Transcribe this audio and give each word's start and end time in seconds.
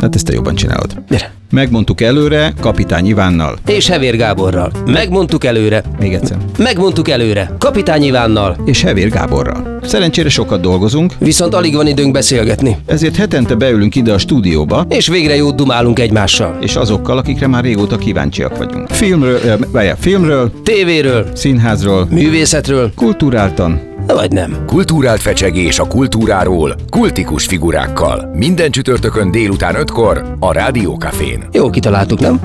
Hát 0.00 0.14
ezt 0.14 0.24
te 0.24 0.32
jobban 0.32 0.54
csinálod. 0.54 1.02
Gyere. 1.08 1.32
Megmondtuk 1.50 2.00
előre 2.00 2.52
Kapitány 2.60 3.06
Ivánnal. 3.06 3.58
És 3.66 3.88
Hevér 3.88 4.16
Gáborral. 4.16 4.70
Megmondtuk 4.86 5.44
előre. 5.44 5.82
Még 5.98 6.12
egyszer. 6.14 6.36
Megmondtuk 6.58 7.08
előre. 7.08 7.50
Kapitány 7.58 8.02
Ivánnal. 8.02 8.56
És 8.64 8.82
Hevér 8.82 9.08
Gáborral. 9.08 9.78
Szerencsére 9.82 10.28
sokat 10.28 10.60
dolgozunk, 10.60 11.12
Viszont 11.18 11.54
alig 11.54 11.74
van 11.74 11.86
időnk 11.86 12.12
beszélgetni. 12.12 12.76
ezért 12.86 13.16
hetente 13.16 13.54
beülünk 13.54 13.94
ide 13.94 14.12
a 14.12 14.18
stúdióba, 14.18 14.86
És 14.88 15.06
végre 15.08 15.36
jót 15.36 15.56
dumálunk 15.56 15.98
egymással. 15.98 16.58
és 16.60 16.76
azokkal, 16.76 17.18
akikre 17.18 17.46
már 17.46 17.64
régóta 17.64 17.96
kíváncsiak 17.96 18.56
vagyunk. 18.58 18.88
Filmről, 18.90 19.38
eh, 19.46 19.56
várjál, 19.72 19.96
filmről, 20.00 20.52
Tévéről, 20.62 21.26
színházról, 21.34 22.06
művészetről, 22.10 22.92
kulturáltan, 22.94 23.80
vagy 24.14 24.32
nem. 24.32 24.64
Kulturált 24.66 25.20
fecsegés 25.20 25.78
a 25.78 25.86
kultúráról, 25.86 26.74
kultikus 26.90 27.46
figurákkal. 27.46 28.30
Minden 28.34 28.70
csütörtökön 28.70 29.30
délután 29.30 29.74
5-kor 29.78 30.36
a 30.40 30.52
Rádiókafén. 30.52 31.44
Jó 31.52 31.70
kitaláltuk, 31.70 32.20
nem? 32.20 32.40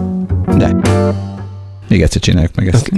de. 0.58 0.76
Még 1.88 2.02
egyszer 2.02 2.22
csináljuk 2.22 2.56
meg 2.56 2.68
ezt. 2.68 2.92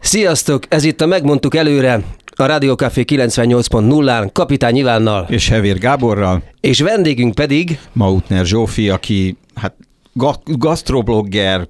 Sziasztok, 0.00 0.62
ez 0.68 0.84
itt 0.84 1.00
a 1.00 1.06
Megmondtuk 1.06 1.54
előre, 1.54 2.02
a 2.36 2.44
Rádió 2.46 2.74
Café 2.74 3.04
98.0-án 3.06 4.28
Kapitány 4.32 4.76
Ivánnal, 4.76 5.26
És 5.28 5.48
Hevér 5.48 5.78
Gáborral, 5.78 6.42
és 6.60 6.80
vendégünk 6.80 7.34
pedig 7.34 7.78
Mautner 7.92 8.44
Zsófi, 8.46 8.88
aki 8.88 9.36
hát 9.54 9.74
ga- 10.12 10.58
gasztroblogger, 10.58 11.68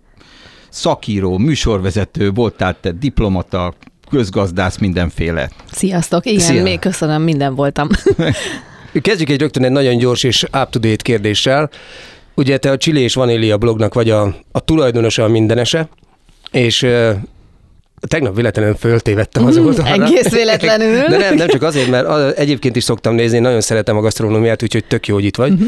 szakíró, 0.69 1.39
műsorvezető, 1.39 2.31
volt 2.31 2.55
tehát 2.57 2.77
te 2.77 2.91
diplomata, 2.91 3.75
közgazdász, 4.11 4.79
mindenféle. 4.79 5.51
Sziasztok, 5.73 6.27
igen, 6.27 6.41
Szia. 6.41 6.63
még 6.63 6.79
köszönöm, 6.79 7.23
minden 7.23 7.55
voltam. 7.55 7.89
Kezdjük 9.03 9.29
egy 9.31 9.41
rögtön 9.41 9.65
egy 9.65 9.71
nagyon 9.71 9.97
gyors 9.97 10.23
és 10.23 10.43
up-to-date 10.43 11.03
kérdéssel. 11.03 11.71
Ugye 12.35 12.57
te 12.59 12.71
a 12.71 12.77
Chili 12.77 13.01
és 13.01 13.15
Vanília 13.15 13.57
blognak 13.57 13.95
vagy 13.95 14.11
a, 14.11 14.35
a 14.53 14.61
tulajdonosa, 14.61 15.25
a 15.25 15.29
mindenese, 15.29 15.89
és 16.51 16.87
tegnap 18.09 18.35
véletlenül 18.37 18.75
föltévettem 18.75 19.45
az 19.47 19.57
Mhm, 19.57 19.67
oldalra. 19.67 20.05
egész 20.05 20.29
véletlenül. 20.33 21.03
De 21.09 21.17
nem, 21.17 21.35
nem 21.35 21.49
csak 21.49 21.63
azért, 21.63 21.89
mert 21.91 22.39
egyébként 22.39 22.77
is 22.77 22.85
szoktam 22.85 23.15
nézni, 23.15 23.37
én 23.37 23.43
nagyon 23.43 23.61
szeretem 23.61 23.97
a 23.97 24.01
gasztronómiát, 24.01 24.63
úgyhogy 24.63 24.85
tök 24.85 25.07
jó, 25.07 25.15
hogy 25.15 25.25
itt 25.25 25.37
vagy. 25.37 25.53
Mhm. 25.53 25.63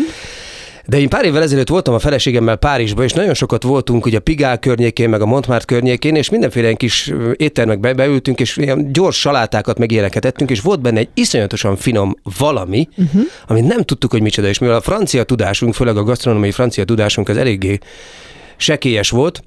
De 0.87 0.99
én 0.99 1.09
pár 1.09 1.25
évvel 1.25 1.43
ezelőtt 1.43 1.69
voltam 1.69 1.95
a 1.95 1.99
feleségemmel 1.99 2.57
Párizsba, 2.57 3.05
és 3.05 3.13
nagyon 3.13 3.35
sokat 3.35 3.63
voltunk 3.63 4.07
ugye 4.07 4.17
a 4.17 4.21
Pigál 4.21 4.59
környékén, 4.59 5.09
meg 5.09 5.21
a 5.21 5.27
Montmartre 5.27 5.67
környékén, 5.67 6.15
és 6.15 6.31
mindenféle 6.31 6.65
ilyen 6.65 6.77
kis 6.77 7.13
éttermekbe 7.37 7.95
beültünk, 7.95 8.41
és 8.41 8.57
ilyen 8.57 8.93
gyors 8.93 9.21
salátákat 9.21 9.79
meg 9.79 9.91
ilyeneket 9.93 10.25
ettünk, 10.25 10.51
és 10.51 10.61
volt 10.61 10.81
benne 10.81 10.99
egy 10.99 11.09
iszonyatosan 11.15 11.77
finom 11.77 12.17
valami, 12.39 12.89
uh-huh. 12.97 13.23
amit 13.47 13.67
nem 13.67 13.83
tudtuk, 13.83 14.11
hogy 14.11 14.23
micsoda, 14.23 14.49
és 14.49 14.59
mivel 14.59 14.77
a 14.77 14.81
francia 14.81 15.23
tudásunk, 15.23 15.75
főleg 15.75 15.97
a 15.97 16.03
gasztronómiai 16.03 16.53
francia 16.53 16.85
tudásunk 16.85 17.29
az 17.29 17.37
eléggé 17.37 17.79
sekélyes 18.57 19.11
volt, 19.11 19.43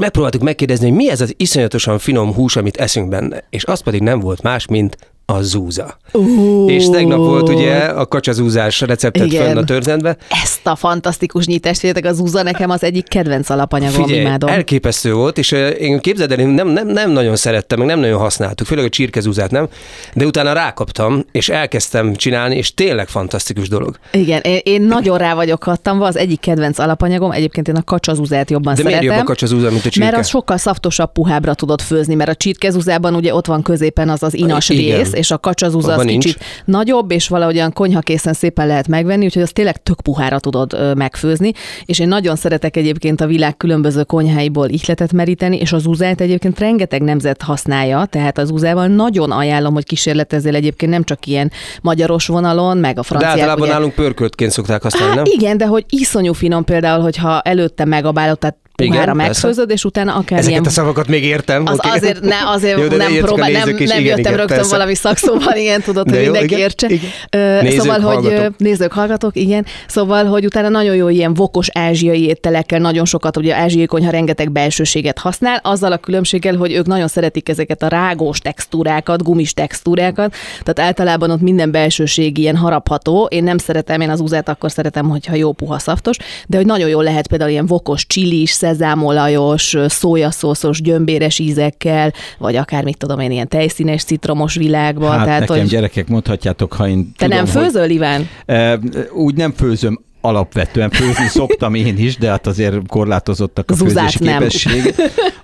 megpróbáltuk 0.00 0.42
megkérdezni, 0.42 0.88
hogy 0.88 0.96
mi 0.96 1.10
ez 1.10 1.20
az 1.20 1.34
iszonyatosan 1.36 1.98
finom 1.98 2.34
hús, 2.34 2.56
amit 2.56 2.76
eszünk 2.76 3.08
benne, 3.08 3.44
és 3.50 3.64
az 3.64 3.80
pedig 3.80 4.00
nem 4.00 4.20
volt 4.20 4.42
más, 4.42 4.66
mint 4.66 4.96
a 5.32 5.42
zúza. 5.42 5.96
Uh, 6.12 6.72
És 6.72 6.88
tegnap 6.88 7.18
volt 7.18 7.48
ugye 7.48 7.74
a 7.76 8.06
kacsazúzás 8.06 8.80
receptet 8.80 9.26
Igen. 9.26 9.46
fönn 9.46 9.56
a 9.56 9.64
törzendbe. 9.64 10.16
Ezt 10.42 10.66
a 10.66 10.76
fantasztikus 10.76 11.46
nyitást 11.46 11.80
figyeljetek, 11.80 12.10
az 12.10 12.16
Zúza 12.16 12.42
nekem 12.42 12.70
az 12.70 12.82
egyik 12.82 13.08
kedvenc 13.08 13.50
alapanyagom, 13.50 14.02
Figyelj, 14.04 14.20
imádom. 14.20 14.48
elképesztő 14.50 15.12
volt, 15.12 15.38
és 15.38 15.52
ö, 15.52 15.68
én 15.68 15.98
képzeld 16.00 16.32
el, 16.32 16.46
nem, 16.46 16.68
nem, 16.68 16.86
nem 16.86 17.10
nagyon 17.10 17.36
szerettem, 17.36 17.78
meg 17.78 17.86
nem 17.86 17.98
nagyon 18.00 18.18
használtuk, 18.18 18.66
főleg 18.66 18.84
a 18.84 18.88
csirkezúzát 18.88 19.50
nem, 19.50 19.68
de 20.14 20.24
utána 20.26 20.52
rákaptam, 20.52 21.24
és 21.32 21.48
elkezdtem 21.48 22.14
csinálni, 22.14 22.56
és 22.56 22.74
tényleg 22.74 23.08
fantasztikus 23.08 23.68
dolog. 23.68 23.98
Igen, 24.12 24.40
én, 24.40 24.60
én 24.62 24.82
nagyon 24.82 25.18
rá 25.18 25.34
vagyok 25.34 25.64
hattamva, 25.64 26.06
az 26.06 26.16
egyik 26.16 26.40
kedvenc 26.40 26.78
alapanyagom, 26.78 27.30
egyébként 27.30 27.68
én 27.68 27.76
a 27.76 27.82
kacsazúzát 27.82 28.50
jobban 28.50 28.74
De 28.74 28.82
miért 28.82 28.98
szeretem. 28.98 29.16
jobb 29.16 29.26
a 29.26 29.28
kacsazúza, 29.28 29.70
mint 29.70 29.84
a 29.84 29.88
csirke? 29.88 30.10
Mert 30.10 30.22
az 30.22 30.28
sokkal 30.28 30.56
szaftosabb, 30.56 31.12
puhábbra 31.12 31.54
tudod 31.54 31.80
főzni, 31.80 32.14
mert 32.14 32.30
a 32.30 32.34
csirkezúzában 32.34 33.14
ugye 33.14 33.34
ott 33.34 33.46
van 33.46 33.62
középen 33.62 34.08
az 34.08 34.22
az 34.22 34.34
inas 34.34 34.68
Igen. 34.68 34.96
rész, 34.96 35.12
és 35.22 35.30
a 35.30 35.38
kacsazúza 35.38 35.86
az 35.88 35.92
Abban 35.94 36.06
nincs. 36.06 36.24
kicsit 36.24 36.42
nagyobb, 36.64 37.10
és 37.10 37.28
valahogyan 37.28 37.72
konyhakészen 37.72 38.32
szépen 38.32 38.66
lehet 38.66 38.88
megvenni, 38.88 39.24
úgyhogy 39.24 39.42
az 39.42 39.50
tényleg 39.52 39.82
tök 39.82 40.00
puhára 40.00 40.38
tudod 40.40 40.96
megfőzni, 40.96 41.52
és 41.84 41.98
én 41.98 42.08
nagyon 42.08 42.36
szeretek 42.36 42.76
egyébként 42.76 43.20
a 43.20 43.26
világ 43.26 43.56
különböző 43.56 44.02
konyháiból 44.02 44.68
ihletet 44.68 45.12
meríteni, 45.12 45.56
és 45.56 45.72
az 45.72 45.86
uzát 45.86 46.20
egyébként 46.20 46.58
rengeteg 46.58 47.02
nemzet 47.02 47.42
használja, 47.42 48.04
tehát 48.04 48.38
az 48.38 48.50
uzával 48.50 48.86
nagyon 48.86 49.30
ajánlom, 49.30 49.72
hogy 49.74 49.84
kísérletezzél 49.84 50.54
egyébként 50.54 50.92
nem 50.92 51.04
csak 51.04 51.26
ilyen 51.26 51.50
magyaros 51.82 52.26
vonalon, 52.26 52.76
meg 52.78 52.92
a 52.98 53.00
De 53.00 53.06
franciák. 53.06 53.32
általában 53.32 53.62
ugye, 53.62 53.72
nálunk 53.72 53.94
pörköltként 53.94 54.50
szokták 54.50 54.82
használni, 54.82 55.16
Hát 55.16 55.24
nem? 55.24 55.34
igen, 55.38 55.56
de 55.56 55.66
hogy 55.66 55.84
iszonyú 55.88 56.32
finom 56.32 56.64
például, 56.64 57.02
hogyha 57.02 57.40
előtte 57.40 57.84
megabálod, 57.84 58.38
tehát 58.38 58.56
Igen, 58.84 59.04
persze. 59.04 59.12
megfőzöd, 59.12 59.70
és 59.70 59.84
utána 59.84 60.14
akár 60.14 60.38
Ezeket 60.38 60.50
ilyen 60.50 60.64
a 60.64 60.70
szavakat 60.70 61.08
még 61.08 61.24
értem. 61.24 61.66
az 61.66 61.78
oké. 61.78 61.88
azért, 61.88 62.20
ne, 62.20 62.36
azért 62.46 62.78
Jó, 62.90 62.96
nem 62.96 63.12
próbál, 63.14 63.50
nem, 63.50 63.68
nem 63.68 63.78
igen, 63.78 64.00
jöttem 64.00 64.18
igen, 64.18 64.36
rögtön 64.36 64.56
persze. 64.56 64.70
valami 64.70 64.94
szakszóval, 64.94 65.56
ilyen 65.56 65.82
tudod, 65.82 66.06
De 66.06 66.16
hogy 66.16 66.24
jó, 66.24 66.30
mindenki 66.30 66.54
igen, 66.54 66.64
értse. 66.64 66.86
igen. 66.88 67.10
Nézők, 67.62 67.80
szóval, 67.80 68.00
hogy 68.00 68.52
nézők, 68.56 68.92
hallgatok, 68.92 69.36
igen. 69.36 69.66
Szóval, 69.86 70.24
hogy 70.24 70.44
utána 70.44 70.68
nagyon 70.68 70.94
jó 70.94 71.08
ilyen 71.08 71.34
vokos 71.34 71.68
ázsiai 71.72 72.24
ételekkel, 72.24 72.78
nagyon 72.78 73.04
sokat, 73.04 73.36
ugye 73.36 73.54
ázsiai 73.54 73.86
konyha 73.86 74.10
rengeteg 74.10 74.50
belsőséget 74.52 75.18
használ, 75.18 75.60
azzal 75.62 75.92
a 75.92 75.96
különbséggel, 75.96 76.56
hogy 76.56 76.72
ők 76.72 76.86
nagyon 76.86 77.08
szeretik 77.08 77.48
ezeket 77.48 77.82
a 77.82 77.88
rágós 77.88 78.38
textúrákat, 78.38 79.22
gumis 79.22 79.54
textúrákat, 79.54 80.34
tehát 80.62 80.90
általában 80.90 81.30
ott 81.30 81.40
minden 81.40 81.70
belsőség 81.70 82.38
ilyen 82.38 82.56
harapható. 82.56 83.28
Én 83.30 83.44
nem 83.44 83.58
szeretem, 83.58 84.00
én 84.00 84.10
az 84.10 84.20
uzát 84.20 84.48
akkor 84.48 84.70
szeretem, 84.70 85.08
hogyha 85.08 85.34
jó 85.34 85.52
puha 85.52 85.78
szaftos, 85.78 86.16
de 86.46 86.56
hogy 86.56 86.66
nagyon 86.66 86.88
jól 86.88 87.02
lehet 87.04 87.26
például 87.26 87.50
ilyen 87.50 87.66
vokos 87.66 88.06
csilis, 88.06 88.50
szezámolajos, 88.72 89.76
szójaszószos, 89.86 90.80
gyömbéres 90.82 91.38
ízekkel, 91.38 92.12
vagy 92.38 92.56
akár 92.56 92.84
mit 92.84 92.96
tudom 92.96 93.20
én, 93.20 93.30
ilyen 93.30 93.48
tejszínes, 93.48 94.04
citromos 94.04 94.54
világban. 94.54 95.16
Hát 95.16 95.24
tehát, 95.24 95.40
nekem 95.40 95.58
hogy 95.58 95.68
gyerekek, 95.68 96.08
mondhatjátok, 96.08 96.72
ha 96.72 96.88
én 96.88 97.12
te 97.16 97.24
tudom, 97.26 97.44
nem 97.44 97.52
hogy- 97.54 97.62
főzöl, 97.62 97.90
Iván? 97.90 98.28
E, 98.46 98.78
úgy 99.14 99.34
nem 99.34 99.52
főzöm 99.52 100.00
alapvetően 100.22 100.90
főzni 100.90 101.28
szoktam 101.28 101.74
én 101.74 101.98
is, 101.98 102.16
de 102.16 102.28
hát 102.28 102.46
azért 102.46 102.74
korlátozottak 102.86 103.70
a 103.70 103.74
Zúzát 103.74 104.04
főzési 104.04 104.24
nem. 104.24 104.38
képesség. 104.38 104.94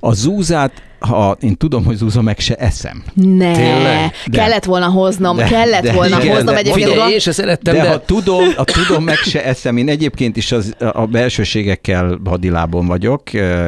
A 0.00 0.12
zúzát, 0.12 0.72
ha 0.98 1.36
én 1.40 1.56
tudom, 1.56 1.84
hogy 1.84 1.96
zúza, 1.96 2.22
meg 2.22 2.38
se 2.38 2.54
eszem. 2.54 3.02
Ne, 3.14 3.52
Tényleg? 3.52 4.12
De. 4.26 4.38
kellett 4.38 4.64
volna 4.64 4.86
hoznom, 4.86 5.36
De. 5.36 5.44
kellett 5.44 5.82
De. 5.82 5.92
volna 5.92 6.22
Igen, 6.22 6.34
hoznom 6.34 6.54
de 6.54 6.60
egyébként. 6.60 6.88
figyelj, 6.90 7.12
én 7.12 7.18
se 7.18 7.32
szerettem, 7.32 7.74
De, 7.74 7.82
de, 7.82 7.88
ha 7.88 8.00
tudom, 8.04 8.44
ha 8.56 8.64
tudom, 8.64 9.04
meg 9.04 9.16
se 9.16 9.44
eszem. 9.44 9.76
Én 9.76 9.88
egyébként 9.88 10.36
is 10.36 10.52
az, 10.52 10.74
a 10.92 11.06
belsőségekkel 11.06 12.20
hadilábon 12.24 12.86
vagyok. 12.86 13.22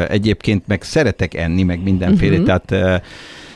Egyébként 0.09 0.67
meg 0.67 0.83
szeretek 0.83 1.35
enni, 1.35 1.63
meg 1.63 1.83
mindenféle, 1.83 2.39
uh-huh. 2.39 2.47
tehát 2.47 2.71
ö, 2.71 2.97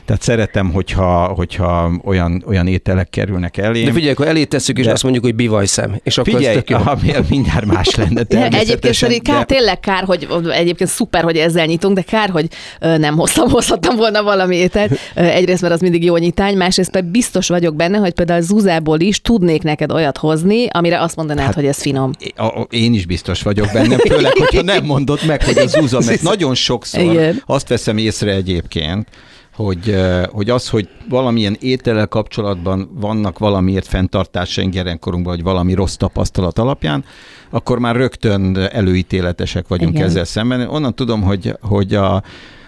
tehát 0.06 0.22
szeretem, 0.22 0.72
hogyha, 0.72 1.26
hogyha 1.26 1.90
olyan, 2.04 2.44
olyan 2.46 2.66
ételek 2.66 3.10
kerülnek 3.10 3.56
elém. 3.56 3.84
de 3.84 3.92
figyelj, 3.92 4.12
akkor 4.12 4.26
elé 4.26 4.44
tesszük, 4.44 4.78
és 4.78 4.84
De- 4.84 4.92
azt 4.92 5.02
mondjuk, 5.02 5.24
hogy 5.24 5.34
bivajszem. 5.34 6.00
És 6.02 6.18
akkor 6.18 6.32
Figyelj, 6.34 6.56
ez 6.56 6.62
tök 6.64 6.70
jó. 6.70 6.78
ami 6.84 7.12
mindjárt 7.30 7.64
más 7.66 7.94
lenne 7.94 8.22
egyébként 8.48 8.94
szerint 8.94 9.22
kár, 9.22 9.38
de- 9.44 9.54
tényleg 9.54 9.80
kár, 9.80 10.04
hogy 10.04 10.28
egyébként 10.52 10.90
szuper, 10.90 11.22
hogy 11.22 11.36
ezzel 11.36 11.66
nyitunk, 11.66 11.94
de 11.96 12.02
kár, 12.02 12.30
hogy 12.30 12.46
nem 12.80 13.16
hoztam, 13.16 13.48
hozhattam 13.50 13.96
volna 13.96 14.22
valami 14.22 14.56
ételt. 14.56 14.98
Egyrészt, 15.14 15.62
mert 15.62 15.74
az 15.74 15.80
mindig 15.80 16.04
jó 16.04 16.16
nyitány, 16.16 16.56
másrészt 16.56 16.90
pedig 16.90 17.10
biztos 17.10 17.48
vagyok 17.48 17.76
benne, 17.76 17.98
hogy 17.98 18.12
például 18.12 18.40
Zuzából 18.40 19.00
is 19.00 19.20
tudnék 19.20 19.62
neked 19.62 19.92
olyat 19.92 20.18
hozni, 20.18 20.66
amire 20.70 21.00
azt 21.00 21.16
mondanád, 21.16 21.44
Hát- 21.44 21.54
hogy 21.54 21.66
ez 21.66 21.80
finom. 21.80 22.10
A- 22.36 22.42
a- 22.44 22.66
Én 22.70 22.94
is 22.94 23.06
biztos 23.06 23.42
vagyok 23.42 23.68
benne, 23.72 23.96
főleg, 23.98 24.32
hogyha 24.32 24.62
nem 24.62 24.84
mondod 24.84 25.18
meg, 25.26 25.42
hogy 25.44 25.58
az 25.58 25.70
zúza, 25.70 26.00
mert 26.06 26.22
nagyon 26.32 26.54
sokszor 26.54 27.00
Igen. 27.02 27.42
azt 27.46 27.68
veszem 27.68 27.96
észre 27.98 28.30
egyébként, 28.32 29.08
hogy, 29.54 29.96
hogy 30.30 30.50
az, 30.50 30.68
hogy 30.68 30.88
valamilyen 31.08 31.56
étellel 31.60 32.06
kapcsolatban 32.06 32.90
vannak 32.94 33.38
valamiért 33.38 33.86
fenntartásaink 33.86 34.72
gyerekkorunkban, 34.72 35.34
vagy 35.34 35.44
valami 35.44 35.74
rossz 35.74 35.94
tapasztalat 35.94 36.58
alapján, 36.58 37.04
akkor 37.50 37.78
már 37.78 37.96
rögtön 37.96 38.56
előítéletesek 38.56 39.68
vagyunk 39.68 39.94
Igen. 39.94 40.06
ezzel 40.06 40.24
szemben. 40.24 40.68
Onnan 40.68 40.94
tudom, 40.94 41.22
hogy, 41.22 41.56
hogy 41.60 41.94
a, 41.94 42.14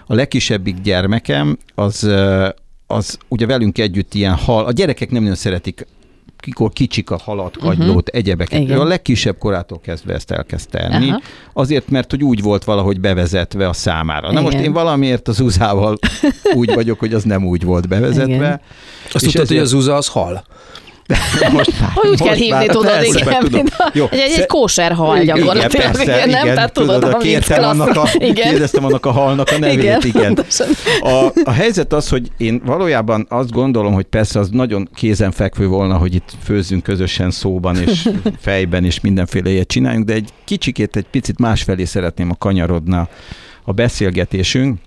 a 0.07 0.15
legkisebbik 0.15 0.81
gyermekem, 0.81 1.59
az, 1.75 2.11
az 2.87 3.19
ugye 3.29 3.47
velünk 3.47 3.79
együtt 3.79 4.15
ilyen 4.15 4.35
hal, 4.35 4.65
a 4.65 4.73
gyerekek 4.73 5.11
nem 5.11 5.23
nagyon 5.23 5.37
szeretik 5.37 5.87
mikor 6.47 6.71
kicsik 6.73 7.11
a 7.11 7.17
halat, 7.17 7.57
kagylót, 7.57 7.89
uh-huh. 7.89 8.03
egyebeket. 8.13 8.61
Igen. 8.61 8.77
Ő 8.77 8.81
a 8.81 8.85
legkisebb 8.85 9.39
korától 9.39 9.81
kezdve 9.81 10.15
ezt 10.15 10.31
elkezdte 10.31 10.79
enni, 10.79 11.09
Aha. 11.09 11.21
azért, 11.53 11.89
mert 11.89 12.11
hogy 12.11 12.25
úgy 12.25 12.43
volt 12.43 12.65
valahogy 12.65 13.01
bevezetve 13.01 13.69
a 13.69 13.73
számára. 13.73 14.33
Na 14.33 14.41
most 14.41 14.59
én 14.59 14.73
valamiért 14.73 15.29
az 15.29 15.41
uzával 15.41 15.99
úgy 16.55 16.75
vagyok, 16.75 16.99
hogy 16.99 17.15
az 17.15 17.23
nem 17.23 17.47
úgy 17.47 17.63
volt 17.65 17.89
bevezetve. 17.89 18.35
Igen. 18.35 18.61
Azt 19.13 19.25
tudtad, 19.25 19.33
hogy 19.33 19.41
ezért- 19.41 19.63
az 19.63 19.73
uza 19.73 19.95
az 19.95 20.09
hal. 20.09 20.45
Most 21.53 21.81
már, 21.81 21.91
Úgy 21.95 22.09
most 22.09 22.23
kell 22.23 22.35
hívni, 22.35 22.51
már, 22.51 22.67
tudod, 22.67 22.91
persze, 22.91 23.19
igen, 23.19 23.41
tudom. 23.41 23.65
Jó, 23.93 24.07
egy, 24.11 24.19
egy, 24.19 24.39
egy 24.39 24.47
kóser 24.47 24.93
hal 24.93 25.21
Igen, 25.21 25.37
gyakorlatilag, 25.37 25.85
persze, 25.85 26.03
igen, 26.03 26.29
nem? 26.29 26.43
igen, 26.43 26.55
Tehát 26.55 26.73
tudod, 26.73 27.05
vicc 27.05 27.23
kértem 27.23 27.65
annak 27.65 27.97
a, 27.97 28.09
igen. 28.19 28.35
kérdeztem 28.35 28.85
annak 28.85 29.07
a 29.07 29.11
halnak 29.11 29.51
a 29.51 29.59
nevét, 29.59 29.79
Igen, 29.79 30.01
igen. 30.05 30.39
A, 31.01 31.33
a 31.45 31.51
helyzet 31.51 31.93
az, 31.93 32.09
hogy 32.09 32.31
én 32.37 32.63
valójában 32.65 33.27
azt 33.29 33.51
gondolom, 33.51 33.93
hogy 33.93 34.05
persze 34.05 34.39
az 34.39 34.49
nagyon 34.51 34.89
kézenfekvő 34.95 35.67
volna, 35.67 35.97
hogy 35.97 36.15
itt 36.15 36.33
főzzünk 36.45 36.83
közösen 36.83 37.31
szóban 37.31 37.77
és 37.77 38.09
fejben 38.41 38.85
és 38.85 39.01
mindenféle 39.01 39.51
ilyet 39.51 39.69
csináljunk, 39.69 40.07
de 40.07 40.13
egy 40.13 40.29
kicsikét, 40.45 40.97
egy 40.97 41.07
picit 41.11 41.39
másfelé 41.39 41.85
szeretném 41.85 42.31
a 42.31 42.35
kanyarodna 42.39 43.09
a 43.65 43.73
beszélgetésünk. 43.73 44.79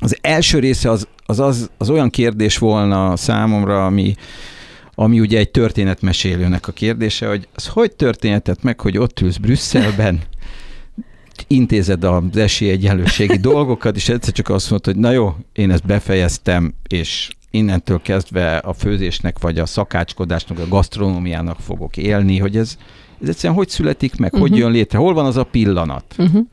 Az 0.00 0.16
első 0.20 0.58
része 0.58 0.90
az, 0.90 1.06
az, 1.26 1.40
az, 1.40 1.70
az 1.78 1.90
olyan 1.90 2.10
kérdés 2.10 2.58
volna 2.58 3.16
számomra, 3.16 3.86
ami, 3.86 4.14
ami 5.00 5.20
ugye 5.20 5.38
egy 5.38 5.50
történetmesélőnek 5.50 6.68
a 6.68 6.72
kérdése, 6.72 7.28
hogy 7.28 7.48
az 7.54 7.66
hogy 7.66 7.92
történhetett 7.92 8.62
meg, 8.62 8.80
hogy 8.80 8.98
ott 8.98 9.20
ülsz 9.20 9.36
Brüsszelben, 9.36 10.20
intézed 11.46 12.04
az 12.04 12.36
esélyegyenlőségi 12.36 13.36
dolgokat, 13.50 13.96
és 13.96 14.08
egyszer 14.08 14.32
csak 14.32 14.48
azt 14.48 14.70
mondod, 14.70 14.92
hogy 14.94 15.02
na 15.02 15.10
jó, 15.10 15.36
én 15.52 15.70
ezt 15.70 15.86
befejeztem, 15.86 16.74
és 16.88 17.30
innentől 17.50 18.00
kezdve 18.02 18.56
a 18.56 18.72
főzésnek, 18.72 19.38
vagy 19.38 19.58
a 19.58 19.66
szakácskodásnak, 19.66 20.58
a 20.58 20.68
gasztronómiának 20.68 21.60
fogok 21.60 21.96
élni, 21.96 22.38
hogy 22.38 22.56
ez, 22.56 22.76
ez 23.22 23.28
egyszerűen 23.28 23.58
hogy 23.58 23.68
születik 23.68 24.16
meg, 24.16 24.32
uh-huh. 24.32 24.48
hogy 24.48 24.58
jön 24.58 24.70
létre, 24.70 24.98
hol 24.98 25.14
van 25.14 25.26
az 25.26 25.36
a 25.36 25.44
pillanat? 25.44 26.14
Uh-huh. 26.18 26.46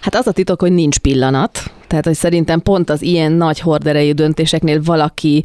Hát 0.00 0.14
az 0.14 0.26
a 0.26 0.32
titok, 0.32 0.60
hogy 0.60 0.72
nincs 0.72 0.98
pillanat, 0.98 1.72
tehát 1.94 2.08
hogy 2.08 2.30
szerintem 2.30 2.60
pont 2.62 2.90
az 2.90 3.02
ilyen 3.02 3.32
nagy 3.32 3.60
horderejű 3.60 4.12
döntéseknél 4.12 4.82
valaki, 4.82 5.44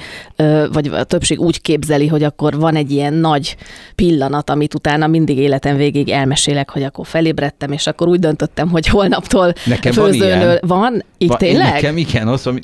vagy 0.71 0.87
a 0.87 1.03
többség 1.03 1.39
úgy 1.39 1.61
képzeli, 1.61 2.07
hogy 2.07 2.23
akkor 2.23 2.57
van 2.59 2.75
egy 2.75 2.91
ilyen 2.91 3.13
nagy 3.13 3.55
pillanat, 3.95 4.49
amit 4.49 4.73
utána 4.73 5.07
mindig 5.07 5.37
életem 5.37 5.75
végig 5.77 6.09
elmesélek, 6.09 6.69
hogy 6.69 6.83
akkor 6.83 7.05
felébredtem, 7.07 7.71
és 7.71 7.87
akkor 7.87 8.07
úgy 8.07 8.19
döntöttem, 8.19 8.69
hogy 8.69 8.87
holnaptól 8.87 9.53
Nekem 9.65 9.93
van 9.95 10.05
főzőnől 10.05 10.41
ilyen. 10.41 10.59
van. 10.61 11.03
Így 11.17 11.29
Va- 11.29 11.37
tényleg? 11.37 11.71
Nekem 11.73 11.97
igen, 11.97 12.27
az, 12.27 12.47
ami, 12.47 12.59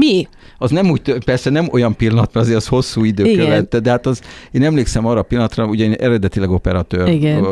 Mi? 0.00 0.28
az 0.58 0.70
nem 0.70 0.90
úgy, 0.90 1.24
persze 1.24 1.50
nem 1.50 1.68
olyan 1.72 1.96
pillanat, 1.96 2.34
mert 2.34 2.46
azért 2.46 2.56
az 2.56 2.66
hosszú 2.66 3.04
idő 3.04 3.24
Igen. 3.24 3.44
követte, 3.44 3.80
de 3.80 3.90
hát 3.90 4.06
az, 4.06 4.20
én 4.50 4.62
emlékszem 4.62 5.06
arra 5.06 5.20
a 5.20 5.22
pillanatra, 5.22 5.66
ugye 5.66 5.84
én 5.84 5.92
eredetileg 5.92 6.50
operatőr 6.50 7.08
Igen. 7.08 7.46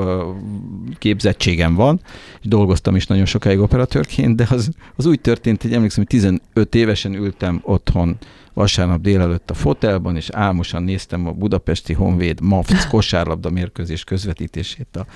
képzettségem 0.99 1.75
van, 1.75 2.01
és 2.41 2.49
dolgoztam 2.49 2.97
is 2.97 3.07
nagyon 3.07 3.25
sokáig 3.25 3.59
operatőrként, 3.59 4.37
de 4.37 4.47
az, 4.51 4.71
az 4.97 5.07
úgy 5.07 5.21
történt, 5.21 5.63
hogy 5.63 5.73
emlékszem, 5.73 6.05
hogy 6.09 6.21
15 6.21 6.75
évesen 6.75 7.15
ültem 7.15 7.61
otthon 7.63 8.17
vasárnap 8.55 9.01
délelőtt 9.01 9.51
a 9.51 9.55
fotelban, 9.55 10.17
és 10.17 10.29
álmosan 10.31 10.83
néztem 10.83 11.27
a 11.27 11.33
budapesti 11.33 11.93
Honvéd 11.93 12.41
MAFC 12.41 12.87
kosárlabda 12.91 13.51
mérkőzés 13.51 14.05
közvetítését 14.05 14.97
a 14.97 15.07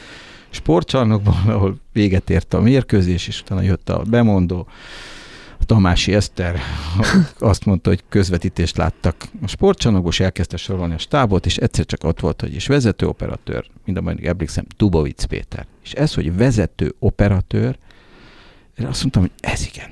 sportcsarnokban, 0.51 1.37
ahol 1.47 1.77
véget 1.93 2.31
ért 2.31 2.55
a 2.55 2.61
mérkőzés, 2.61 3.29
és 3.29 3.41
utána 3.41 3.63
jött 3.63 3.89
a 3.89 4.03
bemondó, 4.11 4.67
Tamási 5.65 6.15
Eszter 6.15 6.61
azt 7.39 7.65
mondta, 7.65 7.89
hogy 7.89 8.05
közvetítést 8.09 8.77
láttak 8.77 9.29
a 9.43 9.47
sportcsarnokból, 9.47 10.11
és 10.11 10.21
elkezdte 10.21 10.57
sorolni 10.57 10.95
a 10.95 10.99
stábot, 10.99 11.47
és 11.47 11.57
egyszer 11.57 11.87
csak 11.87 12.05
ott 12.05 12.21
volt, 12.21 12.41
hogy 12.41 12.55
és 12.55 12.67
vezető 12.67 13.07
operatőr, 13.07 13.67
mind 13.85 13.99
a 13.99 14.01
mai 14.01 14.27
emlékszem, 14.27 14.65
Tubovic 14.77 15.25
Péter. 15.25 15.67
És 15.83 15.93
ez, 15.93 16.15
hogy 16.15 16.37
vezető 16.37 16.95
operatőr, 16.99 17.79
én 18.79 18.87
azt 18.87 19.01
mondtam, 19.01 19.23
hogy 19.23 19.33
ez 19.41 19.67
igen. 19.67 19.91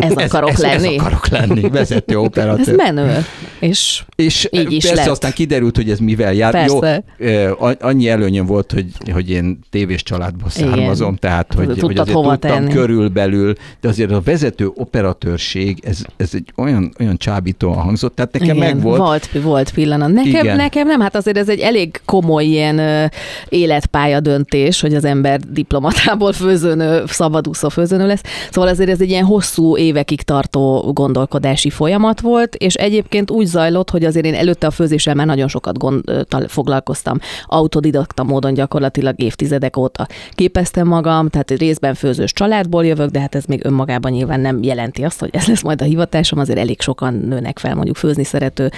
Ez 0.00 0.12
akarok 0.12 0.50
ez, 0.50 0.58
lenni. 0.58 0.94
Ez 0.94 1.00
akarok 1.00 1.28
lenni, 1.28 1.68
vezető 1.68 2.14
Ez 2.18 2.24
operatőr. 2.24 2.76
menő. 2.76 3.24
És 3.60 4.02
És 4.16 4.48
Így 4.50 4.72
is 4.72 4.84
persze 4.84 5.00
lett. 5.02 5.10
aztán 5.10 5.32
kiderült, 5.32 5.76
hogy 5.76 5.90
ez 5.90 5.98
mivel 5.98 6.32
jár. 6.34 6.52
Persze. 6.52 7.02
Jó, 7.18 7.68
annyi 7.80 8.08
előnyöm 8.08 8.46
volt, 8.46 8.72
hogy, 8.72 8.86
hogy 9.12 9.30
én 9.30 9.58
tévés 9.70 10.02
családból 10.02 10.48
Igen. 10.56 10.68
származom, 10.68 11.16
tehát 11.16 11.54
hogy, 11.54 11.66
Tudtad 11.66 11.84
hogy 11.86 11.98
azért 11.98 12.16
hova 12.16 12.30
tudtam 12.30 12.50
tenni. 12.50 12.72
körülbelül, 12.72 13.52
de 13.80 13.88
azért 13.88 14.10
a 14.10 14.20
vezető 14.24 14.70
operatőrség, 14.74 15.78
ez, 15.84 15.98
ez 16.16 16.30
egy 16.32 16.52
olyan, 16.56 16.92
olyan 17.00 17.16
csábítóan 17.16 17.76
hangzott, 17.76 18.14
tehát 18.14 18.32
nekem 18.32 18.56
igen, 18.56 18.68
meg 18.74 18.82
volt. 18.82 18.98
volt. 18.98 19.28
Volt 19.42 19.70
pillanat. 19.72 20.12
Nekem, 20.12 20.44
Igen. 20.44 20.56
nekem 20.56 20.86
nem, 20.86 21.00
hát 21.00 21.16
azért 21.16 21.36
ez 21.36 21.48
egy 21.48 21.58
elég 21.60 22.00
komoly 22.04 22.44
ilyen 22.44 22.78
ö, 22.78 23.04
életpálya 23.48 24.20
döntés, 24.20 24.80
hogy 24.80 24.94
az 24.94 25.04
ember 25.04 25.40
diplomatából 25.40 26.32
főzőnő, 26.32 27.02
szabadúszó 27.06 27.68
főzőnő 27.68 28.06
lesz. 28.06 28.22
Szóval 28.50 28.70
azért 28.70 28.90
ez 28.90 29.00
egy 29.00 29.08
ilyen 29.10 29.24
hosszú 29.24 29.76
évekig 29.90 30.22
tartó 30.22 30.90
gondolkodási 30.92 31.70
folyamat 31.70 32.20
volt, 32.20 32.54
és 32.54 32.74
egyébként 32.74 33.30
úgy 33.30 33.46
zajlott, 33.46 33.90
hogy 33.90 34.04
azért 34.04 34.26
én 34.26 34.34
előtte 34.34 34.66
a 34.66 34.70
főzéssel 34.70 35.14
már 35.14 35.26
nagyon 35.26 35.48
sokat 35.48 35.78
gond, 35.78 36.02
foglalkoztam. 36.46 37.18
Autodidakta 37.46 38.22
módon 38.22 38.54
gyakorlatilag 38.54 39.22
évtizedek 39.22 39.76
óta 39.76 40.06
képeztem 40.34 40.86
magam, 40.86 41.28
tehát 41.28 41.50
részben 41.50 41.94
főzős 41.94 42.32
családból 42.32 42.86
jövök, 42.86 43.10
de 43.10 43.20
hát 43.20 43.34
ez 43.34 43.44
még 43.44 43.64
önmagában 43.64 44.12
nyilván 44.12 44.40
nem 44.40 44.62
jelenti 44.62 45.02
azt, 45.02 45.20
hogy 45.20 45.30
ez 45.32 45.46
lesz 45.46 45.62
majd 45.62 45.82
a 45.82 45.84
hivatásom, 45.84 46.38
azért 46.38 46.58
elég 46.58 46.80
sokan 46.80 47.14
nőnek 47.14 47.58
fel 47.58 47.74
mondjuk 47.74 47.96
főzni 47.96 48.24
szerető 48.24 48.70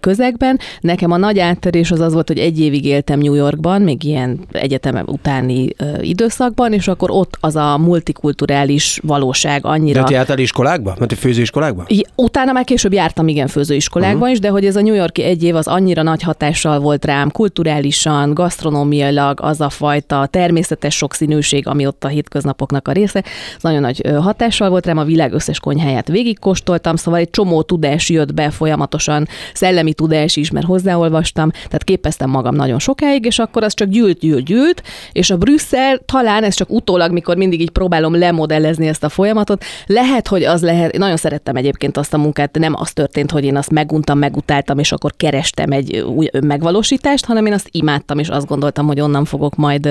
közegben. 0.00 0.58
Nekem 0.80 1.10
a 1.10 1.16
nagy 1.16 1.38
áttörés 1.38 1.90
az 1.90 2.00
az 2.00 2.12
volt, 2.12 2.28
hogy 2.28 2.38
egy 2.38 2.60
évig 2.60 2.84
éltem 2.84 3.18
New 3.18 3.34
Yorkban, 3.34 3.82
még 3.82 4.04
ilyen 4.04 4.40
egyetem 4.52 5.02
utáni 5.06 5.68
időszakban, 6.00 6.72
és 6.72 6.88
akkor 6.88 7.10
ott 7.10 7.36
az 7.40 7.56
a 7.56 7.78
multikulturális 7.78 9.00
valóság 9.02 9.62
De 9.62 9.68
annyira... 9.68 10.02
jártál 10.34 10.38
iskolákba? 10.38 10.94
Mert 10.98 11.14
főzőiskolákba? 11.14 11.84
I- 11.86 12.06
Utána 12.14 12.52
már 12.52 12.64
később 12.64 12.92
jártam 12.92 13.28
igen 13.28 13.46
főzőiskolákban 13.46 14.16
uh-huh. 14.16 14.32
is, 14.32 14.38
de 14.38 14.48
hogy 14.48 14.64
ez 14.64 14.76
a 14.76 14.80
New 14.80 14.94
Yorki 14.94 15.22
egy 15.22 15.42
év 15.42 15.54
az 15.54 15.66
annyira 15.66 16.02
nagy 16.02 16.22
hatással 16.22 16.78
volt 16.78 17.04
rám, 17.04 17.30
kulturálisan, 17.30 18.34
gasztronómiailag, 18.34 19.40
az 19.42 19.60
a 19.60 19.68
fajta 19.68 20.26
természetes 20.26 20.96
sokszínűség, 20.96 21.66
ami 21.66 21.86
ott 21.86 22.04
a 22.04 22.08
hétköznapoknak 22.08 22.88
a 22.88 22.92
része, 22.92 23.24
az 23.56 23.62
nagyon 23.62 23.80
nagy 23.80 24.02
hatással 24.20 24.70
volt 24.70 24.86
rám, 24.86 24.98
a 24.98 25.04
világ 25.04 25.32
összes 25.32 25.60
konyháját 25.60 26.08
végigkóstoltam, 26.08 26.96
szóval 26.96 27.20
egy 27.20 27.30
csomó 27.30 27.62
tudás 27.62 28.08
jött 28.08 28.34
be 28.34 28.50
folyamatosan, 28.50 29.28
szellemi 29.54 29.94
tudás 29.94 30.36
is, 30.36 30.50
mert 30.50 30.66
hozzáolvastam, 30.66 31.50
tehát 31.50 31.84
képeztem 31.84 32.30
magam 32.30 32.54
nagyon 32.54 32.78
sokáig, 32.78 33.24
és 33.24 33.38
akkor 33.38 33.62
az 33.62 33.74
csak 33.74 33.88
gyűlt, 33.88 34.18
gyűlt, 34.18 34.44
gyűlt, 34.44 34.82
és 35.12 35.30
a 35.30 35.36
Brüsszel 35.36 35.98
talán 36.04 36.42
ez 36.44 36.54
csak 36.54 36.70
utólag, 36.70 37.12
mikor 37.12 37.36
mindig 37.36 37.60
így 37.60 37.70
próbálom 37.70 38.18
lemodellezni 38.18 38.86
ezt 38.86 39.04
a 39.04 39.08
folyamatot, 39.08 39.64
lehet, 39.86 40.23
hogy 40.28 40.44
az 40.44 40.62
lehet, 40.62 40.92
én 40.92 41.00
nagyon 41.00 41.16
szerettem 41.16 41.56
egyébként 41.56 41.96
azt 41.96 42.14
a 42.14 42.18
munkát, 42.18 42.50
de 42.50 42.58
nem 42.58 42.74
az 42.76 42.92
történt, 42.92 43.30
hogy 43.30 43.44
én 43.44 43.56
azt 43.56 43.70
meguntam, 43.70 44.18
megutáltam, 44.18 44.78
és 44.78 44.92
akkor 44.92 45.12
kerestem 45.16 45.70
egy 45.70 45.96
új 45.96 46.28
megvalósítást, 46.40 47.24
hanem 47.24 47.46
én 47.46 47.52
azt 47.52 47.68
imádtam, 47.70 48.18
és 48.18 48.28
azt 48.28 48.46
gondoltam, 48.46 48.86
hogy 48.86 49.00
onnan 49.00 49.24
fogok 49.24 49.56
majd 49.56 49.88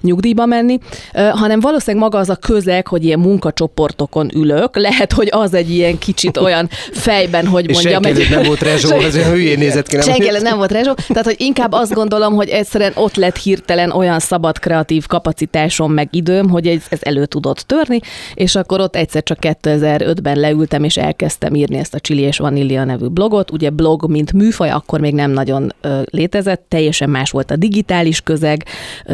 nyugdíjba 0.00 0.46
menni, 0.46 0.78
hanem 1.12 1.60
valószínűleg 1.60 2.02
maga 2.02 2.18
az 2.18 2.28
a 2.28 2.36
közeg, 2.36 2.86
hogy 2.86 3.04
ilyen 3.04 3.18
munkacsoportokon 3.18 4.30
ülök, 4.34 4.76
lehet, 4.76 5.12
hogy 5.12 5.28
az 5.30 5.54
egy 5.54 5.70
ilyen 5.70 5.98
kicsit 5.98 6.36
olyan 6.46 6.68
fejben, 6.92 7.46
hogy 7.46 7.68
És 7.68 7.74
mondjam, 7.74 8.02
senki 8.02 8.20
előtt 8.20 8.30
nem 8.30 8.42
volt 8.42 8.62
rezsó, 8.62 8.96
az 9.06 9.16
olyan 9.16 9.30
hülyén 9.30 9.58
nézett 9.58 9.86
ki. 9.86 9.96
Nem 9.96 10.04
Senki 10.04 10.42
nem 10.42 10.56
volt 10.56 10.72
rezsó, 10.72 10.94
tehát 10.94 11.24
hogy 11.24 11.36
inkább 11.38 11.72
azt 11.72 11.92
gondolom, 11.92 12.34
hogy 12.34 12.48
egyszerűen 12.48 12.92
ott 12.94 13.16
lett 13.16 13.36
hirtelen 13.36 13.90
olyan 13.90 14.18
szabad 14.18 14.58
kreatív 14.58 15.06
kapacitásom 15.06 15.92
meg 15.92 16.08
időm, 16.10 16.50
hogy 16.50 16.66
ez, 16.66 16.82
ez 16.88 16.98
elő 17.02 17.26
tudott 17.26 17.58
törni, 17.58 18.00
és 18.34 18.54
akkor 18.54 18.80
ott 18.80 18.96
egyszer 18.96 19.22
csak 19.22 19.44
2005-ben 19.68 20.36
leültem, 20.36 20.84
és 20.84 20.96
elkezdtem 20.96 21.54
írni 21.54 21.76
ezt 21.76 21.94
a 21.94 21.98
Chili 21.98 22.20
és 22.20 22.38
Vanília 22.38 22.84
nevű 22.84 23.06
blogot. 23.06 23.50
Ugye 23.50 23.70
blog, 23.70 24.10
mint 24.10 24.32
műfaj, 24.32 24.70
akkor 24.70 25.00
még 25.00 25.14
nem 25.14 25.30
nagyon 25.30 25.72
létezett, 26.04 26.64
teljesen 26.68 27.10
más 27.10 27.30
volt 27.30 27.50
a 27.50 27.56
digitális 27.56 28.20
közeg, 28.20 28.64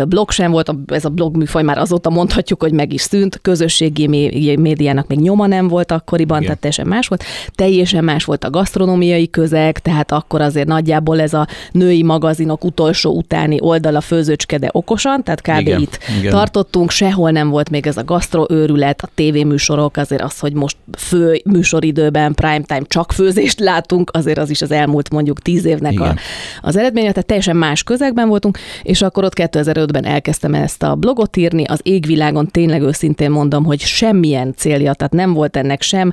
blog 0.09 0.31
sem 0.31 0.51
volt, 0.51 0.75
ez 0.87 1.05
a 1.05 1.09
blog 1.09 1.37
műfaj 1.37 1.63
már 1.63 1.79
azóta 1.79 2.11
mondhatjuk, 2.11 2.63
hogy 2.63 2.73
meg 2.73 2.93
is 2.93 3.01
szűnt, 3.01 3.39
közösségi 3.43 4.07
mé- 4.07 4.57
médiának 4.57 5.07
még 5.07 5.19
nyoma 5.19 5.47
nem 5.47 5.69
volt 5.69 5.93
akkoriban, 5.93 6.37
Igen. 6.37 6.43
tehát 6.45 6.61
teljesen 6.61 6.87
más 6.87 7.09
volt. 7.09 7.25
Teljesen 7.55 8.05
más 8.05 8.25
volt 8.25 8.45
a 8.45 8.51
gasztronómiai 8.51 9.31
közeg, 9.31 9.79
tehát 9.79 10.13
akkor 10.13 10.41
azért 10.41 10.67
nagyjából 10.67 11.21
ez 11.21 11.35
a 11.35 11.47
női 11.73 12.03
magazinok 12.03 12.65
utolsó 12.65 13.17
utáni 13.17 13.57
oldala 13.61 14.01
főzőcske, 14.01 14.59
de 14.59 14.69
okosan, 14.73 15.23
tehát 15.23 15.41
kb. 15.41 15.67
Igen, 15.67 15.81
itt 15.81 15.99
igen. 16.19 16.31
tartottunk, 16.31 16.91
sehol 16.91 17.31
nem 17.31 17.49
volt 17.49 17.71
még 17.71 17.87
ez 17.87 17.97
a 17.97 18.05
gasztroőrület, 18.05 19.03
a 19.03 19.09
tévéműsorok, 19.15 19.97
azért 19.97 20.23
az, 20.23 20.41
hogy 20.45 20.55
most 20.55 20.77
fő 20.99 21.41
műsoridőben, 21.45 22.35
primetime 22.35 22.83
csak 22.87 23.13
főzést 23.13 23.61
látunk, 23.61 24.11
azért 24.13 24.39
az 24.39 24.51
is 24.51 24.63
az 24.63 24.71
elmúlt 24.71 25.11
mondjuk 25.11 25.41
tíz 25.41 25.65
évnek 25.65 26.01
a, 26.01 26.15
az 26.61 26.77
eredménye, 26.77 27.11
tehát 27.11 27.27
teljesen 27.27 27.57
más 27.57 27.83
közegben 27.83 28.29
voltunk, 28.29 28.59
és 28.83 29.03
akkor 29.03 29.25
ott 29.25 29.33
2005-ben 29.37 30.05
elkezdtem 30.05 30.55
ezt 30.55 30.83
a 30.83 30.95
blogot 30.95 31.37
írni, 31.37 31.65
az 31.65 31.81
égvilágon 31.83 32.49
tényleg 32.49 32.83
őszintén 32.83 33.31
mondom, 33.31 33.65
hogy 33.65 33.81
semmilyen 33.81 34.55
célja, 34.57 34.95
tehát 34.95 35.13
nem 35.13 35.33
volt 35.33 35.57
ennek 35.57 35.83
sem 35.83 36.13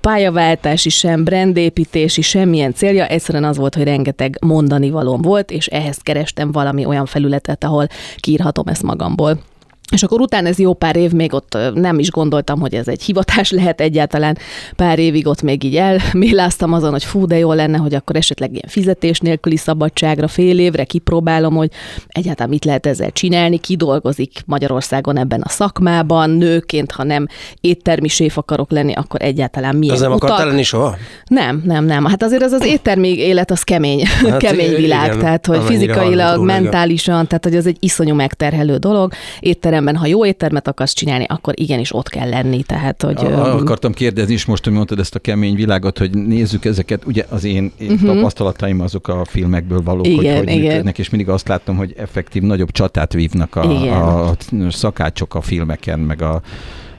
pályaváltási, 0.00 0.88
sem 0.88 1.24
brandépítési, 1.24 2.22
semmilyen 2.22 2.74
célja, 2.74 3.06
egyszerűen 3.06 3.44
az 3.44 3.56
volt, 3.56 3.74
hogy 3.74 3.84
rengeteg 3.84 4.38
mondani 4.40 4.90
valóm 4.90 5.22
volt, 5.22 5.50
és 5.50 5.66
ehhez 5.66 5.96
kerestem 5.96 6.52
valami 6.52 6.84
olyan 6.84 7.06
felületet, 7.06 7.64
ahol 7.64 7.86
kiírhatom 8.16 8.66
ezt 8.66 8.82
magamból. 8.82 9.38
És 9.90 10.02
akkor 10.02 10.20
utána 10.20 10.48
ez 10.48 10.58
jó 10.58 10.74
pár 10.74 10.96
év 10.96 11.12
még 11.12 11.34
ott 11.34 11.58
nem 11.74 11.98
is 11.98 12.10
gondoltam, 12.10 12.60
hogy 12.60 12.74
ez 12.74 12.88
egy 12.88 13.02
hivatás 13.02 13.50
lehet 13.60 13.80
egyáltalán. 13.80 14.38
Pár 14.76 14.98
évig 14.98 15.26
ott 15.26 15.42
még 15.42 15.64
így 15.64 15.76
elméláztam 15.76 16.72
azon, 16.72 16.90
hogy 16.90 17.04
fú, 17.04 17.26
de 17.26 17.38
jó 17.38 17.52
lenne, 17.52 17.78
hogy 17.78 17.94
akkor 17.94 18.16
esetleg 18.16 18.50
ilyen 18.50 18.68
fizetés 18.68 19.18
nélküli 19.18 19.56
szabadságra 19.56 20.28
fél 20.28 20.58
évre 20.58 20.84
kipróbálom, 20.84 21.54
hogy 21.54 21.70
egyáltalán 22.08 22.50
mit 22.50 22.64
lehet 22.64 22.86
ezzel 22.86 23.10
csinálni, 23.10 23.58
ki 23.58 23.76
dolgozik 23.76 24.42
Magyarországon 24.46 25.18
ebben 25.18 25.40
a 25.40 25.48
szakmában, 25.48 26.30
nőként, 26.30 26.92
ha 26.92 27.04
nem 27.04 27.26
éttermi 27.60 28.08
séf 28.08 28.38
akarok 28.38 28.70
lenni, 28.70 28.92
akkor 28.92 29.22
egyáltalán 29.22 29.76
milyen 29.76 29.94
Az 29.94 30.00
nem 30.00 30.12
utak. 30.12 30.22
akartál 30.22 30.48
lenni 30.48 30.62
soha? 30.62 30.96
Nem, 31.26 31.62
nem, 31.64 31.84
nem. 31.84 32.04
Hát 32.04 32.22
azért 32.22 32.42
az 32.42 32.52
az 32.52 32.64
éttermi 32.64 33.18
élet 33.18 33.50
az 33.50 33.62
kemény, 33.62 34.06
hát 34.06 34.36
kemény 34.46 34.74
világ, 34.74 35.06
igen, 35.06 35.18
tehát 35.18 35.46
hogy 35.46 35.64
fizikailag, 35.64 36.42
igen. 36.42 36.62
mentálisan, 36.62 37.26
tehát 37.26 37.44
hogy 37.44 37.56
az 37.56 37.66
egy 37.66 37.76
iszonyú 37.80 38.14
megterhelő 38.14 38.76
dolog. 38.76 39.12
Étteremben, 39.80 39.96
ha 39.96 40.06
jó 40.06 40.26
éttermet 40.26 40.68
akarsz 40.68 40.92
csinálni, 40.92 41.24
akkor 41.28 41.54
igenis 41.56 41.94
ott 41.94 42.08
kell 42.08 42.28
lenni, 42.28 42.62
tehát 42.62 43.02
hogy... 43.02 43.24
A, 43.24 43.56
akartam 43.56 43.92
kérdezni 43.92 44.34
is 44.34 44.44
most, 44.44 44.64
hogy 44.64 44.72
mondtad 44.72 44.98
ezt 44.98 45.14
a 45.14 45.18
kemény 45.18 45.54
világot, 45.54 45.98
hogy 45.98 46.10
nézzük 46.10 46.64
ezeket, 46.64 47.06
ugye 47.06 47.24
az 47.28 47.44
én, 47.44 47.72
én 47.78 47.90
uh-huh. 47.90 48.14
tapasztalataim 48.14 48.80
azok 48.80 49.08
a 49.08 49.24
filmekből 49.24 49.82
valók. 49.82 50.06
Igen, 50.06 50.36
hogy 50.36 50.46
hogy 50.46 50.56
igen. 50.56 50.68
működnek, 50.68 50.98
és 50.98 51.10
mindig 51.10 51.28
azt 51.28 51.48
láttam, 51.48 51.76
hogy 51.76 51.94
effektív 51.96 52.42
nagyobb 52.42 52.70
csatát 52.70 53.12
vívnak 53.12 53.56
a, 53.56 53.64
Igen. 53.64 54.02
a 54.02 54.34
szakácsok 54.70 55.34
a 55.34 55.40
filmeken, 55.40 55.98
meg 55.98 56.22
a, 56.22 56.40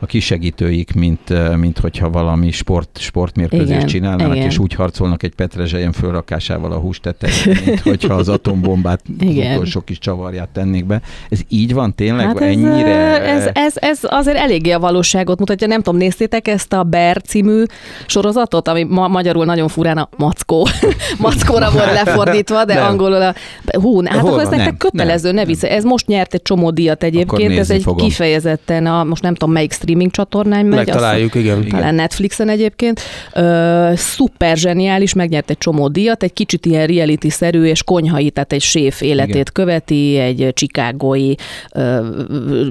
a 0.03 0.05
kisegítőik, 0.05 0.93
mint, 0.93 1.55
mint 1.58 1.79
hogyha 1.79 2.10
valami 2.10 2.51
sport, 2.51 2.98
sportmérkőzést 3.00 3.70
Igen, 3.70 3.86
csinálnának, 3.86 4.36
igen. 4.36 4.48
és 4.48 4.58
úgy 4.58 4.74
harcolnak 4.74 5.24
egy 5.24 5.36
petrezselyen 5.36 5.91
fölrakásával 5.91 6.72
a 6.72 6.77
hús 6.77 7.00
tetején, 7.00 7.58
mint 7.65 7.79
hogyha 7.79 8.13
az 8.13 8.29
atombombát 8.29 9.01
Igen. 9.20 9.53
utolsó 9.53 9.81
kis 9.81 10.00
csavarját 10.00 10.50
tennék 10.50 10.86
be. 10.86 11.01
Ez 11.29 11.39
így 11.50 11.74
van 11.74 11.96
tényleg? 11.96 12.25
Hát 12.25 12.39
ez, 12.39 12.48
Ennyire? 12.48 13.22
ez, 13.22 13.50
ez, 13.53 13.74
ez 13.75 14.00
azért 14.01 14.38
eléggé 14.38 14.72
a 14.72 14.79
valóságot 14.79 15.39
mutatja. 15.39 15.67
Nem 15.67 15.81
tudom, 15.81 16.00
néztétek 16.00 16.48
ezt 16.48 16.74
a 16.74 16.84
Bear 16.84 17.22
című 17.22 17.63
sorozatot, 18.05 18.67
ami 18.67 18.84
ma- 18.84 19.08
magyarul 19.08 19.46
nagyon 19.46 19.67
furán 19.67 19.98
a 19.98 20.10
Mackó. 20.17 20.67
Mackóra 21.17 21.72
volt 21.72 21.91
lefordítva, 21.91 22.65
de 22.65 22.74
Nem. 22.74 22.86
angolul 22.86 23.22
a... 23.22 23.34
Hú, 23.79 24.03
hát 24.05 24.17
Hol 24.20 24.29
akkor 24.29 24.41
ez 24.41 24.50
nektek 24.50 24.65
Nem, 24.67 24.77
kötelező, 24.77 25.27
nem, 25.27 25.36
ne 25.36 25.46
vissza. 25.46 25.67
Ez 25.67 25.84
most 25.84 26.08
nyert 26.08 26.34
egy 26.34 26.41
csomó 26.41 26.70
díjat 26.70 27.03
egyébként, 27.03 27.58
ez 27.58 27.70
egy 27.70 27.81
fogom. 27.84 28.08
kifejezetten 28.08 28.86
a, 28.86 29.03
most 29.03 29.22
nem 29.22 29.34
tudom 29.34 29.53
melyik 29.53 29.72
streaming 29.91 30.12
csatornán 30.12 30.65
megy. 30.65 30.77
azt 30.79 30.88
Megtaláljuk, 30.88 31.36
igen. 31.36 31.67
talán 31.67 31.95
Netflixen 31.95 32.50
egyébként. 32.50 33.01
Ö, 33.33 33.91
szuper 33.95 34.57
zseniális, 34.57 35.13
megnyert 35.13 35.50
egy 35.50 35.57
csomó 35.57 35.88
díjat, 35.88 36.24
egy 36.24 36.33
kicsit 36.33 36.65
ilyen 36.65 36.88
reality-szerű 36.88 37.63
és 37.63 37.83
konyhai, 37.83 38.29
tehát 38.29 38.53
egy 38.53 38.62
séf 38.62 39.01
életét 39.01 39.33
Igen. 39.33 39.43
követi, 39.53 40.17
egy 40.17 40.50
csikágói 40.53 41.33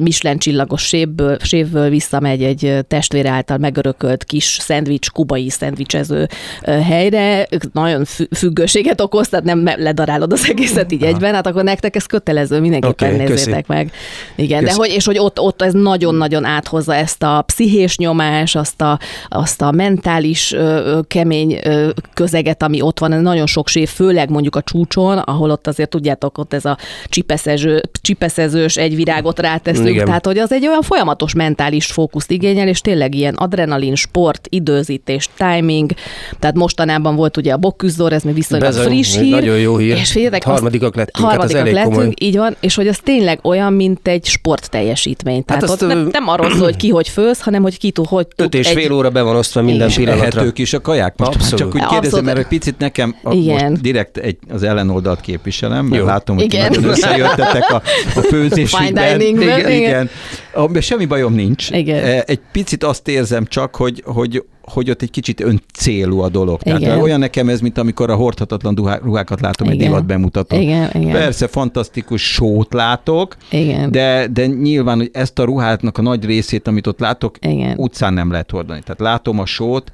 Michelin 0.00 0.38
csillagos 0.38 0.82
séfből, 0.82 1.36
séfből 1.42 1.88
visszamegy 1.88 2.42
egy 2.42 2.78
testvér 2.88 3.26
által 3.26 3.58
megörökölt 3.58 4.24
kis 4.24 4.44
szendvics, 4.60 5.10
kubai 5.10 5.48
szendvicsező 5.50 6.26
helyre, 6.62 7.48
nagyon 7.72 8.04
fü- 8.04 8.36
függőséget 8.36 9.00
okoz, 9.00 9.28
tehát 9.28 9.44
nem 9.44 9.70
ledarálod 9.76 10.32
az 10.32 10.48
egészet 10.48 10.92
így 10.92 11.02
egyben, 11.02 11.34
hát 11.34 11.46
akkor 11.46 11.64
nektek 11.64 11.96
ez 11.96 12.04
kötelező, 12.04 12.60
mindenképpen 12.60 13.14
okay, 13.14 13.26
köszi. 13.26 13.32
nézzétek 13.32 13.66
meg. 13.66 13.92
Igen, 14.36 14.60
de 14.60 14.66
Köszi. 14.66 14.78
hogy, 14.78 14.90
és 14.90 15.06
hogy 15.06 15.18
ott, 15.18 15.40
ott 15.40 15.62
ez 15.62 15.72
nagyon-nagyon 15.72 16.44
áthozza 16.44 16.94
ezt 16.94 17.09
a 17.18 17.42
pszichés 17.46 17.96
nyomás, 17.96 18.54
azt 18.54 18.80
a, 18.80 18.98
azt 19.28 19.62
a 19.62 19.70
mentális 19.70 20.52
ö, 20.52 20.98
kemény 21.08 21.58
ö, 21.64 21.90
közeget, 22.14 22.62
ami 22.62 22.80
ott 22.80 22.98
van, 22.98 23.20
nagyon 23.20 23.46
sok 23.46 23.68
séf, 23.68 23.94
főleg 23.94 24.30
mondjuk 24.30 24.56
a 24.56 24.62
csúcson, 24.62 25.18
ahol 25.18 25.50
ott 25.50 25.66
azért 25.66 25.88
tudjátok, 25.90 26.38
ott 26.38 26.52
ez 26.52 26.64
a 26.64 26.78
csipeszező, 27.06 27.82
csipeszezős 28.00 28.76
egy 28.76 28.94
virágot 28.94 29.38
ráteszünk, 29.38 29.88
Igen. 29.88 30.04
tehát 30.04 30.26
hogy 30.26 30.38
az 30.38 30.52
egy 30.52 30.66
olyan 30.66 30.82
folyamatos 30.82 31.34
mentális 31.34 31.86
fókuszt 31.86 32.30
igényel, 32.30 32.68
és 32.68 32.80
tényleg 32.80 33.14
ilyen 33.14 33.34
adrenalin, 33.34 33.94
sport, 33.94 34.46
időzítés, 34.50 35.28
timing, 35.36 35.90
tehát 36.38 36.56
mostanában 36.56 37.16
volt 37.16 37.36
ugye 37.36 37.52
a 37.52 37.56
bokküzdor, 37.56 38.12
ez 38.12 38.22
még 38.22 38.34
viszonylag 38.34 38.68
Bezony, 38.68 38.86
friss 38.86 39.16
hír. 39.16 39.30
nagyon 39.30 39.58
jó 39.58 39.76
hír. 39.76 39.96
És 39.96 40.10
figyeljetek, 40.10 40.44
Harmadikak 40.44 40.94
lettünk, 40.96 41.16
hát 41.16 41.26
harmadikak 41.26 41.60
elég 41.60 41.74
lettünk, 41.74 41.94
komoly. 41.94 42.12
így 42.20 42.36
van, 42.36 42.56
és 42.60 42.74
hogy 42.74 42.88
az 42.88 42.98
tényleg 43.04 43.38
olyan, 43.42 43.72
mint 43.72 44.08
egy 44.08 44.24
sportteljesítmény. 44.24 45.44
Tehát 45.44 45.60
Hát 45.60 45.70
hát 45.70 45.80
azt, 45.80 45.82
ott 45.82 45.88
nem, 45.88 46.08
nem 46.12 46.28
arról 46.28 46.50
szól, 46.50 46.64
hogy 46.64 46.76
ki 46.76 46.90
hogy 47.00 47.08
főz, 47.08 47.40
hanem 47.40 47.62
hogy 47.62 47.78
ki 47.78 47.90
tud, 47.90 48.06
hogy 48.06 48.26
tud 48.26 48.46
Öt 48.46 48.54
és 48.54 48.66
egy... 48.68 48.74
fél 48.74 48.92
óra 48.92 49.10
be 49.10 49.22
van 49.22 49.36
osztva 49.36 49.62
minden 49.62 49.90
pillanatra. 49.92 50.22
Ehetők 50.40 50.58
is 50.58 50.72
a 50.72 50.80
kaják? 50.80 51.14
Most 51.16 51.34
Abszolút. 51.34 51.58
csak 51.58 51.66
úgy 51.66 51.72
kérdezem, 51.80 51.98
Abszolút. 51.98 52.24
mert 52.24 52.38
egy 52.38 52.46
picit 52.46 52.78
nekem 52.78 53.16
a, 53.22 53.32
Igen. 53.34 53.70
most 53.70 53.82
direkt 53.82 54.16
egy, 54.16 54.36
az 54.48 54.62
ellenoldalt 54.62 55.20
képviselem, 55.20 55.84
mert 55.84 56.00
Jó. 56.00 56.06
látom, 56.06 56.36
hogy 56.36 56.44
Igen. 56.44 56.68
nagyon 56.68 56.84
összejöttetek 56.90 57.70
a, 57.70 57.82
a 58.14 58.20
főzésükben. 58.20 59.20
Igen. 59.20 59.42
igen. 59.42 59.70
igen. 59.70 60.10
Abban 60.54 60.80
semmi 60.80 61.04
bajom 61.04 61.34
nincs. 61.34 61.70
Igen. 61.70 62.04
Eh, 62.04 62.20
Egy 62.26 62.40
picit 62.52 62.84
azt 62.84 63.08
érzem 63.08 63.44
csak, 63.46 63.76
hogy, 63.76 64.02
hogy 64.06 64.42
hogy 64.70 64.90
ott 64.90 65.02
egy 65.02 65.10
kicsit 65.10 65.40
öncélú 65.40 66.20
a 66.20 66.28
dolog. 66.28 66.62
Tehát 66.62 66.80
Igen. 66.80 67.00
olyan 67.00 67.18
nekem 67.18 67.48
ez, 67.48 67.60
mint 67.60 67.78
amikor 67.78 68.10
a 68.10 68.14
hordhatatlan 68.14 68.74
duhá- 68.74 69.02
ruhákat 69.02 69.40
látom 69.40 69.68
egy 69.68 69.74
Igen. 69.74 69.86
divat 69.86 70.06
bemutatón. 70.06 70.60
Igen, 70.60 70.90
igen. 70.94 71.12
Persze 71.12 71.46
fantasztikus 71.46 72.32
sót 72.32 72.72
látok, 72.72 73.36
Igen. 73.50 73.90
de, 73.90 74.26
de 74.26 74.46
nyilván, 74.46 74.96
hogy 74.96 75.10
ezt 75.12 75.38
a 75.38 75.44
ruhátnak 75.44 75.98
a 75.98 76.02
nagy 76.02 76.24
részét, 76.24 76.66
amit 76.68 76.86
ott 76.86 76.98
látok, 77.00 77.36
Igen. 77.40 77.78
utcán 77.78 78.12
nem 78.12 78.30
lehet 78.30 78.50
hordani. 78.50 78.80
Tehát 78.80 79.00
látom 79.00 79.38
a 79.38 79.46
sót, 79.46 79.92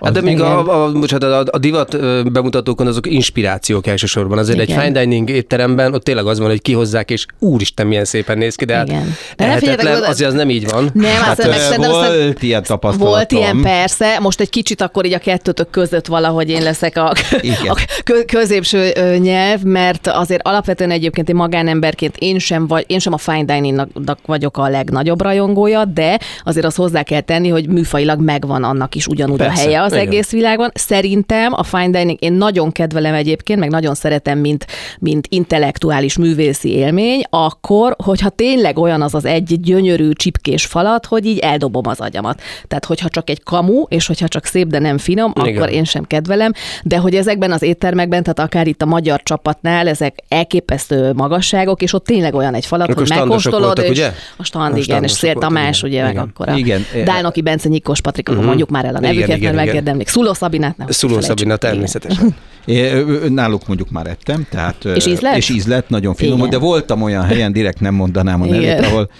Hát 0.00 0.12
de 0.12 0.20
még 0.20 0.40
a, 0.40 0.84
a, 0.84 0.92
bocsánat, 0.92 1.48
a, 1.48 1.50
a 1.56 1.58
divat 1.58 1.96
bemutatókon 2.32 2.86
azok 2.86 3.06
inspirációk 3.06 3.86
elsősorban. 3.86 4.38
Azért 4.38 4.62
Igen. 4.62 4.78
egy 4.78 4.84
fine 4.84 5.00
dining 5.00 5.30
étteremben 5.30 5.94
ott 5.94 6.04
tényleg 6.04 6.26
az 6.26 6.38
van, 6.38 6.48
hogy 6.48 6.62
kihozzák, 6.62 7.10
és 7.10 7.26
úristen, 7.38 7.86
milyen 7.86 8.04
szépen 8.04 8.38
néz 8.38 8.54
ki, 8.54 8.64
de 8.64 8.74
hát 8.74 8.88
Igen. 8.88 9.14
De 9.36 9.44
ne 9.44 9.50
ehetetlen, 9.50 9.76
figyeljetek, 9.76 10.02
oda- 10.02 10.08
azért 10.12 10.30
az 10.30 10.36
nem 10.36 10.50
így 10.50 10.70
van. 10.70 10.90
Nem, 10.94 11.10
Hát 11.10 11.22
hát 11.24 11.48
meg 11.48 11.58
szerintem 11.58 11.90
aztán- 11.90 12.14
volt 12.16 12.42
ilyen 12.42 12.62
tapasztalatom. 12.62 13.14
Volt 13.14 13.32
ilyen, 13.32 13.60
persze. 13.62 14.18
Most 14.20 14.40
egy 14.40 14.50
kicsit 14.50 14.80
akkor 14.80 15.04
így 15.06 15.12
a 15.12 15.18
kettőtök 15.18 15.70
között 15.70 16.06
valahogy 16.06 16.48
én 16.50 16.62
leszek 16.62 16.96
a, 16.96 17.12
Igen. 17.40 17.56
a 17.68 17.74
kö- 18.04 18.24
középső 18.30 18.92
nyelv, 19.18 19.62
mert 19.62 20.06
azért 20.06 20.46
alapvetően 20.46 20.90
egyébként 20.90 21.28
én 21.28 21.34
magánemberként 21.34 22.16
én 22.18 22.38
sem, 22.38 22.66
vagy, 22.66 22.84
én 22.86 22.98
sem 22.98 23.12
a 23.12 23.18
fine 23.18 23.44
diningnak 23.44 24.18
vagyok 24.26 24.56
a 24.58 24.68
legnagyobb 24.68 25.22
rajongója, 25.22 25.84
de 25.84 26.18
azért 26.44 26.66
azt 26.66 26.76
hozzá 26.76 27.02
kell 27.02 27.20
tenni, 27.20 27.48
hogy 27.48 27.68
műfajilag 27.68 28.20
megvan 28.20 28.64
annak 28.64 28.94
is 28.94 29.06
ugyanúgy 29.06 29.36
Persze, 29.36 29.62
a 29.62 29.64
helye 29.64 29.82
az 29.84 29.92
igen. 29.92 30.06
egész 30.06 30.30
világon. 30.30 30.70
Szerintem 30.74 31.52
a 31.52 31.62
fine 31.62 31.90
dining, 31.90 32.18
én 32.22 32.32
nagyon 32.32 32.72
kedvelem 32.72 33.14
egyébként, 33.14 33.58
meg 33.58 33.70
nagyon 33.70 33.94
szeretem, 33.94 34.38
mint, 34.38 34.66
mint 34.98 35.26
intellektuális 35.28 36.16
művészi 36.18 36.70
élmény, 36.70 37.22
akkor, 37.30 37.96
hogyha 38.04 38.28
tényleg 38.28 38.78
olyan 38.78 39.02
az 39.02 39.14
az 39.14 39.24
egy 39.24 39.60
gyönyörű 39.60 40.10
csipkés 40.10 40.64
falat, 40.64 41.06
hogy 41.06 41.26
így 41.26 41.38
eldobom 41.38 41.86
az 41.86 42.00
agyamat. 42.00 42.40
Tehát, 42.68 42.84
hogyha 42.84 43.08
csak 43.08 43.30
egy 43.30 43.42
kamu, 43.42 43.82
és 43.88 44.06
hogyha 44.06 44.28
csak 44.28 44.44
szép, 44.44 44.66
de 44.66 44.78
nem 44.78 44.98
finom, 44.98 45.32
Igen. 45.40 45.56
akkor 45.56 45.70
én 45.70 45.84
sem 45.84 46.04
kedvelem, 46.04 46.52
de 46.82 46.98
hogy 46.98 47.14
ezekben 47.14 47.52
az 47.52 47.62
éttermekben, 47.62 48.22
tehát 48.22 48.38
akár 48.38 48.66
itt 48.66 48.82
a 48.82 48.86
magyar 48.86 49.22
csapatnál, 49.22 49.88
ezek 49.88 50.18
elképesztő 50.28 51.12
magasságok, 51.12 51.82
és 51.82 51.92
ott 51.92 52.04
tényleg 52.04 52.34
olyan 52.34 52.54
egy 52.54 52.66
falat, 52.66 52.88
Ők 52.88 52.98
hogy 52.98 53.08
megkóstolod, 53.08 53.62
voltak, 53.62 53.84
és 53.84 53.90
ugye? 53.90 54.12
a 54.36 54.44
stand, 54.44 54.74
A 54.74 54.76
igen, 54.76 55.02
és 55.02 55.10
Szél 55.10 55.34
Tamás, 55.34 55.82
igen. 55.82 55.90
ugye, 55.90 56.02
meg 56.02 56.28
akkor 56.28 56.48
a 56.48 56.56
Igen. 56.56 56.84
Dálnoki 57.04 57.42
Bence, 57.42 57.68
Nyikos 57.68 58.00
Patrik, 58.00 58.28
akkor 58.28 58.44
mondjuk 58.44 58.68
már 58.68 58.84
el 58.84 58.94
a 58.94 59.00
nevüket, 59.00 59.36
igen, 59.36 59.54
mert 59.54 59.68
igen. 59.68 59.73
Megérdemlik. 59.74 60.08
Szuló 60.08 60.34
Szabinát 60.34 60.76
nem 60.76 60.86
Szuló. 60.90 61.20
Szabina 61.20 61.54
Igen. 61.54 61.58
természetesen. 61.58 62.34
É, 62.64 63.04
Náluk 63.28 63.66
mondjuk 63.66 63.90
már 63.90 64.06
ettem, 64.06 64.46
tehát... 64.50 64.84
És 64.84 65.06
íz 65.06 65.20
lett? 65.20 65.36
És 65.36 65.48
íz 65.48 65.66
lett, 65.66 65.88
nagyon 65.88 66.14
finom, 66.14 66.38
volt, 66.38 66.50
de 66.50 66.56
Igen. 66.56 66.68
voltam 66.68 67.02
olyan 67.02 67.22
helyen, 67.22 67.52
direkt 67.52 67.80
nem 67.80 67.94
mondanám 67.94 68.42
a 68.42 68.44
nevét, 68.44 68.62
Igen. 68.62 68.84
ahol 68.84 69.10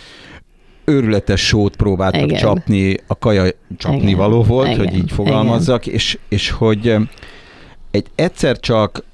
őrületes 0.84 1.46
sót 1.46 1.76
próbáltak 1.76 2.22
Igen. 2.22 2.38
csapni, 2.38 2.96
a 3.06 3.18
kaja 3.18 3.50
csapni 3.76 4.02
Igen. 4.02 4.16
való 4.16 4.42
volt, 4.42 4.68
Igen. 4.68 4.78
hogy 4.78 4.96
így 4.96 5.12
fogalmazzak, 5.12 5.86
és, 5.86 6.18
és 6.28 6.50
hogy 6.50 6.96
egy 7.90 8.06
egyszer 8.14 8.60
csak 8.60 9.04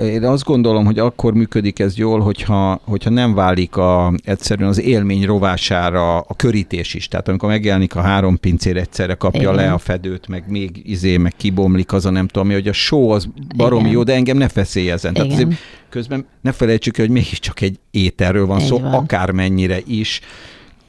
én 0.00 0.24
azt 0.24 0.44
gondolom, 0.44 0.84
hogy 0.84 0.98
akkor 0.98 1.34
működik 1.34 1.78
ez 1.78 1.96
jól, 1.96 2.20
hogyha, 2.20 2.80
hogyha 2.84 3.10
nem 3.10 3.34
válik 3.34 3.76
a, 3.76 4.12
egyszerűen 4.24 4.68
az 4.68 4.80
élmény 4.80 5.24
rovására 5.24 6.18
a 6.18 6.34
körítés 6.36 6.94
is. 6.94 7.08
Tehát 7.08 7.28
amikor 7.28 7.48
megjelenik 7.48 7.94
a 7.96 8.00
három 8.00 8.40
pincér 8.40 8.76
egyszerre 8.76 9.14
kapja 9.14 9.40
Igen. 9.40 9.54
le 9.54 9.72
a 9.72 9.78
fedőt, 9.78 10.28
meg 10.28 10.44
még 10.48 10.82
izé, 10.84 11.16
meg 11.16 11.32
kibomlik 11.36 11.92
az 11.92 12.06
a 12.06 12.10
nem 12.10 12.26
tudom 12.28 12.50
hogy 12.50 12.68
a 12.68 12.72
só 12.72 13.10
az 13.10 13.28
baromi 13.56 13.80
Igen. 13.80 13.92
jó, 13.92 14.02
de 14.02 14.14
engem 14.14 14.36
ne 14.36 14.48
feszélyezen. 14.48 15.14
Tehát 15.14 15.32
azért 15.32 15.52
közben 15.88 16.26
ne 16.40 16.52
felejtsük 16.52 16.98
el, 16.98 17.04
hogy 17.04 17.14
mégiscsak 17.14 17.60
egy 17.60 17.78
ételről 17.90 18.46
van 18.46 18.60
Így 18.60 18.66
szó, 18.66 18.78
van. 18.78 18.92
akármennyire 18.92 19.78
is 19.86 20.20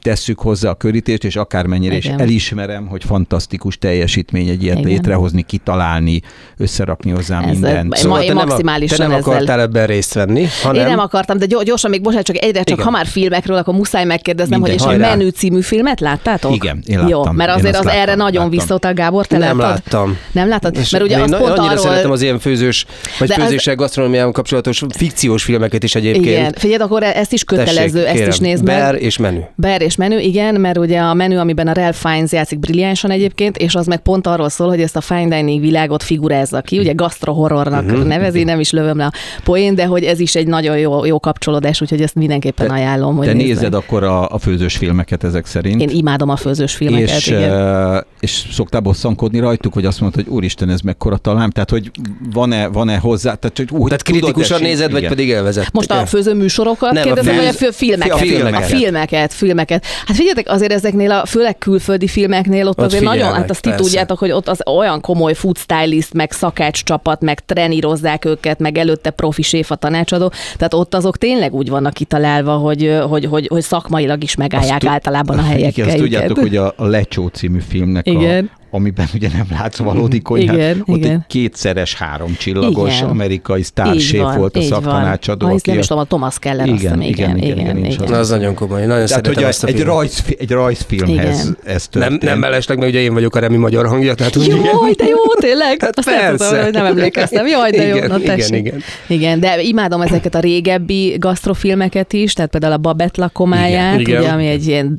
tesszük 0.02 0.38
hozzá 0.38 0.70
a 0.70 0.74
körítést, 0.74 1.24
és 1.24 1.36
akármennyire 1.36 1.96
is 1.96 2.04
Igen. 2.04 2.20
elismerem, 2.20 2.86
hogy 2.86 3.04
fantasztikus 3.04 3.78
teljesítmény 3.78 4.48
egy 4.48 4.62
ilyet 4.62 4.78
Igen. 4.78 4.90
létrehozni, 4.90 5.42
kitalálni, 5.42 6.20
összerakni 6.56 7.10
hozzá 7.10 7.40
Ez- 7.42 7.50
mindent. 7.50 8.06
Ma- 8.06 8.20
én 8.22 8.26
te 8.28 8.34
nem, 8.34 8.42
a- 8.42 8.46
maximálisan 8.46 8.96
te 8.98 9.02
nem 9.06 9.12
ezzel- 9.12 9.26
akartál 9.32 9.60
ebben 9.60 9.86
részt 9.86 10.14
venni, 10.14 10.46
hanem... 10.62 10.82
Én 10.82 10.88
nem 10.88 10.98
akartam, 10.98 11.38
de 11.38 11.46
gyor- 11.46 11.64
gyorsan 11.64 11.90
még 11.90 12.02
bocsánat, 12.02 12.26
csak 12.26 12.36
egyre 12.42 12.58
csak 12.62 12.68
Igen. 12.68 12.84
ha 12.84 12.90
már 12.90 13.06
filmekről, 13.06 13.56
akkor 13.56 13.74
muszáj 13.74 14.04
megkérdeznem, 14.04 14.60
Minden, 14.60 14.78
hogy 14.78 14.86
és 14.88 14.96
a 14.98 15.00
hajrá. 15.00 15.16
Menü 15.16 15.28
című 15.30 15.60
filmet 15.60 16.00
láttátok? 16.00 16.54
Igen, 16.54 16.82
én 16.86 17.06
Jó, 17.08 17.18
láttam. 17.18 17.36
mert 17.36 17.50
Én 17.50 17.56
azért 17.56 17.76
az 17.76 17.86
erre 17.86 17.98
láttam, 17.98 18.16
nagyon 18.16 18.50
láttam. 18.68 18.94
Gábor, 18.94 19.26
te 19.26 19.38
nem 19.38 19.58
láttad? 19.58 19.82
láttam. 19.84 20.16
Nem 20.32 20.48
láttad? 20.48 20.76
És 20.76 20.90
Mert 20.90 21.04
ugye 21.04 21.16
én 21.16 21.22
az 21.22 21.30
pont 21.30 21.42
annyira 21.44 21.62
arról... 21.64 21.76
szeretem 21.78 22.10
az 22.10 22.22
ilyen 22.22 22.38
főzős, 22.38 22.86
vagy 23.18 23.32
főzéssel, 23.32 23.74
gasztronómiával 23.74 24.32
kapcsolatos 24.32 24.82
fikciós 24.96 25.42
filmeket 25.42 25.82
is 25.82 25.94
egyébként. 25.94 26.24
Igen, 26.24 26.52
figyelj, 26.56 26.80
akkor 26.82 27.02
ezt 27.02 27.32
is 27.32 27.44
kötelező, 27.44 28.06
ezt 28.06 28.26
is 28.26 28.38
nézd 28.38 28.64
meg. 28.64 28.76
Ber 28.76 28.94
és 28.94 29.16
menü. 29.16 29.40
Ber 29.54 29.82
és 29.90 29.96
menü, 29.96 30.18
igen, 30.18 30.60
mert 30.60 30.78
ugye 30.78 30.98
a 30.98 31.14
menü, 31.14 31.36
amiben 31.36 31.66
a 31.68 31.72
Ralph 31.72 31.96
Fiennes 31.96 32.32
játszik 32.32 32.58
brilliánsan 32.58 33.10
egyébként, 33.10 33.56
és 33.56 33.74
az 33.74 33.86
meg 33.86 33.98
pont 33.98 34.26
arról 34.26 34.48
szól, 34.48 34.68
hogy 34.68 34.80
ezt 34.80 34.96
a 34.96 35.00
fine 35.00 35.36
dining 35.36 35.60
világot 35.60 36.02
figurázza 36.02 36.60
ki, 36.60 36.78
ugye 36.78 36.92
gastrohorrornak 36.92 37.84
Mhm. 37.84 37.92
uh-huh. 37.92 38.06
nevezi, 38.08 38.44
nem 38.44 38.60
is 38.60 38.70
lövöm 38.70 38.96
le 38.96 39.04
a 39.04 39.12
poén, 39.44 39.74
de 39.74 39.84
hogy 39.86 40.04
ez 40.04 40.20
is 40.20 40.34
egy 40.34 40.46
nagyon 40.46 40.78
jó, 40.78 41.04
jó 41.04 41.20
kapcsolódás, 41.20 41.80
úgyhogy 41.80 42.00
ezt 42.02 42.14
mindenképpen 42.14 42.66
Te- 42.66 42.72
ajánlom, 42.72 43.16
hogy 43.16 43.26
Te 43.26 43.32
nézd 43.32 43.46
nézed 43.46 43.62
meg. 43.72 43.74
akkor 43.74 44.04
a, 44.04 44.28
a 44.28 44.38
főzős 44.38 44.76
filmeket 44.76 45.24
ezek 45.24 45.46
szerint. 45.46 45.80
Én 45.80 45.88
imádom 45.88 46.28
a 46.28 46.36
főzős 46.36 46.74
filmeket, 46.74 47.08
és, 47.16 47.26
igen. 47.26 47.50
uh, 47.92 47.96
és 48.20 48.44
szoktál 48.52 48.80
bosszankodni 48.80 49.38
rajtuk, 49.38 49.72
hogy 49.72 49.84
azt 49.84 50.00
mondod, 50.00 50.24
hogy 50.24 50.34
úristen, 50.34 50.68
ez 50.70 50.80
mekkora 50.80 51.16
talán? 51.16 51.50
Tehát, 51.50 51.70
hogy 51.70 51.90
van-e, 52.32 52.66
van-e 52.66 52.96
hozzá? 52.98 53.34
Tehát, 53.34 53.56
hogy, 53.56 53.68
úgy, 53.70 53.84
Tehát 53.84 54.02
kritikusan 54.02 54.60
nézed, 54.62 54.90
vagy 54.90 54.98
igen. 54.98 55.10
pedig 55.10 55.28
élvezett? 55.28 55.72
Most 55.72 55.90
a 55.90 56.06
főző 56.06 56.34
műsorokat 56.34 56.92
Nem, 56.92 57.02
a 57.02 57.04
kérdezem, 57.04 57.36
vagy 57.36 57.44
a 57.44 57.48
főz- 57.48 57.56
fő 57.58 57.70
filmeket? 57.70 58.12
a 58.14 58.16
filmeket. 58.16 58.60
A 58.60 58.76
filmeket, 58.76 59.32
filmeket. 59.32 59.79
Hát 60.06 60.16
figyeljetek, 60.16 60.48
azért 60.48 60.72
ezeknél 60.72 61.10
a 61.10 61.26
főleg 61.26 61.58
külföldi 61.58 62.06
filmeknél 62.06 62.68
ott, 62.68 62.78
Ott 62.78 62.84
azért 62.84 63.02
nagyon, 63.02 63.32
hát 63.32 63.50
azt 63.50 63.62
ti 63.62 63.68
persze. 63.68 63.84
tudjátok, 63.84 64.18
hogy 64.18 64.30
ott 64.30 64.48
az 64.48 64.66
olyan 64.66 65.00
komoly 65.00 65.34
food 65.34 65.58
stylist, 65.58 66.12
meg 66.12 66.32
szakács 66.32 66.82
csapat, 66.84 67.20
meg 67.20 67.44
trenírozzák 67.44 68.24
őket, 68.24 68.58
meg 68.58 68.78
előtte 68.78 69.10
profi 69.10 69.42
séf 69.42 69.70
a 69.70 69.74
tanácsadó. 69.74 70.32
Tehát 70.56 70.74
ott 70.74 70.94
azok 70.94 71.18
tényleg 71.18 71.54
úgy 71.54 71.68
vannak 71.68 71.92
kitalálva, 71.92 72.56
hogy, 72.56 72.98
hogy, 73.08 73.24
hogy, 73.24 73.46
hogy 73.46 73.62
szakmailag 73.62 74.22
is 74.22 74.34
megállják 74.34 74.82
Azt 74.82 74.92
általában 74.92 75.38
a 75.38 75.40
Igen, 75.40 75.52
helyeket. 75.52 75.86
azt 75.86 75.96
tudjátok, 75.96 76.38
hogy 76.38 76.56
a, 76.56 76.72
a 76.76 76.84
Lecsó 76.86 77.26
című 77.26 77.60
filmnek, 77.68 78.06
Igen. 78.06 78.50
Amiben 78.72 79.06
ugye 79.14 79.28
nem 79.32 79.46
látsz 79.50 79.78
valódi 79.78 80.20
konyhát, 80.20 80.56
Igen, 80.56 80.82
ott 80.86 80.96
igen. 80.96 81.10
egy 81.10 81.20
kétszeres 81.26 81.94
három 81.94 82.36
csillagos 82.38 82.96
Igen. 82.96 83.08
amerikai 83.08 83.62
sztárséf 83.62 84.20
van, 84.20 84.38
volt 84.38 84.56
a 84.56 84.58
van. 84.58 84.68
szaktanácsadó. 84.68 85.46
Ezt 85.46 85.54
aki 85.56 85.70
nem 85.70 85.78
is 85.78 85.86
tudom, 85.86 86.02
a 86.02 86.06
Thomas 86.06 86.38
Keller, 86.38 86.68
azt 86.68 86.80
Igen, 86.80 87.00
hiszem, 87.00 87.00
igen, 87.00 87.36
igen, 87.36 87.58
igen, 87.58 87.76
igen, 87.76 87.90
igen. 87.92 88.08
Na, 88.08 88.16
az 88.18 88.28
nagyon 88.28 88.54
komoly, 88.54 88.78
nagyon 88.78 88.92
Tehát, 88.92 89.08
szeretem 89.08 89.34
hogy 89.34 89.42
azt 89.44 89.64
a 89.64 89.66
egy, 89.66 89.82
rajz, 89.82 90.24
egy 90.38 90.50
rajzfilmhez 90.50 91.40
Igen. 91.40 91.56
ez 91.64 91.88
Nem, 91.92 92.02
történt. 92.02 92.22
nem 92.22 92.38
mellesleg, 92.38 92.78
mert 92.78 92.90
ugye 92.90 93.00
én 93.00 93.12
vagyok 93.12 93.34
a 93.36 93.38
Remi 93.38 93.56
magyar 93.56 93.86
hangja, 93.86 94.14
tehát 94.14 94.36
úgy 94.36 94.46
Jaj, 94.46 94.92
de 94.96 95.04
jó, 95.04 95.34
tényleg? 95.40 95.76
Hát 95.80 95.98
Azt 95.98 96.06
nem 96.06 96.18
persze. 96.18 96.48
tudom, 96.48 96.62
hogy 96.64 96.72
nem 96.72 96.84
emlékeztem. 96.84 97.46
Jaj, 97.46 97.70
de 97.70 97.86
jó, 97.86 97.96
Igen, 97.96 98.08
na 98.08 98.18
igen, 98.18 98.36
tessék. 98.36 98.56
igen. 98.58 98.82
Igen, 99.06 99.40
de 99.40 99.62
imádom 99.62 100.00
ezeket 100.00 100.34
a 100.34 100.40
régebbi 100.40 101.16
gasztrofilmeket 101.18 102.12
is, 102.12 102.32
tehát 102.32 102.50
például 102.50 102.72
a 102.72 102.76
Babett 102.78 103.16
lakomáját, 103.16 104.00
Igen. 104.00 104.20
ugye, 104.20 104.30
ami 104.30 104.46
egy 104.46 104.66
ilyen 104.66 104.98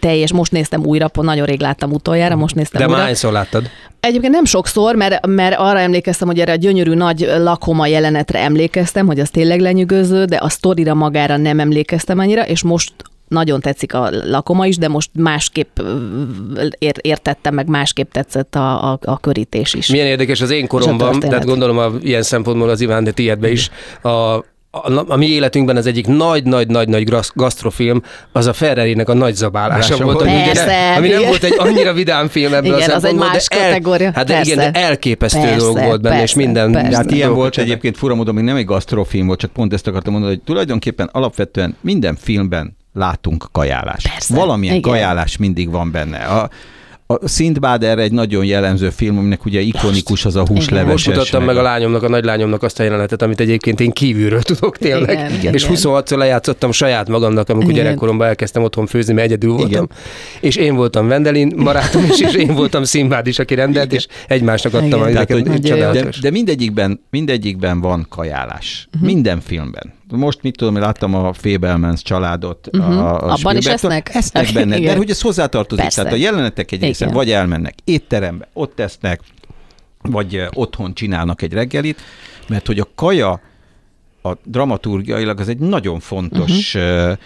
teljes, 0.00 0.32
most 0.32 0.52
néztem 0.52 0.84
újra, 0.84 1.08
pont 1.08 1.26
nagyon 1.26 1.46
rég 1.46 1.60
láttam 1.60 1.92
utoljára, 1.92 2.36
most 2.36 2.54
néztem 2.54 2.80
De 2.80 2.86
újra. 2.98 3.06
hányszor 3.06 3.32
láttad? 3.32 3.70
Egyébként 4.00 4.32
nem 4.32 4.44
sokszor, 4.44 4.94
mert, 4.94 5.26
mert 5.26 5.56
arra 5.58 5.78
emlékeztem, 5.78 6.28
hogy 6.28 6.40
erre 6.40 6.52
a 6.52 6.56
gyönyörű 6.56 6.94
nagy 6.94 7.30
lakoma 7.38 7.86
jelenetre 7.86 8.38
emlékeztem, 8.38 9.06
hogy 9.06 9.20
az 9.20 9.30
tényleg 9.30 9.60
lenyűgöző, 9.60 10.24
de 10.24 10.36
a 10.36 10.48
sztorira 10.48 10.94
magára 10.94 11.36
nem 11.36 11.60
emlékeztem 11.60 12.18
annyira, 12.18 12.46
és 12.46 12.62
most 12.62 12.92
nagyon 13.28 13.60
tetszik 13.60 13.94
a 13.94 14.10
lakoma 14.10 14.66
is, 14.66 14.76
de 14.76 14.88
most 14.88 15.10
másképp 15.14 15.78
értettem, 17.00 17.54
meg 17.54 17.68
másképp 17.68 18.12
tetszett 18.12 18.54
a, 18.54 18.92
a, 18.92 18.98
a 19.02 19.18
körítés 19.18 19.74
is. 19.74 19.86
Milyen 19.86 20.06
érdekes 20.06 20.40
az 20.40 20.50
én 20.50 20.66
koromban, 20.66 21.20
tehát 21.20 21.44
gondolom 21.44 21.78
a, 21.78 21.90
ilyen 22.00 22.22
szempontból 22.22 22.68
az 22.68 22.80
Iván, 22.80 23.04
de 23.04 23.10
tiédbe 23.10 23.50
is, 23.50 23.70
a, 24.02 24.44
a, 24.84 25.04
a 25.08 25.16
mi 25.16 25.26
életünkben 25.26 25.76
az 25.76 25.86
egyik 25.86 26.06
nagy-nagy-nagy-nagy 26.06 27.08
gasztrofilm, 27.34 28.02
az 28.32 28.46
a 28.46 28.52
Ferrari-nek 28.52 29.08
a 29.08 29.14
nagy 29.14 29.34
zabálása 29.34 29.90
Lása 29.90 30.04
volt, 30.04 30.20
ami, 30.20 30.30
ugye 30.34 30.44
Persze, 30.44 30.94
ami 30.96 31.08
nem 31.08 31.18
igen. 31.18 31.28
volt 31.28 31.42
egy 31.42 31.54
annyira 31.58 31.92
vidám 31.92 32.28
film 32.28 32.54
ebből 32.54 32.76
Igen, 32.76 32.90
a 32.90 32.94
az 32.94 33.04
egy 33.04 33.14
más 33.14 33.48
de 33.48 33.60
el, 33.60 33.68
kategória. 33.68 34.10
Hát 34.14 34.26
de 34.26 34.40
igen, 34.40 34.56
Persze. 34.56 34.70
de 34.70 34.80
elképesztő 34.80 35.40
Persze, 35.40 35.56
dolog 35.56 35.82
volt 35.82 36.00
benne, 36.00 36.14
és 36.14 36.20
persze, 36.20 36.38
minden. 36.38 36.72
persze. 36.72 36.96
Hát 36.96 37.10
ilyen 37.10 37.34
volt 37.34 37.52
csinál. 37.52 37.68
egyébként 37.68 37.96
fura 37.96 38.14
módon, 38.14 38.34
még 38.34 38.44
nem 38.44 38.56
egy 38.56 38.64
gasztrofilm 38.64 39.26
volt, 39.26 39.38
csak 39.38 39.50
pont 39.50 39.72
ezt 39.72 39.86
akartam 39.86 40.12
mondani, 40.12 40.34
hogy 40.34 40.42
tulajdonképpen 40.44 41.08
alapvetően 41.12 41.76
minden 41.80 42.16
filmben 42.20 42.76
látunk 42.94 43.48
kajálást. 43.52 44.08
Persze, 44.08 44.34
Valamilyen 44.34 44.74
igen. 44.74 44.90
kajálás 44.90 45.36
mindig 45.36 45.70
van 45.70 45.90
benne. 45.90 46.18
A, 46.18 46.50
a 47.10 47.28
Szintbád 47.28 47.82
erre 47.82 48.02
egy 48.02 48.12
nagyon 48.12 48.44
jellemző 48.44 48.90
film, 48.90 49.18
aminek 49.18 49.44
ugye 49.44 49.60
ikonikus 49.60 50.24
az 50.24 50.36
a 50.36 50.46
húsleveses. 50.46 50.90
Most 50.90 51.06
mutattam 51.06 51.44
meg 51.44 51.56
a 51.56 51.62
lányomnak, 51.62 52.02
a 52.02 52.08
nagylányomnak 52.08 52.62
azt 52.62 52.80
a 52.80 52.82
jelenetet, 52.82 53.22
amit 53.22 53.40
egyébként 53.40 53.80
én 53.80 53.90
kívülről 53.90 54.42
tudok 54.42 54.76
tényleg. 54.76 55.10
Igen, 55.10 55.32
Igen, 55.32 55.54
és 55.54 55.64
igen. 55.64 55.76
26-szor 55.76 56.16
lejátszottam 56.16 56.72
saját 56.72 57.08
magamnak, 57.08 57.48
amikor 57.48 57.70
Igen. 57.70 57.84
gyerekkoromban 57.84 58.26
elkezdtem 58.26 58.62
otthon 58.62 58.86
főzni, 58.86 59.12
mert 59.12 59.26
egyedül 59.26 59.50
voltam. 59.50 59.70
Igen. 59.70 59.88
És 60.40 60.56
én 60.56 60.74
voltam 60.74 61.08
Vendelin 61.08 61.52
barátom 61.64 62.04
is, 62.04 62.20
és 62.20 62.34
én 62.34 62.54
voltam 62.54 62.84
Szimbád 62.84 63.26
is, 63.26 63.38
aki 63.38 63.54
rendelt, 63.54 63.92
és 63.92 64.06
egymásnak 64.26 64.74
adtam 64.74 64.86
Igen. 64.88 65.02
a 65.02 65.10
Tehát, 65.10 65.32
hogy, 65.32 65.60
de, 65.60 66.08
de 66.20 66.30
mindegyikben, 66.30 67.00
mindegyikben 67.10 67.80
van 67.80 68.06
kajálás. 68.08 68.88
Uh-huh. 68.92 69.08
Minden 69.08 69.40
filmben. 69.40 69.96
Most 70.10 70.42
mit 70.42 70.56
tudom, 70.56 70.76
láttam 70.76 71.14
a 71.14 71.32
Fablemans 71.32 72.02
családot. 72.02 72.68
Uh-huh. 72.72 72.98
A, 72.98 73.14
a 73.14 73.24
Mhm. 73.24 73.30
Abban 73.30 73.56
is 73.56 73.66
esznek? 73.66 74.14
Esznek 74.14 74.52
benne, 74.52 74.76
Igen. 74.76 74.92
de 74.92 74.96
hogy 74.96 75.10
ez 75.10 75.20
hozzátartozik. 75.20 75.82
Persze. 75.82 76.02
Tehát 76.02 76.16
a 76.16 76.20
jelenetek 76.20 76.72
egy 76.72 76.82
része 76.82 77.06
vagy 77.06 77.30
elmennek 77.30 77.74
étterembe, 77.84 78.48
ott 78.52 78.74
tesznek, 78.74 79.20
vagy 80.02 80.48
otthon 80.52 80.94
csinálnak 80.94 81.42
egy 81.42 81.52
reggelit, 81.52 82.00
mert 82.48 82.66
hogy 82.66 82.78
a 82.78 82.88
kaja 82.94 83.40
a 84.22 84.32
dramaturgiailag 84.44 85.40
az 85.40 85.48
egy 85.48 85.58
nagyon 85.58 86.00
fontos 86.00 86.74
uh-huh. 86.74 87.18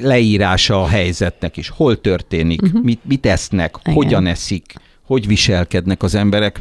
leírása 0.00 0.82
a 0.82 0.86
helyzetnek 0.86 1.56
is. 1.56 1.68
Hol 1.68 2.00
történik, 2.00 2.62
uh-huh. 2.62 2.82
mit, 2.82 3.00
mit 3.04 3.26
esznek, 3.26 3.76
Igen. 3.80 3.94
hogyan 3.94 4.26
eszik, 4.26 4.74
hogy 5.02 5.26
viselkednek 5.26 6.02
az 6.02 6.14
emberek. 6.14 6.60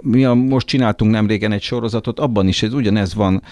Mi 0.00 0.24
a, 0.24 0.34
most 0.34 0.66
csináltunk 0.66 1.10
nem 1.10 1.26
régen 1.26 1.52
egy 1.52 1.62
sorozatot, 1.62 2.20
abban 2.20 2.48
is 2.48 2.62
ez 2.62 2.72
ugyanez 2.72 3.14
van. 3.14 3.42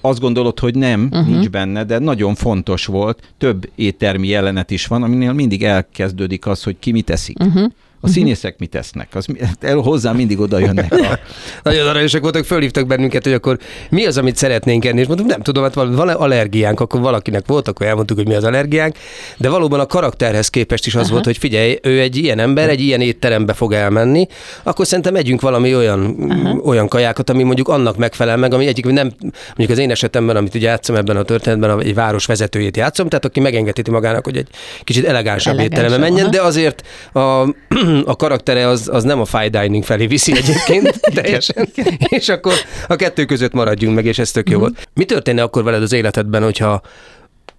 Azt 0.00 0.20
gondolod, 0.20 0.58
hogy 0.58 0.74
nem, 0.74 1.08
uh-huh. 1.12 1.28
nincs 1.28 1.50
benne, 1.50 1.84
de 1.84 1.98
nagyon 1.98 2.34
fontos 2.34 2.86
volt. 2.86 3.32
Több 3.38 3.70
éttermi 3.74 4.28
jelenet 4.28 4.70
is 4.70 4.86
van, 4.86 5.02
aminél 5.02 5.32
mindig 5.32 5.64
elkezdődik 5.64 6.46
az, 6.46 6.62
hogy 6.62 6.76
ki 6.78 6.92
mit 6.92 7.10
eszik. 7.10 7.38
Uh-huh. 7.42 7.72
A 8.04 8.08
színészek 8.08 8.58
mit 8.58 8.74
esznek? 8.74 9.08
Az, 9.14 9.26
mi- 9.26 9.38
el, 9.60 9.76
hozzá 9.76 10.12
mindig 10.12 10.40
oda 10.40 10.58
jönnek. 10.58 10.92
A, 10.92 11.18
Nagyon 11.62 11.88
aranyosak 11.88 12.22
voltak, 12.22 12.44
fölhívtak 12.44 12.86
bennünket, 12.86 13.24
hogy 13.24 13.32
akkor 13.32 13.58
mi 13.90 14.06
az, 14.06 14.18
amit 14.18 14.36
szeretnénk 14.36 14.84
enni, 14.84 15.00
és 15.00 15.06
mondtuk, 15.06 15.28
nem 15.28 15.42
tudom, 15.42 15.62
hát 15.62 15.74
van 15.74 16.08
allergiánk, 16.08 16.80
akkor 16.80 17.00
valakinek 17.00 17.42
volt, 17.46 17.68
akkor 17.68 17.86
elmondtuk, 17.86 18.16
hogy 18.16 18.26
mi 18.26 18.34
az 18.34 18.44
allergiánk, 18.44 18.96
de 19.36 19.48
valóban 19.48 19.80
a 19.80 19.86
karakterhez 19.86 20.48
képest 20.48 20.86
is 20.86 20.94
az 20.94 21.02
Aha. 21.02 21.12
volt, 21.12 21.24
hogy 21.24 21.38
figyelj, 21.38 21.78
ő 21.82 22.00
egy 22.00 22.16
ilyen 22.16 22.38
ember, 22.38 22.68
egy 22.68 22.80
ilyen 22.80 23.00
étterembe 23.00 23.52
fog 23.52 23.72
elmenni, 23.72 24.26
akkor 24.62 24.86
szerintem 24.86 25.14
együnk 25.16 25.40
valami 25.40 25.74
olyan, 25.74 26.16
olyan 26.64 26.88
kajákat, 26.88 27.30
ami 27.30 27.42
mondjuk 27.42 27.68
annak 27.68 27.96
megfelel 27.96 28.36
meg, 28.36 28.54
ami 28.54 28.66
egyik 28.66 28.84
nem, 28.84 29.12
mondjuk 29.46 29.70
az 29.70 29.78
én 29.78 29.90
esetemben, 29.90 30.36
amit 30.36 30.54
ugye 30.54 30.68
játszom 30.68 30.96
ebben 30.96 31.16
a 31.16 31.22
történetben, 31.22 31.80
egy 31.80 31.94
város 31.94 32.26
vezetőjét 32.26 32.76
játszom, 32.76 33.08
tehát 33.08 33.24
aki 33.24 33.40
megengedheti 33.40 33.90
magának, 33.90 34.24
hogy 34.24 34.36
egy 34.36 34.48
kicsit 34.84 35.04
elegánsabb 35.04 35.52
Elegánsabb, 35.54 35.72
étterembe 35.72 36.08
menjen, 36.08 36.26
aha. 36.26 36.34
de 36.34 36.42
azért 36.42 36.82
a, 37.12 37.54
a 38.04 38.16
karaktere 38.16 38.68
az, 38.68 38.88
az 38.92 39.04
nem 39.04 39.20
a 39.20 39.24
fine 39.24 39.48
dining 39.48 39.84
felé 39.84 40.06
viszi 40.06 40.32
egyébként 40.36 41.00
teljesen, 41.22 41.68
és 42.08 42.28
akkor 42.28 42.52
a 42.88 42.96
kettő 42.96 43.24
között 43.24 43.52
maradjunk 43.52 43.94
meg, 43.94 44.04
és 44.04 44.18
ez 44.18 44.30
tök 44.30 44.50
jó 44.50 44.58
volt. 44.58 44.88
Mi 44.94 45.04
történne 45.04 45.42
akkor 45.42 45.64
veled 45.64 45.82
az 45.82 45.92
életedben, 45.92 46.42
hogyha 46.42 46.80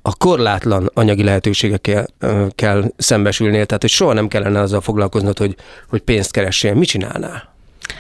a 0.01 0.15
korlátlan 0.15 0.91
anyagi 0.93 1.23
lehetőségekkel 1.23 2.07
kell 2.55 2.91
szembesülnél, 2.97 3.65
tehát 3.65 3.81
hogy 3.81 3.91
soha 3.91 4.13
nem 4.13 4.27
kellene 4.27 4.59
azzal 4.59 4.81
foglalkoznod, 4.81 5.37
hogy, 5.37 5.55
hogy 5.89 6.01
pénzt 6.01 6.31
keressél. 6.31 6.73
Mit 6.73 6.87
csinálnál? 6.87 7.54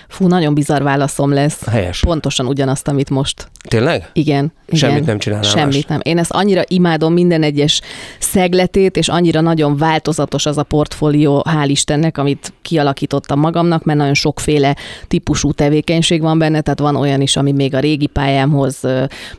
Fú, 0.07 0.27
nagyon 0.27 0.53
bizarr 0.53 0.81
válaszom 0.81 1.33
lesz. 1.33 1.65
Helyes. 1.67 1.99
Pontosan 1.99 2.45
ugyanazt, 2.47 2.87
amit 2.87 3.09
most. 3.09 3.47
Tényleg? 3.67 4.09
Igen. 4.13 4.51
igen. 4.65 4.79
Semmit 4.89 5.05
nem 5.05 5.17
csinálnál 5.17 5.49
Semmit 5.49 5.73
más. 5.73 5.83
nem. 5.87 5.99
Én 6.03 6.17
ezt 6.17 6.31
annyira 6.31 6.61
imádom 6.67 7.13
minden 7.13 7.43
egyes 7.43 7.81
szegletét, 8.19 8.97
és 8.97 9.07
annyira 9.07 9.41
nagyon 9.41 9.77
változatos 9.77 10.45
az 10.45 10.57
a 10.57 10.63
portfólió, 10.63 11.45
hál' 11.49 11.65
Istennek, 11.67 12.17
amit 12.17 12.53
kialakítottam 12.61 13.39
magamnak, 13.39 13.83
mert 13.83 13.97
nagyon 13.99 14.13
sokféle 14.13 14.75
típusú 15.07 15.51
tevékenység 15.51 16.21
van 16.21 16.37
benne, 16.37 16.61
tehát 16.61 16.79
van 16.79 16.95
olyan 16.95 17.21
is, 17.21 17.35
ami 17.35 17.51
még 17.51 17.75
a 17.75 17.79
régi 17.79 18.07
pályámhoz, 18.07 18.79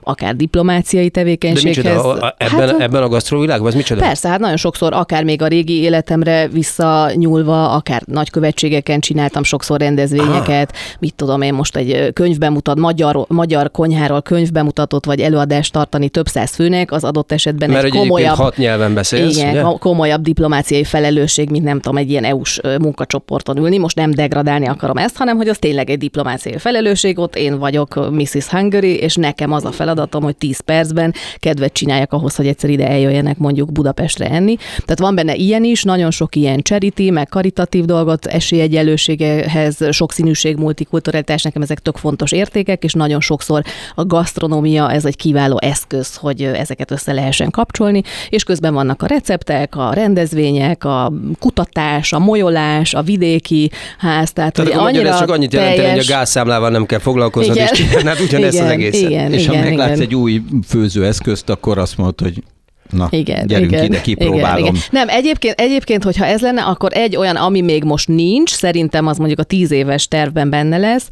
akár 0.02 0.36
diplomáciai 0.36 1.04
De 1.04 1.10
tevékenységhez. 1.10 1.84
micsoda, 1.84 2.12
a- 2.14 2.34
ebben, 2.38 2.68
hát, 2.68 2.80
ebben 2.80 3.02
a 3.02 3.08
gasztrovilágban, 3.08 3.66
az 3.68 3.74
micsoda? 3.74 4.00
Persze, 4.00 4.28
hát 4.28 4.38
nagyon 4.40 4.56
sokszor, 4.56 4.92
akár 4.92 5.24
még 5.24 5.42
a 5.42 5.46
régi 5.46 5.80
életemre 5.80 6.48
visszanyúlva, 6.48 7.70
akár 7.70 8.02
nagykövetségeken 8.06 9.00
csináltam 9.00 9.42
sokszor 9.42 9.80
rendezvényeket, 9.80 10.35
ételeket, 10.36 10.76
mit 10.98 11.14
tudom 11.14 11.42
én 11.42 11.54
most 11.54 11.76
egy 11.76 12.12
könyvbemutat, 12.12 12.78
magyar, 12.78 13.24
magyar 13.28 13.70
konyháról 13.70 14.22
könyvbemutatót 14.22 15.04
vagy 15.04 15.20
előadást 15.20 15.72
tartani 15.72 16.08
több 16.08 16.26
száz 16.26 16.54
főnek, 16.54 16.92
az 16.92 17.04
adott 17.04 17.32
esetben 17.32 17.70
Mert 17.70 17.84
egy 17.84 17.90
komolyabb, 17.90 18.36
hat 18.36 18.56
nyelven 18.56 18.94
beszélsz, 18.94 19.36
igen, 19.36 19.50
ugye? 19.50 19.60
ko- 19.60 19.78
komolyabb 19.78 20.22
diplomáciai 20.22 20.84
felelősség, 20.84 21.50
mint 21.50 21.64
nem 21.64 21.80
tudom, 21.80 21.96
egy 21.96 22.10
ilyen 22.10 22.24
EU-s 22.24 22.60
munkacsoporton 22.80 23.56
ülni. 23.56 23.78
Most 23.78 23.96
nem 23.96 24.10
degradálni 24.10 24.66
akarom 24.66 24.96
ezt, 24.96 25.16
hanem 25.16 25.36
hogy 25.36 25.48
az 25.48 25.58
tényleg 25.58 25.90
egy 25.90 25.98
diplomáciai 25.98 26.58
felelősség, 26.58 27.18
ott 27.18 27.36
én 27.36 27.58
vagyok 27.58 28.10
Mrs. 28.10 28.46
Hungary, 28.46 28.96
és 28.96 29.14
nekem 29.14 29.52
az 29.52 29.64
a 29.64 29.70
feladatom, 29.70 30.22
hogy 30.22 30.36
10 30.36 30.60
percben 30.60 31.14
kedvet 31.36 31.72
csináljak 31.72 32.12
ahhoz, 32.12 32.34
hogy 32.34 32.46
egyszer 32.46 32.70
ide 32.70 32.88
eljöjjenek 32.88 33.38
mondjuk 33.38 33.72
Budapestre 33.72 34.30
enni. 34.30 34.56
Tehát 34.56 34.98
van 34.98 35.14
benne 35.14 35.34
ilyen 35.34 35.64
is, 35.64 35.82
nagyon 35.82 36.10
sok 36.10 36.36
ilyen 36.36 36.60
charity, 36.62 37.10
meg 37.10 37.28
karitatív 37.28 37.84
dolgot, 37.84 38.26
esélyegyenlőségehez, 38.26 39.76
sokszínűség, 40.34 40.64
multikulturalitás, 40.64 41.42
nekem 41.42 41.62
ezek 41.62 41.78
tök 41.78 41.96
fontos 41.96 42.32
értékek, 42.32 42.84
és 42.84 42.92
nagyon 42.92 43.20
sokszor 43.20 43.62
a 43.94 44.04
gasztronómia 44.04 44.90
ez 44.92 45.04
egy 45.04 45.16
kiváló 45.16 45.58
eszköz, 45.60 46.16
hogy 46.16 46.42
ezeket 46.42 46.90
össze 46.90 47.12
lehessen 47.12 47.50
kapcsolni, 47.50 48.02
és 48.28 48.44
közben 48.44 48.74
vannak 48.74 49.02
a 49.02 49.06
receptek, 49.06 49.76
a 49.76 49.92
rendezvények, 49.92 50.84
a 50.84 51.12
kutatás, 51.38 52.12
a 52.12 52.18
molyolás, 52.18 52.94
a 52.94 53.02
vidéki 53.02 53.70
ház, 53.98 54.32
tehát, 54.32 54.52
Tehát 54.52 54.72
hogy 54.72 54.80
annyira 54.86 55.08
ez 55.08 55.18
csak 55.18 55.30
annyit 55.30 55.52
jelenteni, 55.52 55.80
hogy 55.80 55.88
a 55.88 55.92
teljes- 55.92 56.08
gázszámlával 56.08 56.70
nem 56.70 56.86
kell 56.86 56.98
foglalkoznod, 56.98 57.56
Igen. 57.56 57.68
és 57.72 57.78
csinálnád 57.78 58.20
ugyanezt 58.20 58.60
az 58.60 58.68
egészet. 58.68 59.10
Igen, 59.10 59.32
És 59.32 59.46
ha 59.46 59.52
igen, 59.52 59.64
meglátsz 59.64 59.90
igen. 59.90 60.02
egy 60.02 60.14
új 60.14 60.42
főzőeszközt, 60.68 61.48
akkor 61.48 61.78
azt 61.78 61.96
mondod, 61.96 62.20
hogy 62.20 62.42
na, 62.90 63.08
Igen, 63.10 63.46
gyerünk 63.46 63.70
igen, 63.70 63.84
ide, 63.84 64.00
kipróbálom. 64.00 64.58
Igen, 64.58 64.74
igen. 64.74 64.80
Nem, 64.90 65.08
egyébként, 65.08 65.60
egyébként, 65.60 66.02
hogyha 66.04 66.24
ez 66.24 66.40
lenne, 66.40 66.62
akkor 66.62 66.90
egy 66.94 67.16
olyan, 67.16 67.36
ami 67.36 67.60
még 67.60 67.84
most 67.84 68.08
nincs, 68.08 68.50
szerintem 68.50 69.06
az 69.06 69.16
mondjuk 69.16 69.38
a 69.38 69.42
tíz 69.42 69.70
éves 69.70 70.08
tervben 70.08 70.50
benne 70.50 70.76
lesz, 70.76 71.08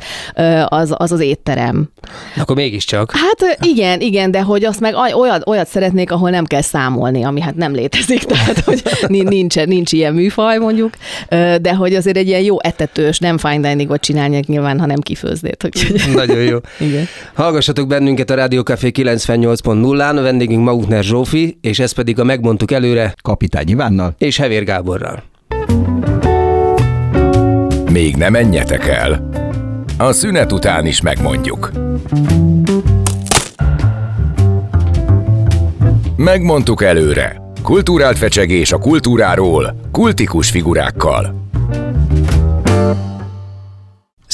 az 0.69 0.95
az, 0.97 1.13
az 1.13 1.21
étterem. 1.21 1.91
Akkor 2.37 2.57
mégiscsak. 2.57 3.13
Hát 3.15 3.59
igen, 3.63 4.01
igen, 4.01 4.31
de 4.31 4.43
hogy 4.43 4.65
azt 4.65 4.81
meg 4.81 4.95
oly- 4.95 5.13
olyat, 5.13 5.47
olyat 5.49 5.69
szeretnék, 5.69 6.11
ahol 6.13 6.31
nem 6.31 6.45
kell 6.45 6.61
számolni, 6.61 7.23
ami 7.25 7.41
hát 7.41 7.55
nem 7.57 7.75
létezik, 7.75 8.25
tehát 8.33 8.59
hogy 8.59 8.83
ni- 9.07 9.23
nincs, 9.23 9.57
nincs 9.65 9.93
ilyen 9.93 10.15
műfaj 10.15 10.59
mondjuk, 10.59 10.93
de 11.61 11.75
hogy 11.75 11.95
azért 11.95 12.17
egy 12.17 12.27
ilyen 12.29 12.41
jó 12.43 12.57
etetős, 12.63 13.19
nem 13.19 13.39
fine 13.39 13.69
diningot 13.69 14.01
csinálni 14.01 14.43
nyilván, 14.47 14.81
hanem 14.81 15.01
kifőzdét. 15.01 15.65
Úgyhogy, 15.65 16.03
Nagyon 16.15 16.43
jó. 16.43 16.59
igen. 16.81 17.07
Hallgassatok 17.35 17.87
bennünket 17.87 18.31
a 18.31 18.35
Rádió 18.35 18.63
Café 18.63 18.91
98.0-án, 18.95 20.17
a 20.19 20.21
vendégünk 20.23 20.65
Mautner 20.65 21.03
Zsófi, 21.03 21.59
és 21.65 21.79
ez 21.79 21.93
pedig 21.93 22.19
a 22.19 22.25
Megmondtuk 22.25 22.71
előre, 22.71 23.15
Kapitány 23.23 23.69
Ivánnal. 23.69 24.15
és 24.19 24.37
Hevér 24.37 24.65
Gáborral. 24.65 25.23
Még 27.91 28.17
ne 28.17 28.29
menjetek 28.29 28.87
el. 28.87 29.29
A 29.99 30.13
szünet 30.13 30.53
után 30.53 30.87
is 30.87 31.01
megmondjuk. 31.01 31.71
Megmondtuk 36.17 36.83
előre. 36.83 37.43
Kulturált 37.63 38.19
fecsegés 38.19 38.73
a 38.73 38.79
kultúráról, 38.79 39.81
kultikus 39.93 40.51
figurákkal. 40.51 41.35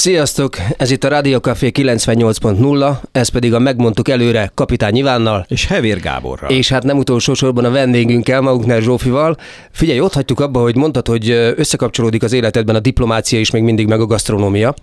Sziasztok! 0.01 0.57
Ez 0.77 0.91
itt 0.91 1.03
a 1.03 1.07
Rádió 1.07 1.37
Café 1.37 1.71
98.0, 1.73 2.97
ez 3.11 3.27
pedig 3.29 3.53
a 3.53 3.59
Megmondtuk 3.59 4.09
előre 4.09 4.51
Kapitány 4.53 4.95
Ivánnal, 4.95 5.45
És 5.49 5.67
Hevér 5.67 5.99
Gáborral. 5.99 6.49
és 6.49 6.69
hát 6.69 6.83
nem 6.83 6.97
utolsó 6.97 7.33
sorban 7.33 7.65
a 7.65 7.71
vendégünkkel, 7.71 8.41
Magukner 8.41 8.81
Zsófival. 8.81 9.37
Figyelj, 9.71 9.99
ott 9.99 10.13
hagytuk 10.13 10.39
abba, 10.39 10.61
hogy 10.61 10.75
mondtad, 10.75 11.07
hogy 11.07 11.29
összekapcsolódik 11.55 12.23
az 12.23 12.33
életedben 12.33 12.75
a 12.75 12.79
diplomácia 12.79 13.39
is, 13.39 13.51
még 13.51 13.63
mindig 13.63 13.87
meg 13.87 13.99
a 13.99 14.05
gasztronómia. 14.05 14.73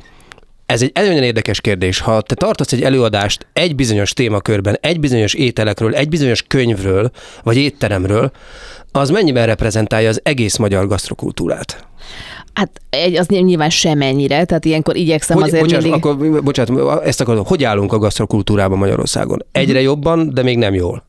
Ez 0.66 0.83
egy 0.83 0.90
nagyon 0.94 1.22
érdekes 1.22 1.61
kérdés. 1.61 2.00
Ha 2.00 2.20
te 2.20 2.35
tartasz 2.35 2.72
egy 2.72 2.83
előadást 2.83 3.46
egy 3.52 3.74
bizonyos 3.74 4.12
témakörben, 4.12 4.78
egy 4.81 5.00
bizonyos 5.00 5.35
ételekről, 5.35 5.94
egy 5.94 6.09
bizonyos 6.09 6.42
könyvről, 6.42 7.11
vagy 7.42 7.57
étteremről, 7.57 8.31
az 8.92 9.11
mennyiben 9.11 9.46
reprezentálja 9.46 10.09
az 10.09 10.20
egész 10.22 10.57
magyar 10.57 10.87
gasztrokultúrát? 10.87 11.87
Hát 12.58 12.80
egy, 12.90 13.16
az 13.16 13.26
nyilván 13.26 13.70
semennyire, 13.70 14.44
tehát 14.44 14.64
ilyenkor 14.64 14.96
igyekszem 14.96 15.36
Hogy, 15.36 15.46
azért 15.46 15.62
bocsáss, 15.62 15.82
mindig... 15.82 16.04
akkor, 16.04 16.42
bocsánat, 16.42 17.02
ezt 17.04 17.20
akarom. 17.20 17.44
Hogy 17.44 17.64
állunk 17.64 17.92
a 17.92 17.98
gasztrokultúrában 17.98 18.78
Magyarországon? 18.78 19.44
Egyre 19.52 19.80
jobban, 19.80 20.34
de 20.34 20.42
még 20.42 20.58
nem 20.58 20.74
jól. 20.74 21.07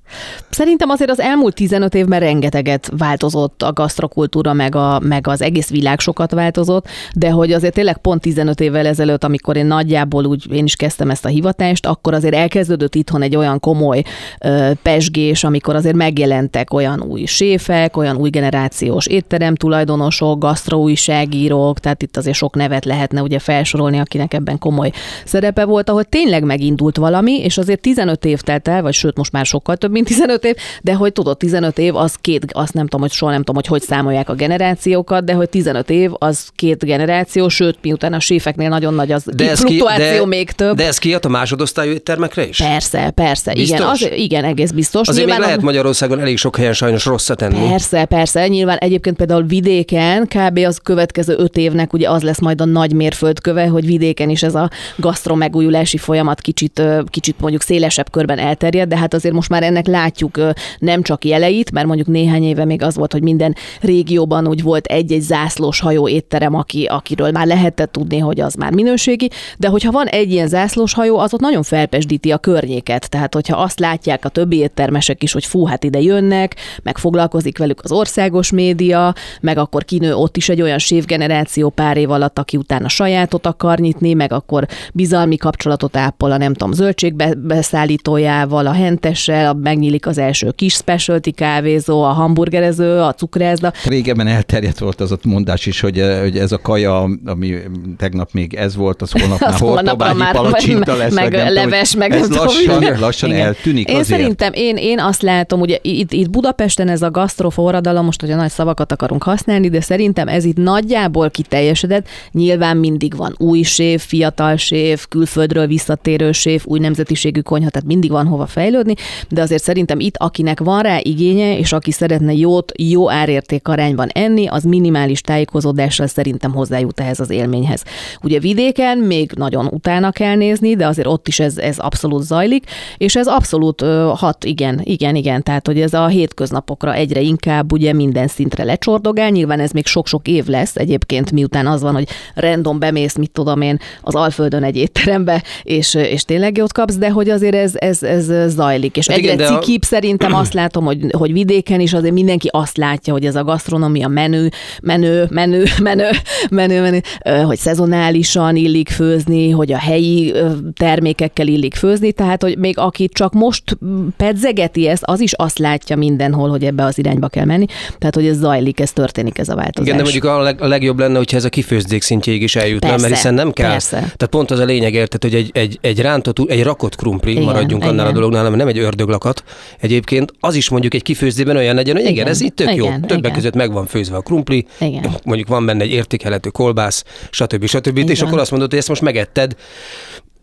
Szerintem 0.50 0.90
azért 0.90 1.10
az 1.10 1.20
elmúlt 1.20 1.56
15 1.56 1.96
évben 1.96 2.20
rengeteget 2.20 2.92
változott 2.98 3.64
a 3.64 3.74
gasztrokultúra, 3.74 4.54
meg, 4.54 4.76
a, 4.76 5.00
meg 5.04 5.28
az 5.28 5.42
egész 5.42 5.70
világ 5.70 6.00
sokat 6.00 6.32
változott, 6.32 6.88
de 7.16 7.30
hogy 7.30 7.52
azért 7.52 7.74
tényleg 7.74 7.98
pont 7.98 8.22
15 8.22 8.60
évvel 8.60 8.86
ezelőtt, 8.86 9.24
amikor 9.24 9.58
én 9.58 9.66
nagyjából 9.66 10.26
úgy 10.26 10.52
én 10.52 10.64
is 10.64 10.76
kezdtem 10.76 11.10
ezt 11.10 11.26
a 11.26 11.30
hivatást, 11.30 11.86
akkor 11.86 12.14
azért 12.14 12.36
elkezdődött 12.36 12.96
itthon 12.96 13.22
egy 13.22 13.36
olyan 13.36 13.60
komoly 13.60 14.04
ö, 14.40 14.72
pesgés, 14.82 15.44
amikor 15.44 15.76
azért 15.76 15.96
megjelentek 15.96 16.74
olyan 16.74 17.02
új 17.02 17.26
séfek, 17.26 17.98
olyan 17.98 18.18
új 18.18 18.30
generációs 18.30 19.08
étterem 19.08 19.56
tulajdonosok, 19.56 20.40
gasztroújságírók, 20.40 21.80
tehát 21.80 22.02
itt 22.02 22.18
azért 22.18 22.36
sok 22.36 22.56
nevet 22.56 22.86
lehetne 22.86 23.22
ugye 23.22 23.40
felsorolni, 23.40 24.00
akinek 24.00 24.34
ebben 24.34 24.58
komoly 24.58 24.92
szerepe 25.26 25.66
volt, 25.66 25.90
ahol 25.90 26.04
tényleg 26.04 26.44
megindult 26.44 26.98
valami, 26.98 27.40
és 27.40 27.58
azért 27.58 27.82
15 27.82 28.26
év 28.26 28.42
telt 28.42 28.68
el, 28.68 28.82
vagy 28.82 28.94
sőt 28.94 29.18
most 29.18 29.32
már 29.32 29.46
sokkal 29.46 29.78
több, 29.78 29.92
mint 30.00 30.08
15 30.08 30.44
év, 30.44 30.56
de 30.82 30.94
hogy 30.94 31.14
tudod, 31.14 31.38
15 31.38 31.78
év 31.78 31.96
az 31.96 32.16
két, 32.22 32.46
azt 32.52 32.74
nem 32.74 32.84
tudom, 32.84 33.02
hogy 33.02 33.12
soha 33.12 33.32
nem 33.32 33.40
tudom, 33.40 33.56
hogy 33.56 33.68
hogy 33.68 33.82
számolják 33.82 34.30
a 34.30 34.34
generációkat, 34.34 35.24
de 35.24 35.34
hogy 35.34 35.50
15 35.50 35.90
év 35.90 36.12
az 36.14 36.50
két 36.56 36.86
generáció, 36.86 37.48
sőt, 37.50 37.78
miután 37.82 38.14
a 38.14 38.20
séfeknél 38.20 38.70
nagyon 38.70 38.94
nagy 38.94 39.12
az 39.12 39.24
De 39.26 39.50
ez, 39.50 39.64
ki, 39.64 39.66
fluktuáció 39.78 40.20
de, 40.24 40.26
még 40.26 40.52
több. 40.52 40.76
de 40.76 40.86
ez 40.88 40.98
kijött 40.98 41.26
a 41.26 41.30
másodosztályú 41.30 41.92
éttermekre 41.92 42.48
is? 42.48 42.58
Persze, 42.58 43.10
persze, 43.16 43.52
igen, 43.54 43.78
Biztos? 43.78 44.02
az, 44.02 44.10
igen, 44.16 44.44
egész 44.44 44.72
biztos. 44.72 45.08
Azért 45.08 45.18
még 45.18 45.26
Nyilván 45.26 45.44
a- 45.44 45.46
lehet 45.46 45.62
Magyarországon 45.62 46.20
elég 46.20 46.38
sok 46.38 46.56
helyen 46.58 46.74
sajnos 46.74 47.06
rosszat 47.06 47.38
tenni. 47.38 47.68
Persze, 47.70 48.06
persze. 48.06 48.48
Nyilván 48.48 48.78
egyébként 48.78 49.16
például 49.18 49.44
vidéken 49.44 50.28
kb. 50.28 50.58
az 50.58 50.80
következő 50.84 51.36
öt 51.38 51.58
évnek 51.58 51.94
ugye 51.94 52.10
az 52.10 52.22
lesz 52.22 52.40
majd 52.40 52.62
a 52.62 52.66
nagy 52.66 52.94
mérföldköve, 52.94 53.68
hogy 53.68 53.86
vidéken 53.86 54.30
is 54.30 54.44
ez 54.44 54.56
a 54.56 54.70
gasztro 54.96 55.36
megújulási 55.36 55.98
folyamat 55.98 56.42
kicsit, 56.42 56.82
kicsit 57.06 57.36
mondjuk 57.40 57.62
szélesebb 57.62 58.12
körben 58.12 58.38
elterjed, 58.40 58.90
de 58.90 58.98
hát 58.98 59.14
azért 59.14 59.34
most 59.34 59.50
már 59.50 59.64
ennek 59.64 59.88
látjuk 59.90 60.40
nem 60.80 61.02
csak 61.02 61.26
jeleit, 61.26 61.72
mert 61.72 61.88
mondjuk 61.88 62.08
néhány 62.08 62.44
éve 62.44 62.66
még 62.66 62.82
az 62.82 62.96
volt, 62.96 63.12
hogy 63.12 63.22
minden 63.22 63.56
régióban 63.82 64.48
úgy 64.48 64.62
volt 64.62 64.86
egy-egy 64.86 65.22
zászlós 65.22 65.80
hajó 65.80 66.08
étterem, 66.08 66.56
aki, 66.56 66.86
akiről 66.86 67.32
már 67.32 67.48
lehetett 67.48 67.92
tudni, 67.92 68.18
hogy 68.18 68.40
az 68.40 68.54
már 68.54 68.72
minőségi, 68.72 69.30
de 69.58 69.68
hogyha 69.68 69.92
van 69.92 70.08
egy 70.08 70.32
ilyen 70.32 70.48
zászlós 70.48 70.94
hajó, 70.94 71.18
az 71.18 71.34
ott 71.34 71.40
nagyon 71.40 71.64
felpesdíti 71.64 72.32
a 72.32 72.38
környéket. 72.38 73.10
Tehát, 73.10 73.34
hogyha 73.34 73.58
azt 73.58 73.80
látják 73.80 74.26
a 74.26 74.30
többi 74.30 74.58
éttermesek 74.58 75.24
is, 75.24 75.32
hogy 75.32 75.46
fú, 75.46 75.66
hát 75.66 75.84
ide 75.84 76.02
jönnek, 76.02 76.56
meg 76.84 76.98
foglalkozik 76.98 77.58
velük 77.58 77.80
az 77.84 77.92
országos 77.92 78.52
média, 78.52 79.14
meg 79.42 79.58
akkor 79.58 79.86
kinő 79.86 80.14
ott 80.14 80.38
is 80.38 80.50
egy 80.50 80.62
olyan 80.62 80.78
sévgeneráció 80.78 81.70
pár 81.70 81.98
év 81.98 82.12
alatt, 82.12 82.40
aki 82.40 82.58
utána 82.58 82.88
sajátot 82.88 83.46
akar 83.46 83.80
nyitni, 83.80 84.14
meg 84.14 84.34
akkor 84.34 84.68
bizalmi 84.94 85.38
kapcsolatot 85.38 85.98
ápol 85.98 86.32
a 86.32 86.38
nem 86.38 86.54
tudom, 86.54 86.74
zöldségbeszállítójával, 86.74 88.68
a 88.68 88.72
hentessel, 88.72 89.48
a, 89.48 89.54
megnyílik 89.80 90.08
az 90.08 90.18
első 90.18 90.52
kis 90.56 90.74
specialty 90.74 91.32
kávézó, 91.32 92.04
a 92.04 92.08
hamburgerező, 92.08 93.00
a 93.00 93.14
cukrászda. 93.14 93.74
Régebben 93.86 94.28
elterjedt 94.28 94.80
volt 94.80 95.02
az 95.02 95.12
a 95.12 95.18
mondás 95.24 95.66
is, 95.66 95.80
hogy, 95.80 96.00
eh, 96.00 96.22
hogy 96.22 96.38
ez 96.38 96.52
a 96.52 96.58
kaja, 96.58 97.10
ami 97.26 97.56
tegnap 97.98 98.30
még 98.32 98.54
ez 98.54 98.76
volt, 98.76 99.02
az 99.02 99.12
holnap 99.12 99.42
Az 99.50 99.60
holnapra 99.60 100.14
már 100.14 100.34
palacsinta 100.34 100.96
lesz, 100.96 101.14
meg 101.14 101.30
tudom, 101.30 101.54
leves, 101.54 101.96
meg 101.96 102.12
ez 102.12 102.20
nem 102.20 102.30
tudom, 102.30 102.46
lassan, 102.46 102.94
mi. 102.94 103.00
lassan 103.00 103.30
Igen. 103.30 103.46
eltűnik 103.46 103.90
Én 103.90 103.96
azért. 103.96 104.20
szerintem, 104.20 104.54
én, 104.54 104.76
én 104.78 105.00
azt 105.00 105.22
látom, 105.22 105.60
ugye 105.60 105.78
itt, 105.82 106.12
itt 106.12 106.30
Budapesten 106.30 106.88
ez 106.88 107.02
a 107.02 107.12
gasztroforradalom, 107.12 108.06
most, 108.06 108.22
hogy 108.22 108.32
a 108.32 108.36
nagy 108.36 108.52
szavakat 108.52 108.92
akarunk 108.92 109.24
használni, 109.24 109.70
de 109.70 109.82
szerintem 109.82 110.28
ez 110.28 110.46
itt 110.46 110.58
nagyjából 110.58 111.30
kiteljesedett. 111.30 112.08
Nyilván 112.32 112.78
mindig 112.78 113.16
van 113.16 113.36
új 113.38 113.62
séf, 113.62 114.06
fiatal 114.08 114.56
séf, 114.56 115.06
külföldről 115.10 115.68
visszatérő 115.68 116.32
séf, 116.32 116.66
új 116.66 116.80
nemzetiségű 116.80 117.40
konyha, 117.40 117.70
tehát 117.70 117.88
mindig 117.88 118.12
van 118.12 118.26
hova 118.26 118.46
fejlődni, 118.46 118.94
de 119.30 119.42
azért 119.42 119.64
szerintem 119.70 120.00
itt, 120.00 120.18
akinek 120.18 120.60
van 120.60 120.82
rá 120.82 120.98
igénye, 121.02 121.58
és 121.58 121.74
aki 121.74 121.92
szeretne 121.92 122.34
jót, 122.34 122.72
jó 122.78 123.10
árérték 123.10 123.68
arányban 123.68 124.08
enni, 124.08 124.48
az 124.48 124.64
minimális 124.64 125.22
tájékozódással 125.22 126.08
szerintem 126.08 126.54
hozzájut 126.54 127.00
ehhez 127.00 127.20
az 127.20 127.30
élményhez. 127.30 127.84
Ugye 128.22 128.40
vidéken 128.40 128.98
még 128.98 129.32
nagyon 129.36 129.66
utána 129.66 130.12
kell 130.12 130.36
nézni, 130.36 130.76
de 130.76 130.88
azért 130.88 131.08
ott 131.08 131.28
is 131.28 131.40
ez, 131.40 131.58
ez 131.58 131.78
abszolút 131.78 132.24
zajlik, 132.24 132.64
és 132.98 133.16
ez 133.16 133.28
abszolút 133.28 133.82
ö, 133.82 134.12
hat, 134.16 134.44
igen, 134.44 134.82
igen, 134.84 135.16
igen, 135.16 135.44
tehát 135.44 135.68
hogy 135.68 135.82
ez 135.82 135.94
a 135.94 136.08
hétköznapokra 136.08 136.94
egyre 136.94 137.22
inkább 137.22 137.72
ugye 137.72 137.94
minden 137.94 138.28
szintre 138.28 138.64
lecsordogál, 138.64 139.30
nyilván 139.30 139.60
ez 139.60 139.72
még 139.72 139.86
sok-sok 139.86 140.28
év 140.28 140.48
lesz 140.48 140.76
egyébként, 140.76 141.32
miután 141.32 141.68
az 141.68 141.82
van, 141.82 141.94
hogy 141.94 142.08
random 142.36 142.80
bemész, 142.80 143.16
mit 143.16 143.32
tudom 143.32 143.62
én, 143.62 143.80
az 144.02 144.16
Alföldön 144.16 144.64
egy 144.64 144.78
étterembe, 144.78 145.44
és, 145.64 145.94
és 145.94 146.24
tényleg 146.24 146.58
jót 146.58 146.74
kapsz, 146.74 146.96
de 146.96 147.10
hogy 147.10 147.30
azért 147.30 147.56
ez, 147.56 147.74
ez, 147.76 148.04
ez 148.04 148.54
zajlik, 148.54 148.98
és 148.98 149.08
Hát 149.08 149.18
egyre 149.18 149.34
igen, 149.34 149.48
de 149.50 149.60
cikibb 149.60 149.84
szerintem 149.84 150.34
azt 150.34 150.54
látom, 150.54 150.86
hogy, 150.86 151.06
hogy 151.12 151.34
vidéken 151.34 151.80
is 151.80 151.94
azért 151.94 152.14
mindenki 152.14 152.48
azt 152.52 152.78
látja, 152.78 153.14
hogy 153.14 153.26
ez 153.26 153.36
a 153.36 153.44
gasztronómia 153.44 154.08
menő, 154.08 154.52
menő, 154.82 155.28
menő, 155.30 155.64
menő, 155.82 156.10
menő, 156.50 156.82
menő, 156.82 157.02
hogy 157.44 157.58
szezonálisan 157.58 158.56
illik 158.56 158.90
főzni, 158.90 159.50
hogy 159.50 159.72
a 159.72 159.78
helyi 159.78 160.34
termékekkel 160.74 161.48
illik 161.48 161.76
főzni, 161.76 162.12
tehát 162.12 162.44
hogy 162.44 162.58
még 162.58 162.78
aki 162.78 163.10
csak 163.14 163.34
most 163.34 163.78
pedzegeti 164.18 164.88
ezt, 164.88 165.04
az 165.06 165.20
is 165.20 165.34
azt 165.34 165.58
látja 165.58 165.96
mindenhol, 165.96 166.50
hogy 166.50 166.64
ebbe 166.64 166.84
az 166.84 166.98
irányba 166.98 167.28
kell 167.28 167.46
menni. 167.46 167.66
Tehát, 167.98 168.16
hogy 168.16 168.28
ez 168.28 168.38
zajlik, 168.38 168.80
ez 168.80 168.92
történik, 168.92 169.38
ez 169.38 169.50
a 169.50 169.56
változás. 169.56 169.88
Igen, 169.88 169.98
de 169.98 170.04
mondjuk 170.04 170.24
a, 170.24 170.42
leg, 170.42 170.62
a 170.62 170.68
legjobb 170.68 171.00
lenne, 171.00 171.18
hogyha 171.18 171.38
ez 171.38 171.44
a 171.46 171.50
kifőzdék 171.50 172.02
szintjéig 172.02 172.42
is 172.42 172.56
eljutna, 172.56 172.88
persze, 172.90 173.02
mert 173.02 173.16
hiszen 173.16 173.34
nem 173.34 173.52
kell. 173.52 173.70
Persze. 173.70 173.98
Tehát 173.98 174.28
pont 174.30 174.52
az 174.52 174.60
a 174.60 174.66
lényeg, 174.66 174.94
érted, 174.94 175.24
hogy 175.24 175.34
egy, 175.36 175.50
egy, 175.54 175.78
egy 175.82 176.02
rántott, 176.02 176.50
egy 176.50 176.64
rakott 176.64 176.96
krumpli, 176.96 177.32
igen, 177.32 177.44
maradjunk 177.44 177.84
igen. 177.84 177.94
annál 177.94 178.08
a 178.08 178.12
dolognál, 178.12 178.44
hanem 178.44 178.58
nem 178.58 178.68
egy 178.68 178.78
ördöglakat. 178.78 179.39
Egyébként 179.80 180.34
az 180.40 180.56
is 180.56 180.70
mondjuk 180.70 180.94
egy 180.94 181.04
kifőzdében 181.04 181.56
olyan 181.56 181.76
legyen, 181.76 181.94
hogy 181.96 182.04
igen, 182.04 182.14
igen 182.14 182.28
ez 182.28 182.42
itt 182.42 182.56
tök 182.56 182.72
igen, 182.72 182.78
jó. 182.78 182.86
Többek 182.86 183.18
igen. 183.18 183.34
között 183.34 183.56
meg 183.56 183.72
van 183.72 183.86
főzve 183.86 184.16
a 184.16 184.22
krumpli, 184.22 184.66
igen. 184.80 185.16
mondjuk 185.24 185.48
van 185.48 185.66
benne 185.66 185.84
egy 185.84 185.92
értékelhető 185.92 186.50
kolbász, 186.50 187.04
stb. 187.30 187.66
stb. 187.66 187.88
stb. 187.88 188.10
És 188.10 188.22
akkor 188.22 188.40
azt 188.40 188.52
mondod, 188.52 188.70
hogy 188.70 188.80
ezt 188.80 188.88
most 188.88 189.02
megetted, 189.02 189.56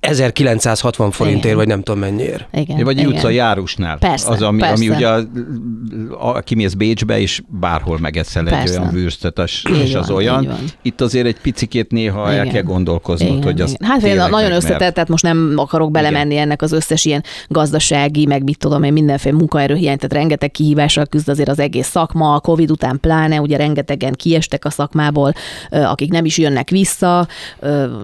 1960 0.07 1.11
forintért, 1.11 1.45
igen. 1.45 1.57
vagy 1.57 1.67
nem 1.67 1.83
tudom 1.83 2.01
mennyiért. 2.01 2.49
Igen, 2.53 2.85
vagy 2.85 2.99
igen. 2.99 3.11
jutsz 3.11 3.25
a 3.25 3.29
járusnál. 3.29 3.99
Persze, 3.99 4.31
az, 4.31 4.43
ami, 4.43 4.59
persze. 4.59 4.75
ami 4.75 4.89
ugye, 4.89 5.09
a, 5.09 6.37
a, 6.37 6.41
kimész 6.41 6.73
Bécsbe, 6.73 7.21
és 7.21 7.43
bárhol 7.49 7.99
megeszel 7.99 8.45
persze. 8.45 8.75
egy 8.75 8.81
olyan 8.81 8.95
würstet, 8.95 9.39
és 9.83 9.95
az 9.95 10.09
van, 10.09 10.17
olyan. 10.17 10.55
Itt 10.83 11.01
azért 11.01 11.27
egy 11.27 11.41
picikét 11.41 11.91
néha 11.91 12.33
igen. 12.33 12.47
el 12.47 12.53
kell 12.53 12.63
gondolkoznod, 12.63 13.31
igen, 13.31 13.43
hogy 13.43 13.61
az 13.61 13.77
Hát 13.81 14.01
tényleg, 14.01 14.31
nagyon 14.31 14.49
meg, 14.49 14.57
összetett, 14.59 14.81
mert... 14.81 14.95
tehát 14.95 15.09
most 15.09 15.23
nem 15.23 15.53
akarok 15.57 15.91
belemenni 15.91 16.33
igen. 16.33 16.45
ennek 16.45 16.63
az 16.63 16.73
összes 16.73 17.05
ilyen 17.05 17.23
gazdasági, 17.49 18.27
meg 18.27 18.43
mit 18.43 18.59
tudom 18.59 18.83
én, 18.83 18.93
mindenféle 18.93 19.37
munkaerőhiány, 19.37 19.97
tehát 19.97 20.13
rengeteg 20.13 20.51
kihívással 20.51 21.07
küzd 21.07 21.29
azért 21.29 21.49
az 21.49 21.59
egész 21.59 21.89
szakma, 21.89 22.35
a 22.35 22.41
Covid 22.41 22.71
után 22.71 23.01
pláne, 23.01 23.41
ugye 23.41 23.57
rengetegen 23.57 24.13
kiestek 24.13 24.65
a 24.65 24.71
szakmából, 24.71 25.33
akik 25.71 26.11
nem 26.11 26.25
is 26.25 26.39
jönnek 26.39 26.71
vissza, 26.71 27.29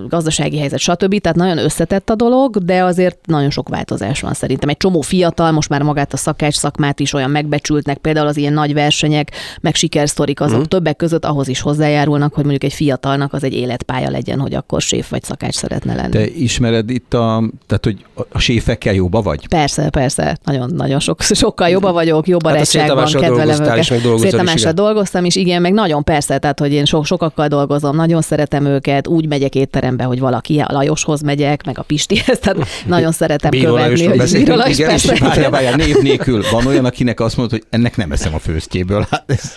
gazdasági 0.09 0.59
helyzet, 0.59 0.79
stb. 0.79 1.21
Tehát 1.21 1.37
nagyon 1.37 1.59
összetett 1.59 1.92
összetett 1.93 2.11
a 2.11 2.15
dolog, 2.15 2.65
de 2.65 2.83
azért 2.83 3.27
nagyon 3.27 3.51
sok 3.51 3.69
változás 3.69 4.21
van 4.21 4.33
szerintem. 4.33 4.69
Egy 4.69 4.77
csomó 4.77 5.01
fiatal 5.01 5.51
most 5.51 5.69
már 5.69 5.83
magát 5.83 6.13
a 6.13 6.17
szakács 6.17 6.55
szakmát 6.55 7.01
is 7.01 7.13
olyan 7.13 7.31
megbecsültnek, 7.31 7.99
például 7.99 8.27
az 8.27 8.37
ilyen 8.37 8.53
nagy 8.53 8.75
versenyek, 8.75 9.31
meg 9.61 9.75
sikersztorik 9.75 10.41
azok 10.41 10.59
mm. 10.59 10.63
többek 10.63 10.97
között 10.97 11.25
ahhoz 11.25 11.49
is 11.49 11.61
hozzájárulnak, 11.61 12.35
hogy 12.35 12.43
mondjuk 12.45 12.65
egy 12.65 12.73
fiatalnak 12.73 13.33
az 13.33 13.45
egy 13.45 13.55
életpálya 13.55 14.11
legyen, 14.11 14.41
hogy 14.41 14.55
akkor 14.55 14.81
séf 14.81 15.11
vagy 15.11 15.23
szakács 15.23 15.55
szeretne 15.55 15.95
lenni. 15.95 16.11
Te 16.11 16.27
ismered 16.27 16.91
itt 16.91 17.15
a, 17.15 17.45
tehát 17.67 17.85
hogy 17.85 18.05
a 18.29 18.39
séfekkel 18.39 18.95
jóba 18.95 19.23
vagy? 19.23 19.49
Persze, 19.49 19.91
persze, 19.91 20.39
nagyon, 20.45 20.71
nagyon 20.75 21.01
sok, 21.01 21.23
sokkal 21.23 21.69
jobba 21.69 21.93
vagyok, 21.93 22.25
barátságban, 22.43 22.99
hát 22.99 23.13
kedvelem 23.13 23.63
őket. 23.63 24.75
dolgoztam 24.75 25.25
is, 25.25 25.37
igen, 25.37 25.61
meg 25.61 25.73
nagyon 25.73 26.05
persze, 26.05 26.39
tehát 26.39 26.61
hogy 26.61 26.73
én 26.73 26.85
so, 26.85 27.03
sokakkal 27.03 27.49
dolgozom, 27.49 27.97
nagyon 27.97 28.23
szeretem 28.23 28.65
őket, 28.65 29.07
úgy 29.07 29.29
megyek 29.29 29.55
étterembe, 29.55 30.05
hogy 30.05 30.21
valaki 30.21 30.59
a 30.59 30.73
Lajoshoz 30.73 31.21
megyek, 31.21 31.65
meg 31.67 31.79
a 31.83 31.85
Pistihez, 31.87 32.39
tehát 32.39 32.69
nagyon 32.87 33.13
szeretem 33.13 33.51
Bíró 33.51 33.75
követni, 33.75 34.07
hogy 34.07 34.47
Lajos, 34.47 34.77
persze. 34.77 35.77
Név 35.77 35.97
nélkül. 35.97 36.45
Van 36.51 36.67
olyan, 36.67 36.85
akinek 36.85 37.21
azt 37.21 37.37
mondod, 37.37 37.59
hogy 37.59 37.67
ennek 37.71 37.97
nem 37.97 38.13
eszem 38.13 38.35
a 38.35 38.39
főztjéből. 38.39 39.07
Hát 39.11 39.25
ez... 39.27 39.53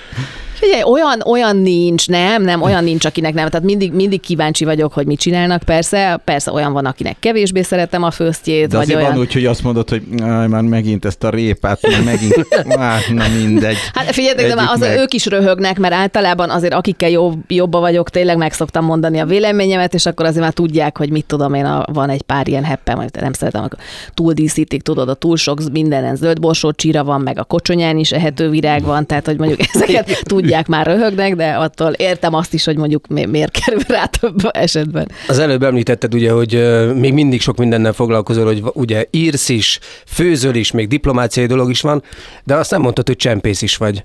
Figyelj, 0.65 0.83
olyan, 0.83 1.21
olyan 1.25 1.57
nincs, 1.57 2.07
nem, 2.07 2.43
nem, 2.43 2.61
olyan 2.61 2.83
nincs, 2.83 3.05
akinek 3.05 3.33
nem. 3.33 3.49
Tehát 3.49 3.65
mindig, 3.65 3.93
mindig 3.93 4.19
kíváncsi 4.19 4.65
vagyok, 4.65 4.93
hogy 4.93 5.05
mit 5.05 5.19
csinálnak, 5.19 5.63
persze. 5.63 6.21
Persze 6.23 6.51
olyan 6.51 6.73
van, 6.73 6.85
akinek 6.85 7.15
kevésbé 7.19 7.61
szeretem 7.61 8.03
a 8.03 8.11
főztjét. 8.11 8.67
De 8.67 8.77
vagy 8.77 8.93
olyan... 8.93 9.11
van 9.11 9.19
úgy, 9.19 9.33
hogy 9.33 9.45
azt 9.45 9.63
mondod, 9.63 9.89
hogy 9.89 10.01
már 10.49 10.61
megint 10.61 11.05
ezt 11.05 11.23
a 11.23 11.29
répát, 11.29 11.79
már 11.81 12.03
megint, 12.03 12.47
már, 12.77 13.01
na 13.13 13.23
mindegy. 13.37 13.75
Hát 13.93 14.11
figyeljetek, 14.11 14.47
de 14.47 14.55
már 14.55 14.67
az, 14.73 14.79
meg. 14.79 14.97
ők 14.97 15.13
is 15.13 15.25
röhögnek, 15.25 15.79
mert 15.79 15.93
általában 15.93 16.49
azért 16.49 16.73
akikkel 16.73 17.09
jobb, 17.09 17.37
jobba 17.47 17.79
vagyok, 17.79 18.09
tényleg 18.09 18.37
meg 18.37 18.53
szoktam 18.53 18.85
mondani 18.85 19.19
a 19.19 19.25
véleményemet, 19.25 19.93
és 19.93 20.05
akkor 20.05 20.25
azért 20.25 20.43
már 20.43 20.53
tudják, 20.53 20.97
hogy 20.97 21.11
mit 21.11 21.25
tudom 21.25 21.53
én, 21.53 21.65
a, 21.65 21.85
van 21.93 22.09
egy 22.09 22.21
pár 22.21 22.47
ilyen 22.47 22.63
heppem, 22.63 22.97
amit 22.99 23.19
nem 23.19 23.33
szeretem, 23.33 23.63
akkor 23.63 23.79
túldíszítik, 24.13 24.81
tudod, 24.81 25.09
a 25.09 25.13
túl 25.13 25.37
sok 25.37 25.59
mindenen 25.71 26.15
zöldborsó 26.15 26.71
csíra 26.71 27.03
van, 27.03 27.21
meg 27.21 27.39
a 27.39 27.43
kocsonyán 27.43 27.97
is 27.97 28.11
ehető 28.11 28.49
virág 28.49 28.83
van, 28.83 29.05
tehát 29.05 29.25
hogy 29.25 29.37
mondjuk 29.37 29.59
ezeket 29.73 30.21
tudják 30.23 30.54
tudják, 30.55 30.67
már 30.67 30.85
röhögnek, 30.85 31.35
de 31.35 31.51
attól 31.51 31.91
értem 31.91 32.33
azt 32.33 32.53
is, 32.53 32.65
hogy 32.65 32.77
mondjuk 32.77 33.07
mi, 33.07 33.25
miért 33.25 33.51
kerül 33.51 33.81
rá 33.87 34.05
több 34.05 34.35
esetben. 34.51 35.07
Az 35.27 35.39
előbb 35.39 35.63
említetted 35.63 36.13
ugye, 36.13 36.31
hogy 36.31 36.51
még 36.95 37.13
mindig 37.13 37.41
sok 37.41 37.57
mindennel 37.57 37.93
foglalkozol, 37.93 38.45
hogy 38.45 38.63
ugye 38.73 39.05
írsz 39.11 39.49
is, 39.49 39.79
főzöl 40.05 40.55
is, 40.55 40.71
még 40.71 40.87
diplomáciai 40.87 41.45
dolog 41.45 41.69
is 41.69 41.81
van, 41.81 42.03
de 42.43 42.55
azt 42.55 42.71
nem 42.71 42.81
mondtad, 42.81 43.07
hogy 43.07 43.15
csempész 43.15 43.61
is 43.61 43.77
vagy. 43.77 44.03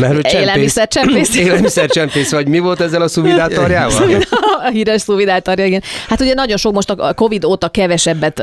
Mert 0.00 0.14
hogy 0.14 0.22
csempész, 0.22 0.40
élelmiszercsempész. 0.40 1.36
élelmiszercsempész, 1.44 2.30
vagy 2.30 2.48
mi 2.48 2.58
volt 2.58 2.80
ezzel 2.80 3.02
a 3.02 3.08
szuvidátorjával? 3.08 4.22
a 4.66 4.68
híres 4.70 5.00
szuvidátorja, 5.00 5.64
igen. 5.64 5.82
Hát 6.08 6.20
ugye 6.20 6.34
nagyon 6.34 6.56
sok 6.56 6.72
most 6.72 6.90
a 6.90 7.14
Covid 7.14 7.44
óta 7.44 7.68
kevesebbet, 7.68 8.42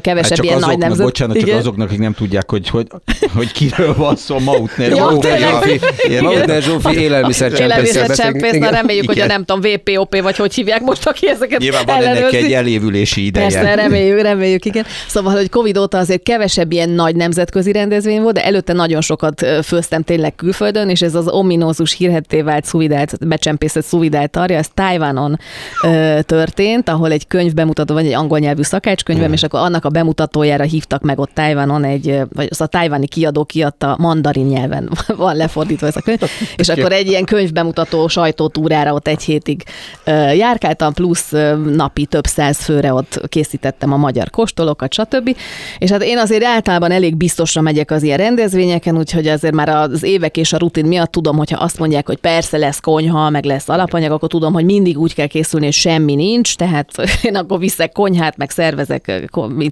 kevesebb 0.00 0.36
hát 0.36 0.44
ilyen 0.44 0.56
azoknak, 0.56 0.70
nagy 0.70 0.78
nemzet. 0.78 1.04
Bocsánat, 1.04 1.36
csak 1.36 1.46
igen. 1.46 1.58
azoknak, 1.58 1.88
akik 1.88 1.98
nem 1.98 2.12
tudják, 2.12 2.50
hogy, 2.50 2.68
hogy, 2.68 2.86
hogy 3.34 3.52
kiről 3.52 3.94
van 3.96 4.16
szó, 4.16 4.38
Mautner 4.38 4.90
ja, 4.90 5.10
Zsófi. 5.10 5.80
Mautner 6.20 6.62
Zsófi 6.62 6.98
élelmiszercsempész. 6.98 7.66
Élelmiszercsempész, 7.66 8.58
na 8.58 8.70
reméljük, 8.70 9.06
hogy 9.06 9.20
a 9.20 9.26
nem 9.26 9.44
tudom, 9.44 9.72
VPOP, 9.72 10.22
vagy 10.22 10.36
hogy 10.36 10.54
hívják 10.54 10.80
most, 10.80 11.06
aki 11.06 11.28
ezeket 11.28 11.58
Nyilván 11.58 11.82
van 11.86 12.02
ennek 12.02 12.32
egy 12.32 12.52
elévülési 12.52 13.24
ideje. 13.24 13.48
Persze, 13.48 13.74
reméljük, 13.74 14.20
reméljük, 14.20 14.64
igen. 14.64 14.84
Szóval, 15.06 15.34
hogy 15.34 15.48
Covid 15.48 15.78
óta 15.78 15.98
azért 15.98 16.22
kevesebb 16.22 16.72
ilyen 16.72 16.88
nagy 16.88 17.16
nemzetközi 17.16 17.72
rendezvény 17.72 18.20
volt, 18.20 18.34
de 18.34 18.44
előtte 18.44 18.72
nagyon 18.72 19.00
sokat 19.00 19.46
főztem 19.62 20.02
tényleg 20.02 20.34
külföldön, 20.44 20.88
és 20.88 21.02
ez 21.02 21.14
az 21.14 21.28
ominózus 21.28 21.92
hírhetté 21.92 22.42
vált 22.42 22.64
szuvidált, 22.64 23.26
becsempészett 23.26 23.84
szuvidált 23.84 24.30
tarja, 24.30 24.58
ez 24.58 24.68
Tájvánon 24.74 25.38
ö, 25.82 26.18
történt, 26.22 26.88
ahol 26.88 27.10
egy 27.10 27.26
könyv 27.26 27.54
bemutató, 27.54 27.94
vagy 27.94 28.06
egy 28.06 28.12
angol 28.12 28.38
nyelvű 28.38 28.62
szakácskönyvem, 28.62 29.28
mm. 29.28 29.32
és 29.32 29.42
akkor 29.42 29.60
annak 29.60 29.84
a 29.84 29.88
bemutatójára 29.88 30.64
hívtak 30.64 31.02
meg 31.02 31.18
ott 31.18 31.30
Tájvánon 31.34 31.84
egy, 31.84 32.20
vagy 32.32 32.48
az 32.50 32.60
a 32.60 32.66
tájváni 32.66 33.06
kiadó 33.06 33.44
kiadta 33.44 33.96
mandarin 33.98 34.46
nyelven, 34.46 34.90
van 35.16 35.36
lefordítva 35.36 35.86
ez 35.86 35.96
a 35.96 36.00
könyv, 36.00 36.20
és 36.56 36.68
akkor 36.68 36.92
egy 36.92 37.06
ilyen 37.06 37.24
könyv 37.24 37.52
bemutató 37.52 38.08
sajtótúrára 38.08 38.92
ott 38.92 39.08
egy 39.08 39.22
hétig 39.22 39.62
ö, 40.04 40.32
járkáltam, 40.32 40.92
plusz 40.92 41.32
ö, 41.32 41.56
napi 41.56 42.06
több 42.06 42.26
száz 42.26 42.58
főre 42.58 42.92
ott 42.92 43.20
készítettem 43.28 43.92
a 43.92 43.96
magyar 43.96 44.30
kóstolókat, 44.30 44.92
stb. 44.92 45.36
És 45.78 45.90
hát 45.90 46.02
én 46.02 46.18
azért 46.18 46.44
általában 46.44 46.90
elég 46.90 47.16
biztosra 47.16 47.60
megyek 47.60 47.90
az 47.90 48.02
ilyen 48.02 48.18
rendezvényeken, 48.18 48.98
úgyhogy 48.98 49.28
azért 49.28 49.54
már 49.54 49.68
az 49.68 50.04
évek 50.24 50.36
és 50.36 50.52
a 50.52 50.58
rutin 50.58 50.86
miatt 50.86 51.12
tudom, 51.12 51.36
hogyha 51.36 51.58
azt 51.58 51.78
mondják, 51.78 52.06
hogy 52.06 52.16
persze 52.16 52.56
lesz 52.58 52.80
konyha, 52.80 53.30
meg 53.30 53.44
lesz 53.44 53.68
alapanyag, 53.68 54.12
akkor 54.12 54.28
tudom, 54.28 54.52
hogy 54.52 54.64
mindig 54.64 54.98
úgy 54.98 55.14
kell 55.14 55.26
készülni, 55.26 55.64
hogy 55.64 55.74
semmi 55.74 56.14
nincs, 56.14 56.56
tehát 56.56 56.90
én 57.22 57.36
akkor 57.36 57.58
viszek 57.58 57.92
konyhát, 57.92 58.36
meg 58.36 58.50
szervezek 58.50 59.30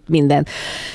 mindent. 0.08 0.48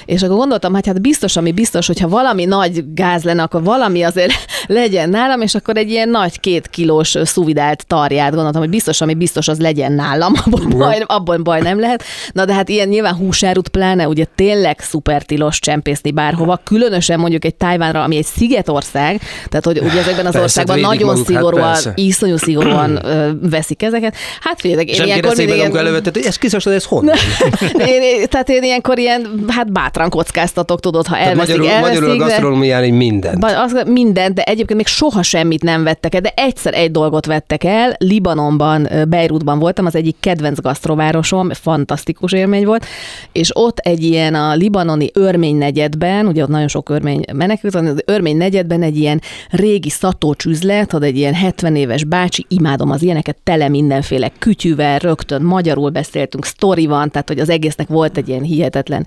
És 0.05 0.23
akkor 0.23 0.37
gondoltam, 0.37 0.73
hogy 0.73 0.85
hát 0.87 1.01
biztos, 1.01 1.37
ami 1.37 1.51
biztos, 1.51 1.87
hogyha 1.87 2.07
valami 2.07 2.45
nagy 2.45 2.93
gáz 2.93 3.23
lenne, 3.23 3.43
akkor 3.43 3.63
valami 3.63 4.03
azért 4.03 4.31
legyen 4.67 5.09
nálam, 5.09 5.41
és 5.41 5.55
akkor 5.55 5.77
egy 5.77 5.89
ilyen 5.89 6.09
nagy 6.09 6.39
két 6.39 6.67
kilós 6.67 7.15
szuvidált 7.23 7.87
tarját 7.87 8.33
gondoltam, 8.33 8.61
hogy 8.61 8.69
biztos, 8.69 9.01
ami 9.01 9.13
biztos, 9.13 9.47
az 9.47 9.59
legyen 9.59 9.91
nálam, 9.91 10.33
abban 10.45 10.69
baj, 10.77 11.03
abban 11.05 11.43
baj 11.43 11.61
nem 11.61 11.79
lehet. 11.79 12.03
Na 12.31 12.45
de 12.45 12.53
hát 12.53 12.69
ilyen 12.69 12.87
nyilván 12.87 13.15
húsárut 13.15 13.69
pláne, 13.69 14.07
ugye 14.07 14.25
tényleg 14.35 14.79
szuper 14.79 15.23
tilos 15.23 15.59
csempészni 15.59 16.11
bárhova, 16.11 16.61
különösen 16.63 17.19
mondjuk 17.19 17.45
egy 17.45 17.55
Tájvánra, 17.55 18.03
ami 18.03 18.17
egy 18.17 18.25
szigetország, 18.25 19.21
tehát, 19.49 19.65
hogy 19.65 19.79
ugye 19.79 19.99
ezekben 19.99 20.25
az 20.25 20.31
persze, 20.31 20.41
országban 20.41 20.79
nagyon 20.79 21.07
maguk, 21.07 21.27
hát 21.27 21.35
szigorúan, 21.35 21.73
hát 21.73 21.91
iszonyú 21.95 22.37
szigorúan 22.37 22.99
veszik 23.55 23.83
ezeket. 23.83 24.15
Hát 24.41 24.59
figyeljetek, 24.59 24.95
én 24.95 25.05
ilyenkor 25.05 25.35
mindig... 25.35 25.55
Ilyen... 25.55 25.77
elővetett, 25.77 26.13
hogy 26.13 26.25
ez 26.25 26.37
kiszos, 26.37 26.65
ez 26.65 26.85
honnan? 26.85 27.15
én, 27.87 28.27
tehát 28.29 28.49
én 28.49 28.63
ilyenkor 28.63 28.97
ilyen, 28.97 29.43
hát 29.47 29.71
bátran 29.71 30.09
kockáztatok, 30.09 30.79
tudod, 30.79 31.07
ha 31.07 31.17
elveszik, 31.17 31.37
magyarul, 31.37 31.67
elveszik. 31.67 31.99
Magyarul 31.99 32.21
a 32.21 32.25
gasztronómián 32.25 32.83
így 32.83 32.91
mindent. 32.91 33.43
Az, 33.43 33.83
mindent, 33.85 34.33
de 34.33 34.41
egyébként 34.41 34.77
még 34.77 34.87
soha 34.87 35.23
semmit 35.23 35.63
nem 35.63 35.83
vettek 35.83 36.15
el, 36.15 36.21
de 36.21 36.33
egyszer 36.35 36.73
egy 36.73 36.91
dolgot 36.91 37.25
vettek 37.25 37.63
el. 37.63 37.95
Libanonban, 37.97 38.89
Beirutban 39.07 39.59
voltam, 39.59 39.85
az 39.85 39.95
egyik 39.95 40.15
kedvenc 40.19 40.61
gasztrovárosom, 40.61 41.49
fantasztikus 41.51 42.31
élmény 42.31 42.65
volt, 42.65 42.85
és 43.31 43.49
ott 43.53 43.77
egy 43.77 44.03
ilyen 44.03 44.35
a 44.35 44.53
libanoni 44.53 45.09
örmény 45.13 45.55
negyedben, 45.55 46.25
ugye 46.25 46.43
ott 46.43 46.49
nagyon 46.49 46.67
sok 46.67 46.89
örmény 46.89 47.23
menekült, 47.33 47.75
az 47.75 48.01
örmény 48.05 48.37
negyedben 48.37 48.81
egy 48.81 48.97
ilyen 48.97 49.21
régi 49.49 49.89
szatócs 49.89 50.45
üzlet, 50.45 50.93
ad 50.93 51.03
egy 51.03 51.17
ilyen 51.17 51.33
70 51.33 51.75
éves 51.75 52.03
bácsi, 52.03 52.45
imádom 52.49 52.91
az 52.91 53.01
ilyeneket, 53.01 53.37
tele 53.43 53.67
mindenféle 53.67 54.31
kütyűvel, 54.39 54.99
rögtön 54.99 55.41
magyarul 55.41 55.89
beszéltünk, 55.89 56.45
sztori 56.45 56.85
van, 56.85 57.11
tehát 57.11 57.27
hogy 57.27 57.39
az 57.39 57.49
egésznek 57.49 57.87
volt 57.87 58.17
egy 58.17 58.29
ilyen 58.29 58.43
hihetetlen 58.43 59.05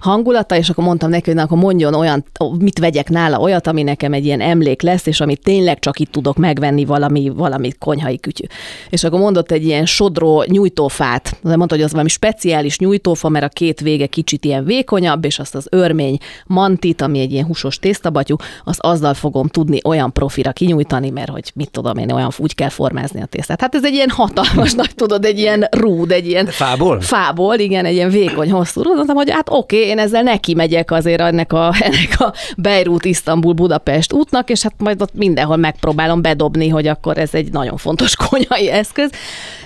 hangulata, 0.00 0.56
és 0.56 0.68
akkor 0.68 0.84
mondtam 0.84 1.10
neki, 1.10 1.24
hogy 1.24 1.34
na, 1.34 1.42
akkor 1.42 1.58
mondjon 1.58 1.94
olyan, 1.94 2.24
mit 2.58 2.78
vegyek 2.78 3.08
nála, 3.08 3.38
olyat, 3.38 3.66
ami 3.66 3.82
nekem 3.82 4.12
egy 4.12 4.24
ilyen 4.24 4.40
emlék 4.40 4.82
lesz, 4.82 5.06
és 5.06 5.20
amit 5.20 5.42
tényleg 5.42 5.78
csak 5.78 5.98
itt 5.98 6.12
tudok 6.12 6.36
megvenni 6.36 6.84
valami, 6.84 7.28
valami 7.28 7.70
konyhai 7.78 8.20
kütyű. 8.20 8.44
És 8.90 9.04
akkor 9.04 9.18
mondott 9.18 9.50
egy 9.50 9.64
ilyen 9.64 9.86
sodró 9.86 10.44
nyújtófát, 10.46 11.38
de 11.42 11.56
mondta, 11.56 11.74
hogy 11.74 11.84
az 11.84 11.90
valami 11.90 12.08
speciális 12.08 12.78
nyújtófa, 12.78 13.28
mert 13.28 13.44
a 13.44 13.48
két 13.48 13.80
vége 13.80 14.06
kicsit 14.06 14.44
ilyen 14.44 14.64
vékonyabb, 14.64 15.24
és 15.24 15.38
azt 15.38 15.54
az 15.54 15.66
örmény 15.70 16.18
mantit, 16.46 17.02
ami 17.02 17.20
egy 17.20 17.32
ilyen 17.32 17.44
húsos 17.44 17.78
tésztabatyú, 17.78 18.36
az 18.64 18.76
azzal 18.80 19.14
fogom 19.14 19.48
tudni 19.48 19.71
olyan 19.84 20.12
profira 20.12 20.52
kinyújtani, 20.52 21.10
mert 21.10 21.28
hogy 21.28 21.52
mit 21.54 21.70
tudom 21.70 21.98
én, 21.98 22.10
olyan 22.10 22.30
úgy 22.38 22.54
kell 22.54 22.68
formázni 22.68 23.22
a 23.22 23.26
tésztát. 23.26 23.60
Hát 23.60 23.74
ez 23.74 23.84
egy 23.84 23.94
ilyen 23.94 24.10
hatalmas 24.10 24.72
nagy, 24.72 24.94
tudod, 24.94 25.24
egy 25.24 25.38
ilyen 25.38 25.66
rúd, 25.70 26.10
egy 26.10 26.26
ilyen... 26.26 26.46
Fából? 26.46 27.00
Fából, 27.00 27.54
igen, 27.54 27.84
egy 27.84 27.94
ilyen 27.94 28.10
vékony, 28.10 28.50
hosszú 28.50 28.82
rúd. 28.82 28.94
Mondtam, 28.94 29.16
hogy 29.16 29.30
hát 29.30 29.48
oké, 29.50 29.86
én 29.86 29.98
ezzel 29.98 30.22
neki 30.22 30.54
megyek 30.54 30.90
azért 30.90 31.20
ennek 31.20 31.52
a, 31.52 31.74
ennek 31.80 32.20
a 32.20 32.32
Beirut, 32.56 33.04
Isztambul, 33.04 33.52
Budapest 33.52 34.12
útnak, 34.12 34.50
és 34.50 34.62
hát 34.62 34.74
majd 34.78 35.02
ott 35.02 35.14
mindenhol 35.14 35.56
megpróbálom 35.56 36.22
bedobni, 36.22 36.68
hogy 36.68 36.86
akkor 36.86 37.18
ez 37.18 37.34
egy 37.34 37.52
nagyon 37.52 37.76
fontos 37.76 38.16
konyhai 38.28 38.70
eszköz. 38.70 39.10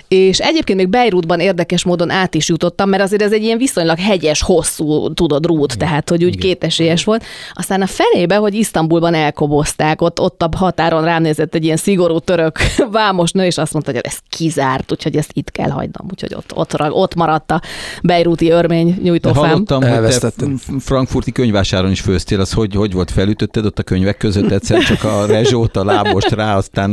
És 0.07 0.39
egyébként 0.39 0.77
még 0.77 0.89
Beirutban 0.89 1.39
érdekes 1.39 1.83
módon 1.83 2.09
át 2.09 2.35
is 2.35 2.47
jutottam, 2.49 2.89
mert 2.89 3.03
azért 3.03 3.21
ez 3.21 3.31
egy 3.31 3.43
ilyen 3.43 3.57
viszonylag 3.57 3.99
hegyes, 3.99 4.41
hosszú, 4.41 5.13
tudod, 5.13 5.45
rút, 5.45 5.77
tehát 5.77 6.09
hogy 6.09 6.23
úgy 6.23 6.37
kétesélyes 6.37 7.03
volt. 7.03 7.23
Aztán 7.53 7.81
a 7.81 7.87
fenébe, 7.87 8.35
hogy 8.35 8.53
Isztambulban 8.53 9.13
elkobozták, 9.13 9.96
ott, 10.01 10.19
ott 10.19 10.41
a 10.41 10.49
határon 10.57 11.03
rám 11.03 11.21
nézett 11.21 11.55
egy 11.55 11.63
ilyen 11.63 11.77
szigorú 11.77 12.19
török 12.19 12.59
vámos 12.91 13.31
nő, 13.31 13.45
és 13.45 13.57
azt 13.57 13.73
mondta, 13.73 13.91
hogy 13.91 14.01
ez 14.03 14.17
kizárt, 14.29 14.91
úgyhogy 14.91 15.15
ezt 15.15 15.31
itt 15.33 15.51
kell 15.51 15.69
hagynom. 15.69 16.07
Úgyhogy 16.09 16.33
ott, 16.33 16.55
ott, 16.55 16.91
ott 16.91 17.15
maradt 17.15 17.51
a 17.51 17.61
beiruti 18.03 18.49
örmény 18.49 18.99
nyújtófám. 19.03 19.49
Hallottam, 19.49 19.81
hogy 19.83 20.19
te 20.19 20.31
frankfurti 20.79 21.31
könyvásáron 21.31 21.91
is 21.91 22.01
főztél, 22.01 22.39
az 22.39 22.53
hogy, 22.53 22.75
hogy 22.75 22.93
volt, 22.93 23.11
felütötted 23.11 23.65
ott 23.65 23.79
a 23.79 23.83
könyvek 23.83 24.17
között 24.17 24.51
egyszer 24.51 24.83
csak 24.83 25.03
a 25.03 25.25
rezsót, 25.25 25.77
a 25.77 25.83
lábost 25.83 26.29
rá, 26.29 26.55
aztán... 26.55 26.89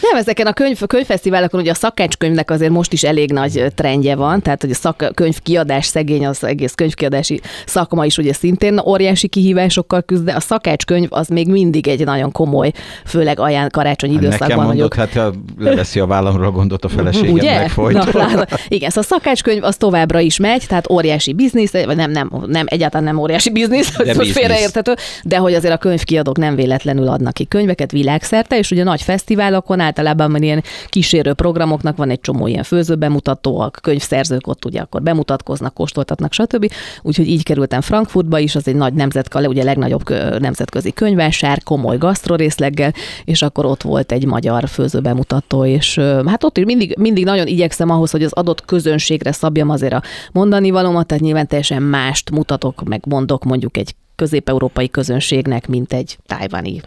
Nem, 0.00 0.16
ezeken 0.16 0.46
a 0.46 0.52
könyv, 0.52 0.80
könyvfesztiválokon 0.86 1.60
ugye 1.60 1.70
a 1.70 1.74
szakács 1.74 2.16
könyvnek 2.16 2.50
azért 2.50 2.70
most 2.70 2.92
is 2.92 3.02
elég 3.02 3.32
nagy 3.32 3.72
trendje 3.74 4.14
van, 4.14 4.42
tehát 4.42 4.60
hogy 4.60 4.70
a 4.70 4.74
szak, 4.74 5.10
könyvkiadás 5.14 5.86
szegény, 5.86 6.26
az 6.26 6.44
egész 6.44 6.72
könyvkiadási 6.74 7.40
szakma 7.66 8.04
is 8.04 8.18
ugye 8.18 8.32
szintén 8.32 8.78
óriási 8.78 9.28
kihívásokkal 9.28 10.02
küzd, 10.02 10.24
de 10.24 10.32
a 10.32 10.40
szakácskönyv 10.40 11.08
az 11.10 11.28
még 11.28 11.48
mindig 11.48 11.88
egy 11.88 12.04
nagyon 12.16 12.32
komoly, 12.32 12.72
főleg 13.04 13.40
aján 13.40 13.68
karácsony 13.70 14.12
hát 14.12 14.22
időszakban. 14.22 14.48
Nekem 14.48 14.64
mondod, 14.64 14.94
hát 14.94 15.18
leveszi 15.58 16.00
a 16.00 16.06
vállamra 16.06 16.46
a 16.46 16.50
gondot 16.50 16.84
a 16.84 16.88
feleségem, 16.88 17.32
ugye? 17.32 17.58
megfolyt. 17.58 18.12
Na, 18.12 18.46
igen, 18.68 18.90
szóval 18.90 19.04
a 19.10 19.14
szakácskönyv 19.14 19.64
az 19.64 19.76
továbbra 19.76 20.20
is 20.20 20.38
megy, 20.38 20.64
tehát 20.68 20.90
óriási 20.90 21.32
biznisz, 21.32 21.72
vagy 21.72 21.96
nem, 21.96 22.10
nem, 22.10 22.30
nem 22.46 22.64
egyáltalán 22.68 23.04
nem 23.04 23.18
óriási 23.18 23.50
biznisz, 23.50 23.96
de 23.96 24.14
most 24.14 24.30
félreérthető, 24.30 24.94
de 25.22 25.36
hogy 25.36 25.54
azért 25.54 25.74
a 25.74 25.76
könyvkiadók 25.76 26.36
nem 26.36 26.54
véletlenül 26.54 27.08
adnak 27.08 27.32
ki 27.32 27.44
könyveket 27.44 27.90
világszerte, 27.90 28.58
és 28.58 28.70
ugye 28.70 28.84
nagy 28.84 29.02
fesztiválokon 29.02 29.80
általában 29.80 30.42
ilyen 30.42 30.62
kísérő 30.88 31.32
programoknak 31.32 31.96
van 31.96 32.10
egy 32.10 32.20
csomó 32.20 32.46
ilyen 32.46 32.62
főzőbemutató, 32.62 33.60
a 33.60 33.70
könyvszerzők 33.70 34.46
ott 34.46 34.64
ugye 34.64 34.80
akkor 34.80 35.02
bemutatkoznak, 35.02 35.74
kóstoltatnak, 35.74 36.32
stb. 36.32 36.72
Úgyhogy 37.02 37.28
így 37.28 37.42
kerültem 37.42 37.80
Frankfurtba 37.80 38.38
is, 38.38 38.54
az 38.54 38.68
egy 38.68 38.76
nagy 38.76 38.94
nemzetkale, 38.94 39.48
ugye 39.48 39.62
legnagyobb 39.62 40.08
nemzetközi 40.38 40.92
könyvásár, 40.92 41.62
komoly 41.62 41.98
gasztrorészleggel, 42.06 42.92
és 43.24 43.42
akkor 43.42 43.64
ott 43.64 43.82
volt 43.82 44.12
egy 44.12 44.24
magyar 44.24 44.68
főzőbemutató, 44.68 45.64
és 45.64 45.98
hát 46.26 46.44
ott 46.44 46.58
is 46.58 46.64
mindig, 46.64 46.96
mindig 46.98 47.24
nagyon 47.24 47.46
igyekszem 47.46 47.90
ahhoz, 47.90 48.10
hogy 48.10 48.22
az 48.22 48.32
adott 48.32 48.64
közönségre 48.64 49.32
szabjam 49.32 49.70
azért 49.70 49.92
a 49.92 50.02
mondani 50.32 50.70
valómat, 50.70 51.06
tehát 51.06 51.22
nyilván 51.22 51.46
teljesen 51.46 51.82
mást 51.82 52.30
mutatok, 52.30 52.82
meg 52.84 53.02
mondok 53.06 53.44
mondjuk 53.44 53.76
egy 53.76 53.94
közép-európai 54.16 54.88
közönségnek, 54.88 55.68
mint 55.68 55.92
egy 55.92 56.18
tájvani 56.26 56.80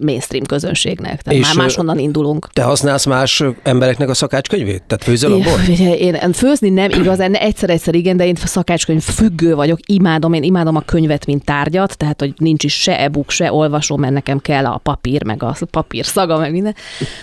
mainstream 0.00 0.44
közönségnek. 0.44 1.22
Tehát 1.22 1.40
és 1.40 1.46
már 1.46 1.56
máshonnan 1.56 1.98
indulunk. 1.98 2.48
Te 2.52 2.62
használsz 2.62 3.06
más 3.06 3.42
embereknek 3.62 4.08
a 4.08 4.14
szakácskönyvét? 4.14 4.82
Tehát 4.86 5.04
főzöl 5.04 5.32
abból? 5.32 5.60
Én, 5.78 6.14
én 6.14 6.32
főzni 6.32 6.68
nem 6.68 6.90
igazán, 6.90 7.34
egyszer-egyszer 7.34 7.94
igen, 7.94 8.16
de 8.16 8.26
én 8.26 8.34
szakácskönyv 8.34 9.02
függő 9.02 9.54
vagyok, 9.54 9.78
imádom, 9.86 10.32
én 10.32 10.42
imádom 10.42 10.76
a 10.76 10.80
könyvet, 10.80 11.26
mint 11.26 11.44
tárgyat, 11.44 11.96
tehát 11.96 12.20
hogy 12.20 12.32
nincs 12.36 12.64
is 12.64 12.80
se 12.80 13.00
e-book, 13.00 13.30
se 13.30 13.52
olvasó, 13.52 13.96
mert 13.96 14.12
nekem 14.12 14.38
kell 14.38 14.66
a 14.66 14.78
papír, 14.78 15.24
meg 15.24 15.42
a 15.42 15.56
papír 15.70 16.04
szaga, 16.04 16.38
meg 16.38 16.52
minden. 16.52 16.74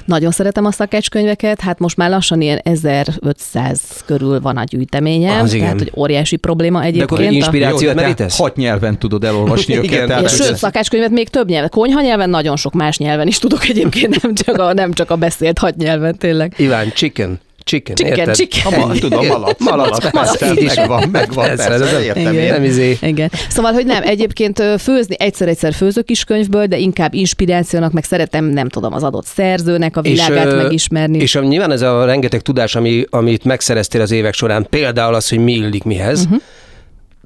Nagyon 0.06 0.32
szeretem 0.32 0.66
a 0.66 0.72
szakácskönyveket, 0.72 1.62
hát 1.62 1.80
most 1.80 1.98
már 1.98 2.10
lassan 2.10 2.42
ilyen 2.42 2.58
1500 2.64 3.82
körül 4.06 4.42
van 4.42 4.58
a 4.58 4.64
gyűjteményem, 4.64 5.42
az 5.42 5.50
tehát 5.52 5.54
igen. 5.54 5.78
hogy 5.78 5.92
óriási 5.96 6.36
probléma 6.36 6.84
egyébként. 6.84 7.10
De 7.10 7.16
akkor 7.16 7.34
inspirációt 7.34 7.96
merítesz? 7.96 8.38
Hat 8.38 8.56
nyelven 8.56 9.00
tudod 9.00 9.19
tudod 9.20 9.36
elolvasni 9.36 9.74
őket. 9.74 9.92
Igen, 9.92 10.08
tehát, 10.08 10.30
sőt, 10.30 10.56
szakácskönyvet 10.56 11.10
még 11.12 11.30
több 11.30 11.50
nyelven. 11.50 11.70
Konyha 11.70 12.02
nyelven 12.02 12.30
nagyon 12.30 12.56
sok 12.56 12.74
más 12.74 12.98
nyelven 12.98 13.28
is 13.28 13.38
tudok 13.38 13.68
egyébként, 13.68 14.22
nem 14.22 14.34
csak 14.34 14.58
a, 14.58 14.74
nem 14.74 14.94
csak 14.94 15.12
a 15.12 15.16
beszélt 15.16 15.60
hat 15.60 15.76
nyelven 15.76 16.18
tényleg. 16.18 16.54
Iván, 16.58 16.92
chicken. 16.94 17.40
Chicken, 17.64 17.96
chicken, 17.96 18.18
érted? 18.18 18.36
chicken. 18.36 18.80
Ma, 18.80 18.94
tudom, 18.94 19.26
malac. 19.26 19.60
Malac, 19.60 20.12
malac 20.14 20.38
persze, 20.38 20.62
így 20.62 20.64
is 20.64 20.74
van, 20.88 21.10
megvan, 21.12 21.46
persze, 21.46 21.68
persze, 21.68 22.04
értem 22.04 22.34
Igen. 22.34 22.54
Nem 22.54 22.64
izé. 22.64 22.98
Igen. 23.02 23.32
Szóval, 23.50 23.74
hogy 23.74 23.86
nem, 23.86 24.04
egyébként 24.04 24.64
főzni 24.80 25.16
egyszer-egyszer 25.20 25.74
főzök 25.74 26.10
is 26.10 26.24
könyvből, 26.24 26.66
de 26.66 26.78
inkább 26.78 27.14
inspirációnak, 27.14 27.92
meg 27.92 28.04
szeretem, 28.04 28.46
nem 28.46 28.70
tudom, 28.70 28.94
az 28.94 29.04
adott 29.04 29.26
szerzőnek 29.26 29.98
a 29.98 30.02
világát 30.02 30.46
és, 30.46 30.54
megismerni. 30.54 31.18
És 31.18 31.40
nyilván 31.42 31.72
ez 31.72 31.82
a 31.82 32.06
rengeteg 32.06 32.42
tudás, 32.42 32.76
ami, 32.76 33.06
amit 33.10 33.44
megszereztél 33.44 34.02
az 34.02 34.12
évek 34.12 34.34
során, 34.34 34.68
például 34.70 35.14
az, 35.14 35.30
hogy 35.30 35.40
mi 35.40 35.54
illik 35.54 35.84
mihez, 35.84 36.24
uh-huh 36.24 36.42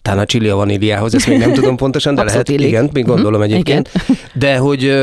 talán 0.03 0.19
a 0.19 0.25
chili 0.25 0.49
a 0.49 0.55
vaníliához, 0.55 1.15
ezt 1.15 1.27
még 1.27 1.37
nem 1.37 1.53
tudom 1.53 1.75
pontosan, 1.75 2.15
de 2.15 2.23
lehet, 2.23 2.49
igen, 2.49 2.89
még 2.93 3.05
gondolom 3.05 3.41
uh-huh. 3.41 3.53
egyébként. 3.53 3.89
Igen. 3.93 4.17
De 4.33 4.57
hogy 4.57 4.93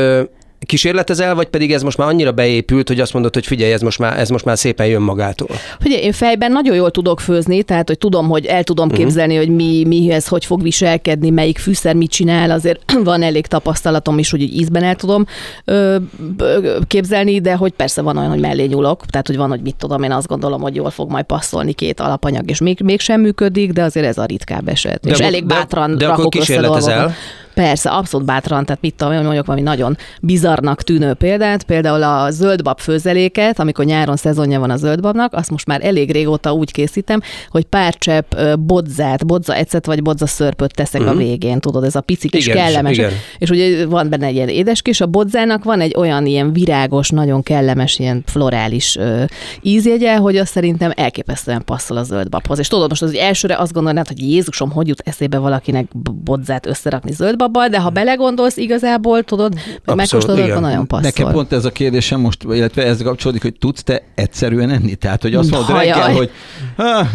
kísérletezel, 0.65 1.35
vagy 1.35 1.47
pedig 1.47 1.73
ez 1.73 1.81
most 1.81 1.97
már 1.97 2.07
annyira 2.07 2.31
beépült, 2.31 2.87
hogy 2.87 2.99
azt 2.99 3.13
mondod, 3.13 3.33
hogy 3.33 3.45
figyelj, 3.45 3.71
ez 3.71 3.81
most 3.81 3.99
már, 3.99 4.19
ez 4.19 4.29
most 4.29 4.45
már 4.45 4.57
szépen 4.57 4.87
jön 4.87 5.01
magától? 5.01 5.47
Ugye 5.85 5.99
én 5.99 6.11
fejben 6.11 6.51
nagyon 6.51 6.75
jól 6.75 6.91
tudok 6.91 7.19
főzni, 7.19 7.63
tehát 7.63 7.87
hogy 7.87 7.97
tudom, 7.97 8.29
hogy 8.29 8.45
el 8.45 8.63
tudom 8.63 8.85
uh-huh. 8.85 9.03
képzelni, 9.03 9.35
hogy 9.35 9.49
mi, 9.49 9.83
mihez, 9.87 10.27
hogy 10.27 10.45
fog 10.45 10.61
viselkedni, 10.61 11.29
melyik 11.29 11.57
fűszer 11.57 11.95
mit 11.95 12.11
csinál, 12.11 12.51
azért 12.51 12.93
van 13.03 13.23
elég 13.23 13.47
tapasztalatom 13.47 14.17
is, 14.17 14.31
hogy 14.31 14.41
ízben 14.41 14.83
el 14.83 14.95
tudom 14.95 15.25
ö, 15.65 15.95
ö, 16.37 16.77
képzelni, 16.87 17.41
de 17.41 17.55
hogy 17.55 17.71
persze 17.71 18.01
van 18.01 18.17
olyan, 18.17 18.29
hogy 18.29 18.39
mellé 18.39 18.65
nyúlok, 18.65 19.05
tehát 19.05 19.27
hogy 19.27 19.37
van, 19.37 19.49
hogy 19.49 19.61
mit 19.61 19.75
tudom, 19.75 20.03
én 20.03 20.11
azt 20.11 20.27
gondolom, 20.27 20.61
hogy 20.61 20.75
jól 20.75 20.89
fog 20.89 21.09
majd 21.09 21.25
passzolni 21.25 21.73
két 21.73 21.99
alapanyag, 21.99 22.49
és 22.49 22.59
még, 22.59 22.79
mégsem 22.83 23.21
működik, 23.21 23.71
de 23.71 23.83
azért 23.83 24.05
ez 24.05 24.17
a 24.17 24.25
ritkább 24.25 24.67
eset. 24.67 24.99
De 25.01 25.09
és 25.09 25.19
elég 25.19 25.45
bátran 25.45 25.91
de, 25.91 26.05
de 26.05 26.07
akkor 26.07 26.29
kísérletezel. 26.29 27.15
Persze, 27.61 27.89
abszolút 27.89 28.25
bátran, 28.25 28.65
tehát 28.65 28.81
mit 28.81 28.95
tudom, 28.95 29.23
mondjuk 29.23 29.45
valami 29.45 29.63
nagyon 29.65 29.97
bizarnak 30.21 30.81
tűnő 30.81 31.13
példát, 31.13 31.63
például 31.63 32.03
a 32.03 32.31
zöldbab 32.31 32.79
főzeléket, 32.79 33.59
amikor 33.59 33.85
nyáron 33.85 34.15
szezonja 34.15 34.59
van 34.59 34.69
a 34.69 34.75
zöldbabnak, 34.75 35.33
azt 35.33 35.49
most 35.49 35.65
már 35.65 35.85
elég 35.85 36.11
régóta 36.11 36.53
úgy 36.53 36.71
készítem, 36.71 37.21
hogy 37.49 37.65
pár 37.65 37.95
csepp 37.95 38.35
bodzát, 38.59 39.25
bodza 39.25 39.55
ecet 39.55 39.85
vagy 39.85 40.01
bodza 40.01 40.25
szörpöt 40.25 40.75
teszek 40.75 41.01
uh-huh. 41.01 41.15
a 41.15 41.19
mhm. 41.19 41.27
végén, 41.27 41.59
tudod, 41.59 41.83
ez 41.83 41.95
a 41.95 42.01
pici 42.01 42.29
kis 42.29 42.47
igen, 42.47 42.57
kellemes. 42.57 42.97
Igen. 42.97 43.11
És 43.37 43.49
ugye 43.49 43.85
van 43.85 44.09
benne 44.09 44.25
egy 44.25 44.35
ilyen 44.35 44.49
édeskés, 44.49 45.01
a 45.01 45.05
bodzának 45.07 45.63
van 45.63 45.81
egy 45.81 45.95
olyan 45.97 46.25
ilyen 46.25 46.53
virágos, 46.53 47.09
nagyon 47.09 47.43
kellemes, 47.43 47.99
ilyen 47.99 48.23
florális 48.25 48.95
ö, 48.95 49.23
ízjegye, 49.61 50.15
hogy 50.15 50.37
azt 50.37 50.51
szerintem 50.51 50.91
elképesztően 50.95 51.63
passzol 51.65 51.97
a 51.97 52.03
zöldbabhoz. 52.03 52.59
És 52.59 52.67
tudod, 52.67 52.89
most 52.89 53.01
az 53.01 53.13
elsőre 53.13 53.57
azt 53.57 53.73
gondolnád, 53.73 54.07
hogy 54.07 54.19
Jézusom, 54.19 54.71
hogy 54.71 54.87
jut 54.87 55.01
eszébe 55.05 55.37
valakinek 55.37 55.97
bodzát 56.23 56.65
összerakni 56.65 57.11
zöldbab 57.11 57.49
baba, 57.51 57.67
de 57.67 57.79
ha 57.79 57.89
belegondolsz, 57.89 58.57
igazából 58.57 59.23
tudod, 59.23 59.53
meg 59.85 59.95
megkóstolod, 59.95 60.49
akkor 60.49 60.61
nagyon 60.61 60.87
passzol. 60.87 61.11
Nekem 61.15 61.31
pont 61.31 61.51
ez 61.51 61.65
a 61.65 61.71
kérdésem 61.71 62.19
most, 62.19 62.43
illetve 62.43 62.83
ez 62.83 63.01
kapcsolódik, 63.03 63.41
hogy 63.41 63.55
tudsz 63.59 63.83
te 63.83 64.01
egyszerűen 64.15 64.69
enni? 64.69 64.95
Tehát, 64.95 65.21
hogy 65.21 65.35
azt 65.35 65.51
mondod 65.51 65.75
reggel, 65.77 66.13
hogy 66.13 66.31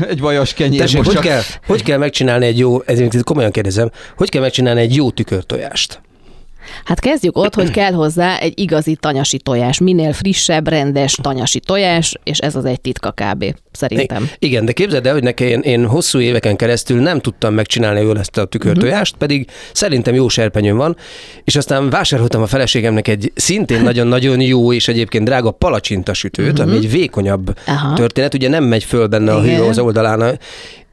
egy 0.09 0.20
vajas 0.20 0.55
kenyér 0.55 0.81
Tessék, 0.81 0.96
most 0.96 1.09
hogy, 1.09 1.16
csak... 1.16 1.27
kell, 1.27 1.42
hogy 1.66 1.83
kell 1.83 1.99
megcsinálni 1.99 2.46
egy 2.46 2.59
jó, 2.59 2.83
ezért 2.83 3.22
komolyan 3.22 3.51
kérdezem, 3.51 3.90
hogy 4.16 4.31
kell 4.31 4.40
megcsinálni 4.40 4.81
egy 4.81 4.94
jó 4.94 5.11
tükörtojást? 5.11 6.01
Hát 6.85 7.00
kezdjük 7.00 7.38
ott, 7.38 7.55
hogy 7.55 7.70
kell 7.70 7.92
hozzá 7.92 8.38
egy 8.38 8.59
igazi 8.59 8.94
tanyasi 8.94 9.38
tojás, 9.38 9.79
minél 9.79 10.12
frissebb, 10.12 10.68
rendes 10.68 11.18
tanyasi 11.22 11.61
tojás, 11.61 12.18
és 12.24 12.38
ez 12.38 12.57
az 12.57 12.64
egy 12.64 12.81
titka 12.81 13.12
kb. 13.12 13.44
szerintem. 13.72 14.31
Igen, 14.38 14.64
de 14.64 14.72
képzeld 14.72 15.07
el, 15.07 15.12
hogy 15.12 15.22
nekem 15.22 15.46
én, 15.46 15.61
én 15.61 15.87
hosszú 15.87 16.20
éveken 16.20 16.57
keresztül 16.57 17.00
nem 17.00 17.20
tudtam 17.20 17.55
megcsinálni 17.55 18.00
jól 18.00 18.18
ezt 18.18 18.37
a 18.37 18.44
tükörtojást, 18.44 19.14
uh-huh. 19.14 19.29
pedig 19.29 19.50
szerintem 19.72 20.14
jó 20.14 20.29
serpenyőm 20.29 20.76
van, 20.76 20.96
és 21.44 21.57
aztán 21.57 21.90
vásároltam 21.90 22.42
a 22.42 22.46
feleségemnek 22.46 23.09
egy 23.09 23.33
szintén 23.35 23.83
nagyon-nagyon 23.83 24.40
jó 24.40 24.72
és 24.72 24.88
egyébként 24.88 25.24
drága 25.24 25.50
palacsintasütőt, 25.50 26.52
uh-huh. 26.52 26.66
ami 26.66 26.76
egy 26.76 26.90
vékonyabb 26.90 27.59
Aha. 27.66 27.94
történet, 27.94 28.35
ugye 28.35 28.48
nem 28.48 28.64
megy 28.64 28.85
föl 28.85 29.07
benne 29.07 29.35
a 29.35 29.42
hő 29.42 29.62
az 29.62 29.79
oldalán, 29.79 30.38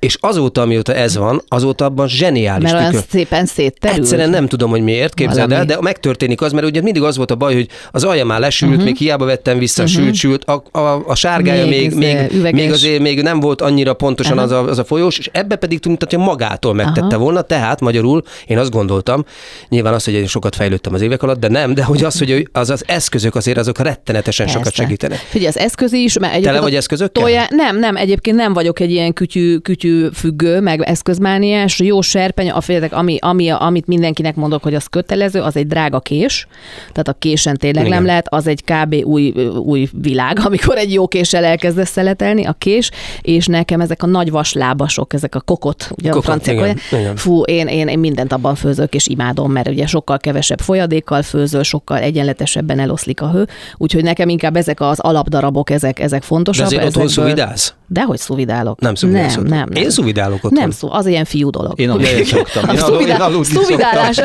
és 0.04 0.18
azóta, 0.20 0.62
amióta 0.62 0.94
ez 0.94 1.18
van, 1.18 1.42
azóta 1.48 1.86
abban 1.86 2.08
zseniális 2.08 2.72
Mert 2.72 2.76
olyan 2.76 2.92
tükör. 2.92 3.06
szépen 3.10 3.46
szétterül. 3.46 3.98
Egyszerűen 3.98 4.30
nem 4.30 4.48
tudom, 4.48 4.70
hogy 4.70 4.82
miért, 4.82 5.14
képzeld 5.14 5.40
el, 5.40 5.48
Valami. 5.48 5.66
de 5.66 5.78
megtörténik 5.82 6.42
az, 6.42 6.52
mert 6.52 6.66
ugye 6.66 6.82
mindig 6.82 7.02
az 7.02 7.18
volt 7.18 7.32
a 7.32 7.36
baj, 7.36 7.54
hogy 7.54 7.68
az 7.92 8.04
alja 8.04 8.26
már 8.26 8.40
lesült, 8.40 8.72
uh-huh. 8.72 8.86
még 8.86 8.96
hiába 8.96 9.26
vettem 9.26 9.58
vissza, 9.58 9.84
uh-huh. 9.84 9.98
sült, 9.98 10.16
sült, 10.16 10.44
a, 10.44 10.64
a, 10.80 11.04
a 11.08 11.16
sárgája 11.16 11.66
Még 11.66 11.96
még, 11.96 12.16
ez, 12.16 12.32
még, 12.42 12.54
még, 12.54 12.72
azért 12.72 13.02
még 13.02 13.22
nem 13.22 13.40
volt 13.40 13.62
annyira 13.62 13.94
pontosan 13.94 14.38
Aha. 14.38 14.46
az 14.46 14.52
a, 14.52 14.70
az 14.70 14.80
a 14.80 14.84
folyós, 14.84 15.18
és 15.18 15.30
ebbe 15.32 15.56
pedig 15.56 15.80
tűnt, 15.80 16.06
hogy 16.10 16.20
magától 16.20 16.74
megtette 16.74 17.16
Aha. 17.16 17.18
volna, 17.18 17.42
tehát 17.42 17.80
magyarul 17.80 18.24
én 18.48 18.58
azt 18.58 18.72
gondoltam, 18.72 19.26
nyilván 19.70 19.94
az, 19.94 20.04
hogy 20.04 20.14
én 20.14 20.28
sokat 20.28 20.56
fejlődtem 20.56 20.94
az 20.94 21.02
évek 21.02 21.24
alatt, 21.24 21.40
de 21.40 21.48
nem, 21.48 21.74
de 21.74 21.84
hogy 21.84 22.04
az, 22.04 22.18
hogy 22.18 22.50
az, 22.52 22.70
az 22.70 22.84
eszközök 22.88 23.36
azért 23.36 23.58
azok 23.58 23.80
rettenetesen 23.80 24.48
sokat 24.48 24.64
Persze. 24.64 24.82
segítenek. 24.82 25.18
Figyelj, 25.18 25.48
az 25.48 25.58
eszköz 25.58 25.94
is, 25.94 26.20
mert 26.20 26.34
egyébként 26.34 26.60
vagy 26.60 26.74
a 26.74 26.78
eszközökkel? 26.78 27.24
Tojá... 27.24 27.48
Nem, 27.50 27.80
nem, 27.80 27.96
egyébként 27.96 28.38
nem 28.38 28.54
vagyok 28.54 28.80
egy 28.80 28.92
ilyen 28.92 29.14
kütyű, 29.14 29.58
kütyű 29.58 29.93
függő, 30.14 30.60
meg 30.60 30.82
eszközmániás. 30.82 31.80
Jó 31.80 32.02
serpeny, 32.02 32.50
a 32.50 32.62
féltek, 32.62 32.94
ami, 32.94 33.18
ami, 33.20 33.50
amit 33.50 33.88
mindenkinek 33.88 34.36
mondok, 34.36 34.64
hogy 34.64 34.76
az 34.76 34.86
kötelező, 34.86 35.42
az 35.42 35.56
egy 35.56 35.68
drága 35.68 36.00
kés. 36.00 36.48
Tehát 36.92 37.08
a 37.08 37.14
késen 37.20 37.58
tényleg 37.58 37.86
Igen. 37.86 37.96
nem 37.98 38.06
lehet, 38.06 38.28
az 38.30 38.48
egy 38.48 38.64
kb. 38.64 38.96
új, 39.04 39.34
új 39.64 39.88
világ, 40.02 40.40
amikor 40.46 40.78
egy 40.78 40.94
jó 40.94 41.08
késsel 41.08 41.44
elkezdesz 41.44 41.90
szeletelni, 41.90 42.46
a 42.46 42.56
kés, 42.58 42.92
és 43.22 43.46
nekem 43.46 43.82
ezek 43.82 44.04
a 44.04 44.08
nagy 44.08 44.32
vaslábasok, 44.32 45.14
ezek 45.14 45.36
a 45.36 45.40
kokot, 45.42 45.90
ugye 45.98 46.10
Kokot, 46.10 46.24
a 46.24 46.32
franciák. 46.32 46.78
Fú, 47.16 47.42
én, 47.42 47.68
én, 47.68 47.88
én 47.88 48.00
mindent 48.00 48.34
abban 48.34 48.56
főzök, 48.56 48.94
és 48.94 49.08
imádom, 49.08 49.52
mert 49.52 49.68
ugye 49.68 49.86
sokkal 49.86 50.18
kevesebb 50.18 50.60
folyadékkal 50.60 51.22
főzöl, 51.22 51.64
sokkal 51.64 51.98
egyenletesebben 51.98 52.80
eloszlik 52.80 53.22
a 53.22 53.32
hő, 53.32 53.48
úgyhogy 53.78 54.04
nekem 54.04 54.30
inkább 54.30 54.56
ezek 54.56 54.82
az 54.82 55.00
alapdarabok, 55.00 55.70
ezek, 55.70 56.00
ezek 56.00 56.20
De 56.20 56.26
fontosabb. 56.26 56.66
azért 56.66 56.86
otthon 56.86 57.04
ezekből- 57.04 57.28
szuvidálsz? 57.28 57.74
Dehogy 57.94 58.18
szuvidálok. 58.18 58.80
Nem 58.80 58.96
szuvidálsz 58.96 59.36
Nem, 59.36 59.44
nem, 59.44 59.68
nem. 59.72 59.84
Én 59.84 59.90
szuvidálok 59.90 60.36
otthon. 60.44 60.52
Nem, 60.54 60.72
szó, 60.72 60.92
az 60.92 61.06
ilyen 61.06 61.26
fiú 61.26 61.50
dolog. 61.50 61.80
Én 61.80 61.90
aludni 61.90 62.24
szoktam. 62.24 62.64
Én 62.70 62.70
A 62.80 62.84
aludni, 62.86 62.98
szuvidá- 63.04 63.20
aludni 63.22 63.46
szuvidálás, 63.46 64.20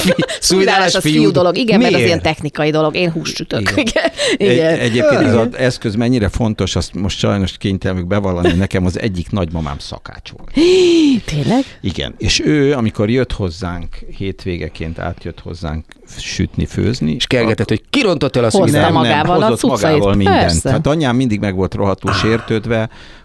szuvidálás 0.40 0.94
az 0.94 1.02
fiú- 1.02 1.16
fiú 1.16 1.30
dolog. 1.30 1.56
Igen, 1.56 1.76
mert 1.78 1.88
az 1.90 1.94
Miért? 1.94 2.06
ilyen 2.08 2.22
technikai 2.22 2.70
dolog. 2.70 2.94
Én 2.96 3.10
hússütök. 3.10 3.60
Igen. 3.76 4.04
Igen. 4.36 4.72
Egy, 4.72 4.78
egyébként 4.78 5.20
ez 5.22 5.34
az 5.34 5.46
eszköz 5.56 5.94
mennyire 5.94 6.28
fontos, 6.28 6.76
azt 6.76 6.94
most 6.94 7.18
sajnos 7.18 7.56
kénytelenek 7.58 8.06
bevallani, 8.06 8.52
nekem 8.52 8.84
az 8.86 9.00
egyik 9.00 9.30
nagymamám 9.30 9.78
szakács 9.78 10.30
volt. 10.36 10.50
Tényleg? 11.34 11.64
Igen, 11.80 12.14
és 12.18 12.40
ő, 12.44 12.72
amikor 12.72 13.10
jött 13.10 13.32
hozzánk, 13.32 13.96
hétvégeként 14.16 14.98
átjött 14.98 15.40
hozzánk 15.40 15.84
sütni, 16.18 16.66
főzni. 16.66 17.12
És 17.14 17.26
kergetett, 17.26 17.68
hogy 17.68 17.82
kirontott 17.90 18.36
el 18.36 18.42
a 18.42 18.44
Hozta 18.44 18.58
szuvidálát. 18.58 18.92
nem, 18.92 19.02
magával 19.02 19.42
a 19.42 19.48
hozott 19.48 19.58
cuccait. 19.70 19.92
magával 19.92 20.14
mindent. 20.14 20.62
Hát 20.62 20.86
anyám 20.86 21.16
mindig 21.16 21.40
meg 21.40 21.54
volt 21.54 21.74
rohadtul 21.74 22.12
sértődve, 22.12 22.71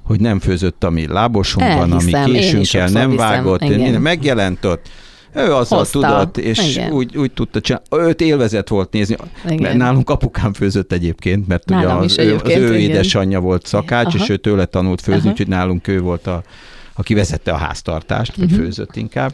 hogy 0.04 0.20
nem 0.20 0.40
főzött, 0.40 0.84
ami 0.84 1.08
lábosunkban, 1.08 1.92
ami 1.92 2.12
késünkkel, 2.26 2.88
nem 2.90 3.10
hiszem, 3.10 3.28
vágott, 3.30 3.62
igen. 3.62 3.80
minden 3.80 4.02
megjelent 4.02 4.66
ott. 4.66 4.90
Ő 5.36 5.54
azzal 5.54 5.78
Hozta. 5.78 6.00
tudott, 6.00 6.38
és 6.38 6.76
Igen. 6.76 6.92
úgy, 6.92 7.18
úgy 7.18 7.32
tudta 7.32 7.62
csinálni. 7.62 7.88
Őt 8.10 8.22
élvezett 8.22 8.68
volt 8.68 8.92
nézni. 8.94 9.16
Igen. 9.46 9.62
Mert 9.62 9.76
nálunk 9.76 10.10
apukám 10.10 10.54
főzött 10.54 10.92
egyébként, 10.92 11.48
mert 11.48 11.72
ugye 11.72 11.80
Nálam 11.80 11.98
az, 11.98 12.04
ő, 12.04 12.06
az 12.22 12.28
egyébként, 12.28 12.60
ő 12.60 12.78
igen. 12.78 12.90
édesanyja 12.90 13.40
volt 13.40 13.66
szakács, 13.66 14.06
Aha. 14.16 14.24
és 14.24 14.30
ő 14.30 14.38
tőle 14.38 14.66
tanult 14.66 15.02
főzni, 15.02 15.20
Aha. 15.22 15.30
úgyhogy 15.30 15.48
nálunk 15.48 15.88
ő 15.88 16.00
volt 16.02 16.28
a, 16.28 16.44
aki 16.94 17.14
vezette 17.14 17.52
a 17.52 17.56
háztartást, 17.58 18.36
vagy 18.36 18.52
Mhm. 18.52 18.60
főzött 18.62 18.96
inkább. 18.96 19.34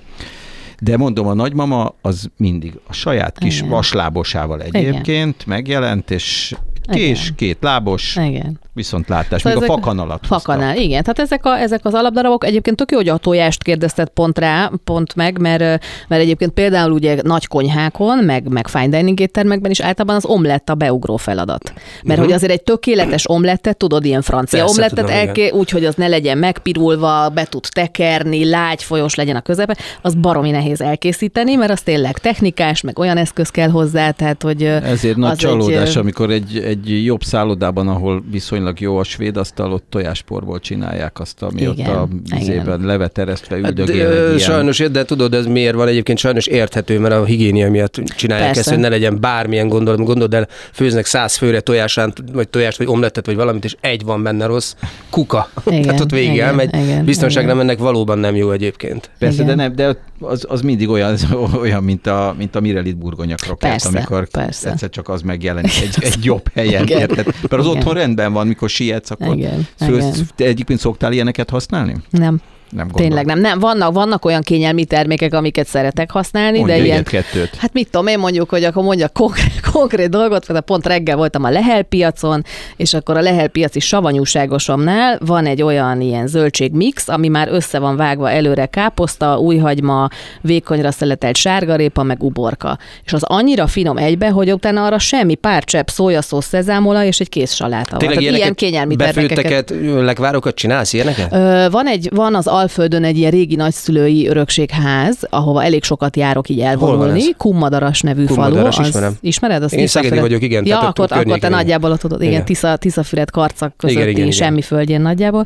De 0.82 0.98
mondom, 0.98 1.28
a 1.28 1.34
nagymama 1.34 1.96
az 2.02 2.30
mindig 2.38 2.74
a 2.88 2.94
saját 2.94 3.38
kis 3.38 3.58
Igen. 3.58 3.70
vaslábosával 3.70 4.62
egyébként 4.62 5.46
megjelent, 5.46 6.12
és 6.12 6.56
kés, 6.92 7.22
Igen. 7.24 7.36
két 7.36 7.58
lábos, 7.62 8.16
Igen. 8.16 8.60
Viszont 8.74 9.08
látás, 9.08 9.42
Szóval 9.42 9.60
még 9.60 9.70
a 9.70 9.74
fakanalat 9.74 10.26
hozta. 10.26 10.52
Fakanál, 10.52 10.78
igen. 10.78 11.04
Tehát 11.04 11.20
ezek, 11.20 11.46
a, 11.46 11.60
ezek 11.60 11.86
az 11.86 11.94
alapdarabok, 11.94 12.46
egyébként 12.46 12.78
tök 12.78 12.92
jó, 12.92 12.98
hogy 12.98 13.10
a 13.10 13.18
tojást 13.18 13.64
kérdezted 13.64 14.10
pont 14.10 14.40
rá, 14.40 14.72
pont 14.84 15.16
meg, 15.16 15.40
mert, 15.40 15.60
mert 16.08 16.22
egyébként 16.22 16.52
például 16.52 16.92
ugye 16.92 17.18
nagy 17.24 17.48
konyhákon, 17.48 18.24
meg, 18.24 18.48
meg 18.48 18.68
fine 18.68 18.88
dining 18.88 19.20
éttermekben 19.20 19.72
is 19.72 19.80
általában 19.80 20.16
az 20.16 20.26
omlett 20.26 20.70
a 20.70 20.76
beugró 20.76 21.18
feladat. 21.18 21.74
Mert 22.04 22.20
hogy 22.20 22.32
azért 22.32 22.52
egy 22.52 22.64
tökéletes 22.64 23.30
omlettet, 23.30 23.78
tudod, 23.78 24.06
ilyen 24.06 24.22
francia 24.22 24.60
Persze, 24.60 24.74
omlettet 24.74 25.06
tudom, 25.06 25.20
elké, 25.20 25.50
úgy, 25.50 25.70
hogy 25.70 25.86
az 25.86 25.96
ne 25.96 26.08
legyen 26.08 26.38
megpirulva, 26.38 27.30
be 27.30 27.46
tud 27.46 27.66
tekerni, 27.72 28.50
lágy 28.50 28.84
folyos 28.84 29.16
legyen 29.16 29.36
a 29.36 29.42
közepe, 29.42 29.78
az 30.02 30.14
baromi 30.16 30.52
nehéz 30.52 30.82
elkészíteni, 30.82 31.56
mert 31.56 31.72
az 31.72 31.82
tényleg 31.82 32.18
technikás, 32.18 32.82
meg 32.82 33.00
olyan 33.00 33.18
eszköz 33.18 33.50
kell 33.50 33.70
hozzá, 33.70 34.12
tehát 34.12 34.42
hogy 34.44 34.64
Ezért 34.64 35.16
nagy 35.16 35.38
csalódás, 35.38 35.90
egy, 35.90 35.98
amikor 35.98 36.32
egy, 36.32 36.58
egy 36.58 37.06
jobb 37.06 37.24
szállodában, 37.24 37.88
ahol 37.88 38.24
viszonylag 38.32 38.63
jó 38.80 38.98
a 38.98 39.04
svéd 39.04 39.38
asztal, 39.38 39.74
ott 39.74 39.86
tojásporból 39.90 40.60
csinálják 40.60 41.20
azt, 41.20 41.42
ami 41.42 41.62
Igen, 41.62 41.70
ott 41.70 41.88
a 41.96 42.08
vizében 42.38 42.82
leveteresztve 42.82 43.56
Hát, 43.56 43.70
üldögél. 43.70 44.08
egy 44.12 44.26
ilyen- 44.26 44.38
sajnos, 44.40 44.78
de 44.78 45.06
tudod, 45.06 45.34
ez 45.34 45.46
miért 45.46 45.76
van 45.76 45.88
egyébként 45.88 46.18
sajnos 46.18 46.48
érthető, 46.48 47.00
mert 47.00 47.14
a 47.14 47.26
higiénia 47.26 47.70
miatt 47.72 47.96
csinálják 47.96 48.46
Persze. 48.46 48.60
ezt, 48.60 48.70
hogy 48.70 48.80
ne 48.80 48.90
legyen 48.90 49.18
bármilyen 49.22 49.68
gondolat. 49.68 50.06
Gondold 50.06 50.34
el, 50.34 50.48
főznek 50.72 51.06
száz 51.06 51.36
főre 51.36 51.60
tojásán, 51.60 52.14
vagy 52.34 52.48
tojást, 52.50 52.78
vagy 52.78 52.88
omlettet, 52.88 53.26
vagy 53.26 53.36
valamit, 53.36 53.64
és 53.66 53.76
egy 53.82 54.04
van 54.04 54.24
benne 54.24 54.46
rossz, 54.46 54.74
kuka. 55.10 55.50
Igen, 55.66 55.82
Tehát 55.82 56.00
ott 56.00 56.12
végig 56.12 56.34
igen, 56.34 56.48
elmegy. 56.48 56.76
igen, 56.76 57.06
Biztonságra 57.06 57.52
igen. 57.52 57.66
mennek 57.66 57.80
valóban 57.80 58.20
nem 58.20 58.36
jó 58.36 58.52
egyébként. 58.52 59.10
Persze, 59.20 59.44
Igen. 59.44 59.56
de 59.58 59.64
nem, 59.64 59.76
de 59.76 59.96
az, 60.20 60.46
az 60.50 60.62
mindig 60.62 60.90
olyan, 60.90 61.16
olyan 61.62 61.84
mint 61.84 62.08
a, 62.08 62.36
mint 62.38 62.56
a 62.56 62.60
Mirelit 62.60 62.98
burgonya 62.98 63.36
krokett, 63.36 63.70
Persze, 63.70 63.88
amikor 63.88 64.28
persze. 64.30 64.70
egyszer 64.72 64.90
csak 64.90 65.10
az 65.10 65.22
megjelenik 65.22 65.72
egy, 65.82 65.96
egy 66.04 66.26
jobb 66.26 66.44
helyen. 66.54 66.88
Érted? 66.88 67.26
Mert 67.26 67.54
az 67.54 67.66
Igen. 67.66 67.78
otthon 67.78 67.94
rendben 67.94 68.34
van, 68.34 68.48
mikor 68.54 68.70
sietsz, 68.70 69.12
akkor 69.12 69.36
Igen, 69.36 69.68
szősz, 69.76 70.16
igen. 70.16 70.50
egyébként 70.50 70.80
szoktál 70.80 71.14
ilyeneket 71.14 71.50
használni? 71.50 71.96
nem. 72.10 72.42
Nem 72.76 72.88
gondolom. 72.88 73.08
Tényleg 73.08 73.26
nem. 73.26 73.40
nem. 73.40 73.60
Vannak, 73.60 73.94
vannak 73.94 74.26
olyan 74.26 74.42
kényelmi 74.42 74.86
termékek, 74.86 75.34
amiket 75.34 75.68
szeretek 75.68 76.12
használni, 76.12 76.58
Mondja 76.58 76.76
de 76.76 76.84
ilyen... 76.84 76.96
egyet-kettőt. 76.98 77.56
Hát 77.56 77.74
mit 77.74 77.90
tudom 77.90 78.08
én 78.08 78.20
mondjuk, 78.20 78.50
hogy 78.50 78.64
akkor 78.64 78.84
mondjak 78.84 79.14
konkrét, 79.14 79.60
konkrét 79.74 80.10
dolgot, 80.10 80.48
mert 80.48 80.66
pont 80.66 80.86
reggel 80.88 81.16
voltam 81.16 81.44
a 81.44 81.50
Lehel 81.50 81.84
piacon, 81.84 82.44
és 82.76 82.94
akkor 82.94 83.18
a 83.18 83.22
Lehel 83.22 83.48
piaci 83.48 83.80
savanyúságosomnál 83.80 85.18
van 85.26 85.46
egy 85.46 85.62
olyan 85.62 86.02
ilyen 86.02 86.28
zöldségmix, 86.28 87.08
ami 87.08 87.28
már 87.28 87.48
össze 87.52 87.80
van 87.80 87.96
vágva 87.96 88.30
előre 88.30 88.66
káposzta, 88.66 89.38
újhagyma, 89.38 90.10
vékonyra 90.42 90.92
szeletelt 90.92 91.36
sárgarépa, 91.36 92.04
meg 92.04 92.24
uborka. 92.24 92.78
És 93.06 93.14
az 93.14 93.24
annyira 93.24 93.68
finom 93.68 93.98
egybe, 93.98 94.30
hogy 94.30 94.52
utána 94.52 94.86
arra 94.86 95.00
semmi 95.00 95.36
pár 95.36 95.64
csepp 95.64 95.88
szójaszós 95.88 96.46
szezámola 96.46 97.04
és 97.04 97.20
egy 97.20 97.30
kész 97.30 97.54
saláta 97.54 97.90
van. 97.90 98.00
Tényleg 98.00 98.18
Tehát 98.18 98.38
ilyen 98.38 98.56
kényelmi 98.56 98.96
termékeket. 98.96 99.44
befőtteket, 99.44 100.04
lekvárokat 100.04 100.56
csinálsz 100.56 100.94
ilyeneket? 100.94 101.34
Ö, 101.34 101.68
van, 101.72 101.88
egy, 101.88 102.10
van 102.12 102.36
az 102.36 102.48
Alföldön 102.64 103.04
egy 103.04 103.18
ilyen 103.18 103.32
régi 103.32 103.56
nagyszülői 103.56 104.28
örökségház, 104.28 105.18
ahova 105.30 105.64
elég 105.64 105.84
sokat 105.84 106.16
járok 106.16 106.50
így 106.50 106.60
elvonulni. 106.60 107.34
Kummadaras 107.38 108.02
nevű 108.02 108.26
Kummadaras, 108.26 108.76
falu. 108.76 108.88
ismerem. 108.88 109.10
Az, 109.10 109.18
ismered? 109.22 109.64
Az 109.64 109.74
Én 109.74 109.88
szegedi 109.88 110.20
vagyok, 110.20 110.42
igen, 110.42 110.66
Ja, 110.66 110.80
akkor, 110.80 111.08
akkor 111.10 111.40
te 111.40 111.50
nagyjából 111.50 111.92
ott 111.92 112.00
tudod, 112.00 112.22
igen, 112.22 112.34
Igen. 112.34 112.46
Tisza, 112.46 112.76
Tiszafüred 112.76 113.30
karcak 113.32 113.78
közötti 113.78 114.00
Igen, 114.00 114.10
igen, 114.10 114.28
igen. 114.28 114.32
semmi 114.38 114.62
földjén 114.62 115.02
nagyjából. 115.02 115.46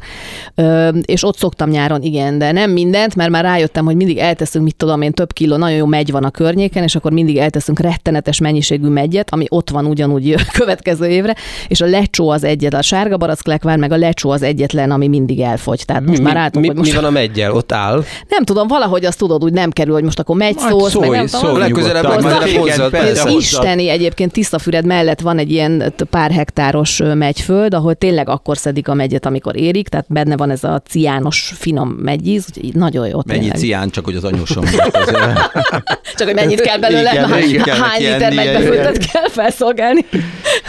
Ö, 0.56 0.88
és 1.06 1.24
ott 1.24 1.38
szoktam 1.38 1.70
nyáron, 1.70 2.02
igen, 2.02 2.38
de 2.38 2.52
nem 2.52 2.72
mindent, 2.72 3.16
mert 3.16 3.30
már 3.30 3.44
rájöttem, 3.44 3.86
hogy 3.86 3.96
mindig 3.96 4.18
elteszünk, 4.18 4.64
mit 4.64 4.76
tudom 4.76 5.02
én, 5.02 5.12
több 5.12 5.34
kiló, 5.34 5.56
nagyon 5.56 5.78
jó 5.78 5.86
megy 5.86 6.12
van 6.12 6.24
a 6.24 6.30
környéken, 6.30 6.84
és 6.84 6.96
akkor 6.96 7.12
mindig 7.12 7.38
elteszünk 7.38 7.80
rettenetes 7.80 8.40
mennyiségű 8.40 8.88
megyet, 8.88 9.34
ami 9.34 9.46
ott 9.50 9.70
van 9.70 9.86
ugyanúgy 9.86 10.36
következő 10.60 11.08
évre, 11.08 11.36
és 11.68 11.82
a 11.82 11.86
lecsó 11.86 12.30
az 12.30 12.44
egyet, 12.44 12.74
a 12.74 12.82
sárga 12.82 13.18
baracklegvár, 13.18 13.78
meg 13.78 13.92
a 13.92 13.98
lecsó 13.98 14.30
az 14.30 14.42
egyetlen, 14.42 14.92
ami 14.92 15.08
mindig 15.08 15.40
elfogy. 15.40 15.86
Tehát 15.86 16.06
most 16.06 16.18
mi, 16.18 16.24
már 16.24 16.38
álltunk, 16.38 16.62
mi, 16.62 16.68
hogy 16.68 16.78
most 16.78 16.92
mi 16.92 17.02
van 17.02 17.06
a 17.08 17.12
meggyel? 17.12 17.52
Ott 17.52 17.72
áll? 17.72 18.04
nem 18.30 18.44
tudom, 18.44 18.68
valahogy 18.68 19.06
azt 19.06 19.18
tudod, 19.18 19.44
úgy 19.44 19.54
nem 19.54 19.70
kerül, 19.72 19.94
hogy 19.94 20.04
most 20.04 20.20
akkor 20.20 20.36
megy 20.36 20.56
Majd 20.56 20.76
meg 20.82 20.90
szólj, 20.90 21.10
nem 21.10 21.26
tudom. 21.26 21.42
szólj 21.42 21.60
Legközelebb- 21.60 22.04
nyugodtan. 22.04 22.24
legközelebb 22.32 22.48
Igen, 22.48 22.62
hozzad, 22.90 23.18
hozzad. 23.18 23.40
isteni, 23.40 23.90
egyébként 23.90 24.32
Tisztafüred 24.32 24.86
mellett 24.86 25.20
van 25.20 25.38
egy 25.38 25.52
ilyen 25.52 25.94
pár 26.10 26.32
hektáros 26.32 27.02
megyföld, 27.14 27.74
ahol 27.74 27.96
tényleg 27.96 28.30
akkor 28.30 28.58
szedik 28.58 28.88
a 28.88 28.94
megyet, 28.94 29.26
amikor 29.26 29.56
érik, 29.58 29.88
tehát 29.88 30.06
benne 30.10 30.38
van 30.38 30.50
ez 30.50 30.64
a 30.64 30.82
ciános 30.90 31.52
finom 31.56 31.90
meggyíz, 31.90 32.46
úgyhogy 32.50 32.74
nagyon 32.74 33.08
jó 33.08 33.20
Mennyi 33.26 33.40
tényleg. 33.40 33.58
cián, 33.58 33.90
csak 33.90 34.06
hogy 34.06 34.16
az 34.16 34.24
anyósom 34.24 34.64
Csak 36.18 36.28
hogy 36.28 36.36
mennyit 36.36 36.62
kell 36.62 36.78
belőle, 36.78 37.12
Igen, 37.48 37.76
hány, 37.76 38.02
liter 38.02 38.34
megybefőttet 38.34 38.98
kell 39.12 39.30
felszolgálni. 39.30 40.06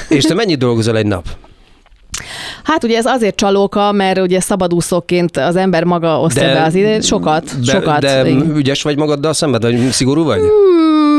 És 0.09 0.25
te 0.25 0.35
mennyit 0.35 0.59
dolgozol 0.59 0.97
egy 0.97 1.07
nap? 1.07 1.25
Hát 2.65 2.85
ugye 2.85 2.97
ez 2.97 3.05
azért 3.05 3.37
csalóka, 3.37 3.93
mert 3.93 4.21
ugye 4.21 4.41
szabadúszóként 4.41 5.37
az 5.37 5.57
ember 5.57 5.85
maga 5.85 6.21
osztja 6.21 6.53
be 6.53 6.63
az 6.63 6.75
idejét, 6.75 7.05
sokat, 7.05 7.45
de, 7.65 7.73
sokat. 7.73 8.01
De 8.01 8.23
ügyes 8.55 8.83
vagy 8.83 8.97
magaddal 8.97 9.33
szemben, 9.33 9.61
vagy 9.61 9.91
szigorú 9.91 10.25
vagy? 10.25 10.39
Hmm, 10.39 11.18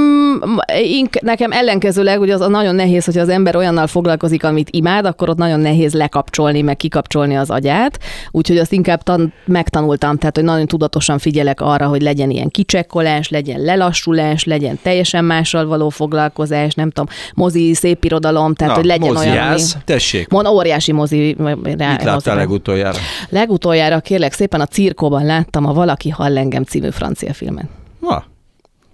ink, 0.84 1.22
nekem 1.22 1.52
ellenkezőleg, 1.52 2.18
hogy 2.18 2.30
az 2.30 2.48
nagyon 2.48 2.76
nehéz, 2.76 3.06
hogy 3.06 3.18
az 3.18 3.30
ember 3.30 3.56
olyannal 3.56 3.88
foglalkozik, 3.88 4.44
amit 4.44 4.70
imád, 4.72 5.06
akkor 5.06 5.30
ott 5.30 5.38
nagyon 5.38 5.60
nehéz 5.60 5.94
lekapcsolni, 5.94 6.62
meg 6.62 6.78
kikapcsolni 6.78 7.38
az 7.38 7.50
agyát. 7.50 8.00
Úgyhogy 8.32 8.58
azt 8.58 8.72
inkább 8.72 9.04
tan- 9.04 9.34
megtanultam, 9.46 10.18
tehát 10.18 10.36
hogy 10.36 10.46
nagyon 10.46 10.66
tudatosan 10.66 11.18
figyelek 11.18 11.62
arra, 11.62 11.88
hogy 11.88 12.02
legyen 12.02 12.30
ilyen 12.30 12.50
kicsekkolás, 12.50 13.30
legyen 13.30 13.62
lelassulás, 13.62 14.44
legyen 14.44 14.80
teljesen 14.82 15.26
mással 15.26 15.66
való 15.66 15.90
foglalkozás, 15.90 16.74
nem 16.74 16.90
tudom, 16.90 17.08
mozi, 17.34 17.74
szép 17.74 18.04
irodalom, 18.04 18.54
tehát 18.54 18.74
Na, 18.74 18.80
hogy 18.80 18.90
legyen 18.90 19.14
mozi, 19.14 19.30
olyan. 19.30 19.36
Jász, 19.36 19.78
tessék. 19.86 20.30
Mon 20.30 20.46
óriási 20.46 20.92
mozi. 20.92 21.36
Mit 21.64 21.80
láttál 22.04 22.36
legutoljára? 22.36 22.98
Legutoljára 23.30 24.00
kérlek 24.00 24.34
szépen 24.34 24.62
a 24.62 24.66
cirkóban 24.66 25.26
láttam 25.26 25.66
a 25.66 25.74
Valaki 25.74 26.10
hall 26.10 26.38
engem 26.38 26.64
című 26.64 26.90
francia 26.90 27.34
filmet. 27.34 27.66
Na, 28.00 28.24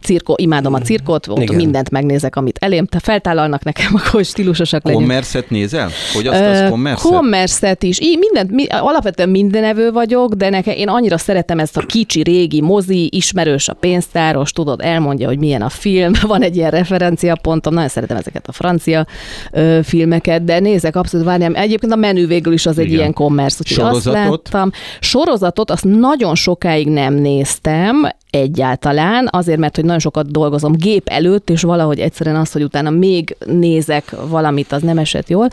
cirkó, 0.06 0.36
imádom 0.38 0.74
a 0.74 0.80
cirkot, 0.80 1.28
ott 1.28 1.41
Igen. 1.41 1.56
mindent 1.56 1.89
megnézek, 1.89 2.36
amit 2.36 2.58
elém, 2.62 2.86
te 2.86 2.99
feltállalnak 2.99 3.64
nekem, 3.64 3.93
akkor 4.06 4.26
stílusosak 4.26 4.84
legyünk. 4.84 5.01
kommerszet 5.01 5.49
nézel? 5.49 5.89
Hogy 6.14 6.28
azt 6.28 6.41
az 6.41 6.70
kommerszet? 6.70 7.12
Kommerszet 7.12 7.84
is. 7.84 7.99
Így 7.99 8.18
mindent, 8.18 8.51
mi, 8.51 8.66
alapvetően 8.66 9.30
mindenevő 9.30 9.91
vagyok, 9.91 10.34
de 10.34 10.49
nekem 10.49 10.74
én 10.78 10.88
annyira 10.88 11.18
szeretem 11.18 11.60
ezt 11.60 11.78
a 11.78 11.82
kicsi, 11.82 12.22
régi 12.22 12.62
mozi, 12.62 13.10
ismerős 13.12 13.70
a 13.70 13.74
pénztáros, 13.74 14.51
tudod, 14.51 14.82
elmondja, 14.82 15.28
hogy 15.28 15.39
milyen 15.39 15.62
a 15.62 15.70
film, 15.70 16.12
van 16.28 16.41
egy 16.41 16.56
ilyen 16.56 16.72
referenciapontom, 16.72 17.74
nagyon 17.74 17.89
szeretem 17.89 18.18
ezeket 18.18 18.47
a 18.47 18.51
francia 18.51 19.06
ö, 19.51 19.80
filmeket, 19.84 20.43
de 20.43 20.60
nézek 20.60 20.95
abszolút, 20.95 21.26
várjám, 21.26 21.56
egyébként 21.56 21.91
a 21.91 21.95
menü 21.95 22.28
végül 22.28 22.53
is 22.53 22.66
az 22.66 22.78
egy 22.78 22.86
Igen. 22.86 22.97
ilyen 22.97 23.14
kommersz, 23.14 23.60
úgyhogy 23.60 23.84
azt 23.84 24.03
Sorozatot? 24.03 24.49
láttam. 24.51 24.72
Sorozatot 24.99 25.72
azt 25.72 25.84
nagyon 25.84 26.36
sokáig 26.36 26.88
nem 26.88 27.14
néztem, 27.14 28.08
egyáltalán, 28.36 29.28
azért, 29.32 29.60
mert 29.60 29.76
hogy 29.76 29.86
nagyon 29.96 30.12
sokat 30.12 30.32
dolgozom 30.32 30.74
gép 30.74 31.08
előtt, 31.08 31.50
és 31.50 31.62
valahogy 31.62 32.00
egyszerűen 32.00 32.36
az, 32.36 32.52
hogy 32.52 32.64
utána 32.64 32.89
még 32.89 33.38
nézek 33.46 34.16
valamit, 34.28 34.72
az 34.72 34.82
nem 34.82 34.98
esett 34.98 35.30
jól, 35.30 35.48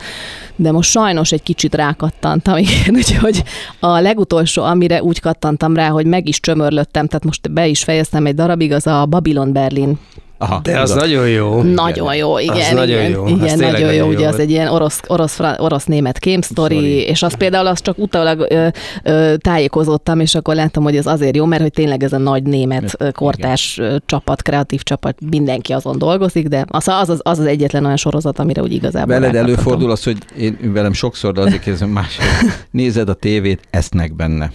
de 0.55 0.71
most 0.71 0.89
sajnos 0.89 1.31
egy 1.31 1.43
kicsit 1.43 1.75
rákattantam, 1.75 2.57
igen, 2.65 2.95
úgyhogy 2.95 3.43
a 3.79 3.99
legutolsó, 3.99 4.63
amire 4.63 5.03
úgy 5.03 5.19
kattantam 5.19 5.75
rá, 5.75 5.89
hogy 5.89 6.05
meg 6.05 6.27
is 6.27 6.39
csömörlöttem, 6.39 7.07
tehát 7.07 7.25
most 7.25 7.51
be 7.51 7.67
is 7.67 7.83
fejeztem 7.83 8.25
egy 8.25 8.35
darabig, 8.35 8.71
az 8.71 8.87
a 8.87 9.05
Babylon 9.05 9.53
Berlin. 9.53 9.99
Aha, 10.43 10.59
De 10.63 10.79
az 10.79 10.93
nagyon 10.93 11.29
jó. 11.29 11.61
Nagyon 11.61 12.15
jó, 12.15 12.39
igen. 12.39 12.55
Az 12.55 12.71
nagyon 12.71 12.99
igen, 12.99 13.09
jó, 13.11 13.23
az 13.23 13.29
Igen, 13.29 13.47
tényleg 13.47 13.71
nagyon 13.71 13.93
jó, 13.93 13.99
nagyon 13.99 14.13
ugye 14.13 14.23
jó 14.23 14.29
az 14.29 14.39
egy 14.39 14.49
ilyen 14.49 14.67
orosz, 14.67 14.99
orosz, 15.07 15.33
fra- 15.33 15.59
orosz-német 15.59 16.19
kémsztori, 16.19 16.75
Sztori. 16.75 16.95
és 16.95 17.23
az 17.23 17.33
például 17.37 17.67
azt 17.67 17.83
csak 17.83 17.97
utólag 17.97 18.45
ö, 18.49 18.67
ö, 19.03 19.33
tájékozottam, 19.37 20.19
és 20.19 20.35
akkor 20.35 20.55
láttam, 20.55 20.83
hogy 20.83 20.95
ez 20.95 21.05
azért 21.05 21.35
jó, 21.35 21.45
mert 21.45 21.61
hogy 21.61 21.71
tényleg 21.71 22.03
ez 22.03 22.13
a 22.13 22.17
nagy 22.17 22.43
német 22.43 23.11
kortárs 23.13 23.77
ö, 23.77 23.95
csapat, 24.05 24.41
kreatív 24.41 24.81
csapat, 24.81 25.17
mindenki 25.29 25.73
azon 25.73 25.97
dolgozik, 25.97 26.47
de 26.47 26.65
az 26.67 26.87
az, 26.87 27.09
az, 27.09 27.19
az, 27.23 27.39
az 27.39 27.45
egyetlen 27.45 27.85
olyan 27.85 27.97
sorozat, 27.97 28.39
amire 28.39 28.61
úgy 28.61 28.73
igazából 28.73 29.19
Veled 29.19 29.35
előfordul 29.35 29.91
az, 29.91 30.03
hogy 30.03 30.17
én 30.37 30.57
velem 30.73 30.93
sokszor, 30.93 31.33
de 31.33 31.41
azért 31.41 31.61
kérdezem 31.61 31.89
más, 31.89 32.17
nézed 32.71 33.09
a 33.09 33.13
tévét, 33.13 33.59
esznek 33.69 34.15
benne. 34.15 34.51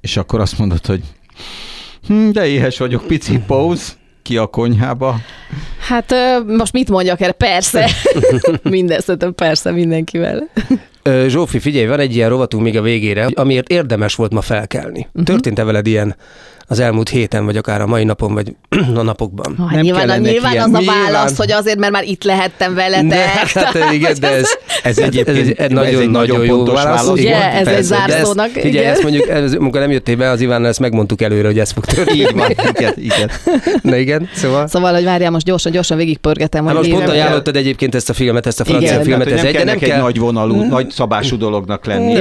És 0.00 0.16
akkor 0.16 0.40
azt 0.40 0.58
mondod, 0.58 0.86
hogy 0.86 1.00
hm, 2.06 2.30
de 2.30 2.46
éhes 2.46 2.78
vagyok, 2.78 3.06
pici 3.06 3.38
póz, 3.46 3.96
ki 4.22 4.36
a 4.36 4.46
konyhába. 4.46 5.16
Hát 5.88 6.14
most 6.46 6.72
mit 6.72 6.88
mondjak 6.88 7.20
erre? 7.20 7.32
Persze. 7.32 7.90
Minden, 8.62 9.00
szerintem 9.00 9.34
persze 9.34 9.70
mindenkivel. 9.70 10.48
Zsófi, 11.26 11.58
figyelj, 11.58 11.86
van 11.86 12.00
egy 12.00 12.14
ilyen 12.14 12.28
rovatunk 12.28 12.62
még 12.62 12.76
a 12.76 12.82
végére, 12.82 13.28
amiért 13.34 13.68
érdemes 13.68 14.14
volt 14.14 14.32
ma 14.32 14.40
felkelni. 14.40 15.06
Uh-huh. 15.08 15.24
Történt-e 15.24 15.64
veled 15.64 15.86
ilyen 15.86 16.16
az 16.66 16.80
elmúlt 16.80 17.08
héten, 17.08 17.44
vagy 17.44 17.56
akár 17.56 17.80
a 17.80 17.86
mai 17.86 18.04
napon, 18.04 18.34
vagy 18.34 18.54
a 18.94 19.02
napokban? 19.02 19.54
Hát 19.58 19.70
Nem 19.70 19.80
nyilván, 19.80 20.06
kellene 20.06 20.30
nyilván 20.30 20.52
ilyen- 20.52 20.64
az 20.64 20.74
a 20.74 20.78
Nyilván. 20.78 21.12
válasz, 21.12 21.36
hogy 21.36 21.52
azért, 21.52 21.78
mert 21.78 21.92
már 21.92 22.04
itt 22.04 22.24
lehettem 22.24 22.74
veletek. 22.74 23.08
De, 23.08 23.24
hát 23.54 23.92
igen, 23.92 24.16
de 24.20 24.30
ez, 24.30 24.48
ez, 24.82 24.98
egy, 24.98 25.16
ez, 25.18 25.26
egy, 25.36 25.38
ez 25.50 25.56
egy 25.56 25.70
nagyon, 25.70 26.10
nagyon 26.10 26.44
jó 26.44 26.64
válasz. 26.64 26.84
válasz. 26.84 27.08
Ugye, 27.08 27.22
Igen, 27.22 27.40
ez 27.50 27.66
egy 27.66 27.74
persze, 27.74 27.82
zárszónak, 27.82 28.64
igen. 28.64 28.84
ezt 28.84 29.02
mondjuk, 29.02 29.28
ez, 29.28 29.54
amikor 29.54 29.80
nem 29.80 29.90
jöttél 29.90 30.16
be, 30.16 30.30
az 30.30 30.40
Ivánnal 30.40 30.68
ezt 30.68 30.80
megmondtuk 30.80 31.22
előre, 31.22 31.46
hogy 31.46 31.58
ez 31.58 31.70
fog 31.70 31.84
történni. 31.84 32.18
Így 32.18 32.32
van, 32.34 32.50
igen, 32.76 32.94
igen. 32.96 33.30
Na 33.82 33.96
igen, 33.96 34.28
szóval... 34.34 34.66
Szóval, 34.66 34.92
hogy 34.94 35.04
várjál, 35.04 35.30
most 35.30 35.44
gyorsan, 35.46 35.72
gyorsan 35.72 35.96
végigpörgetem. 35.96 36.66
Hát 36.66 36.74
most 36.76 36.90
pont 36.90 37.08
ajánlottad 37.08 37.56
egyébként 37.56 37.94
ezt 37.94 38.10
a 38.10 38.12
filmet, 38.12 38.46
ezt 38.46 38.60
a 38.60 38.64
francia 38.64 38.90
Igen. 38.92 39.02
filmet, 39.04 39.28
Tehát, 39.28 39.44
ez 39.44 39.52
nem 39.64 39.68
egy, 39.68 39.80
kell 39.80 39.96
egy 39.96 40.02
nagy 40.02 40.18
vonalú, 40.18 40.62
nagy 40.62 40.90
szabású 40.90 41.36
dolognak 41.36 41.84
lenni. 41.86 42.20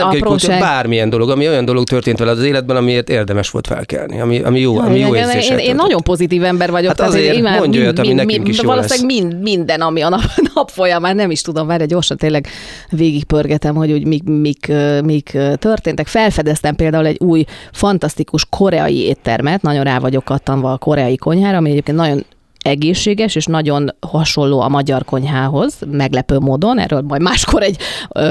Apróság. 0.00 0.60
bármilyen 0.60 1.10
dolog, 1.10 1.30
ami 1.30 1.48
olyan 1.48 1.64
dolog 1.64 1.84
történt 1.84 2.18
veled 2.18 2.38
az 2.38 2.44
életben, 2.44 2.76
amiért 2.76 3.08
érdemes 3.08 3.50
volt 3.50 3.65
felkelni, 3.66 4.20
ami, 4.20 4.42
ami 4.42 4.60
jó, 4.60 4.78
ami 4.78 4.98
jó 4.98 5.14
Igen, 5.14 5.30
én, 5.30 5.58
én 5.58 5.74
nagyon 5.74 6.02
pozitív 6.02 6.44
ember 6.44 6.70
vagyok. 6.70 6.98
Hát 6.98 7.08
azért 7.08 7.32
én 7.32 7.38
imádom 7.38 7.58
mondj 7.58 7.78
olyat, 7.78 7.98
ami 7.98 8.12
nekünk 8.12 8.48
is 8.48 8.60
jó 8.60 8.68
Valószínűleg 8.68 9.06
mind, 9.06 9.42
minden, 9.42 9.80
ami 9.80 10.00
a 10.00 10.08
nap, 10.08 10.22
nap 10.54 10.70
folyamán, 10.70 11.16
nem 11.16 11.30
is 11.30 11.40
tudom, 11.40 11.66
várj, 11.66 11.84
gyorsan 11.84 12.16
tényleg 12.16 12.46
végigpörgetem, 12.90 13.74
hogy 13.74 13.92
úgy 13.92 14.06
mik, 14.06 14.22
mik, 14.22 14.72
mik 15.04 15.38
történtek. 15.58 16.06
Felfedeztem 16.06 16.74
például 16.74 17.06
egy 17.06 17.18
új, 17.20 17.44
fantasztikus 17.72 18.46
koreai 18.50 19.02
éttermet, 19.02 19.62
nagyon 19.62 19.84
rá 19.84 19.98
vagyok 19.98 20.24
kattanva 20.24 20.72
a 20.72 20.78
koreai 20.78 21.16
konyhára, 21.16 21.56
ami 21.56 21.70
egyébként 21.70 21.96
nagyon 21.96 22.24
egészséges, 22.66 23.34
és 23.34 23.44
nagyon 23.44 23.94
hasonló 24.00 24.60
a 24.60 24.68
magyar 24.68 25.04
konyhához, 25.04 25.74
meglepő 25.90 26.38
módon, 26.38 26.78
erről 26.78 27.00
majd 27.00 27.22
máskor 27.22 27.62
egy 27.62 27.76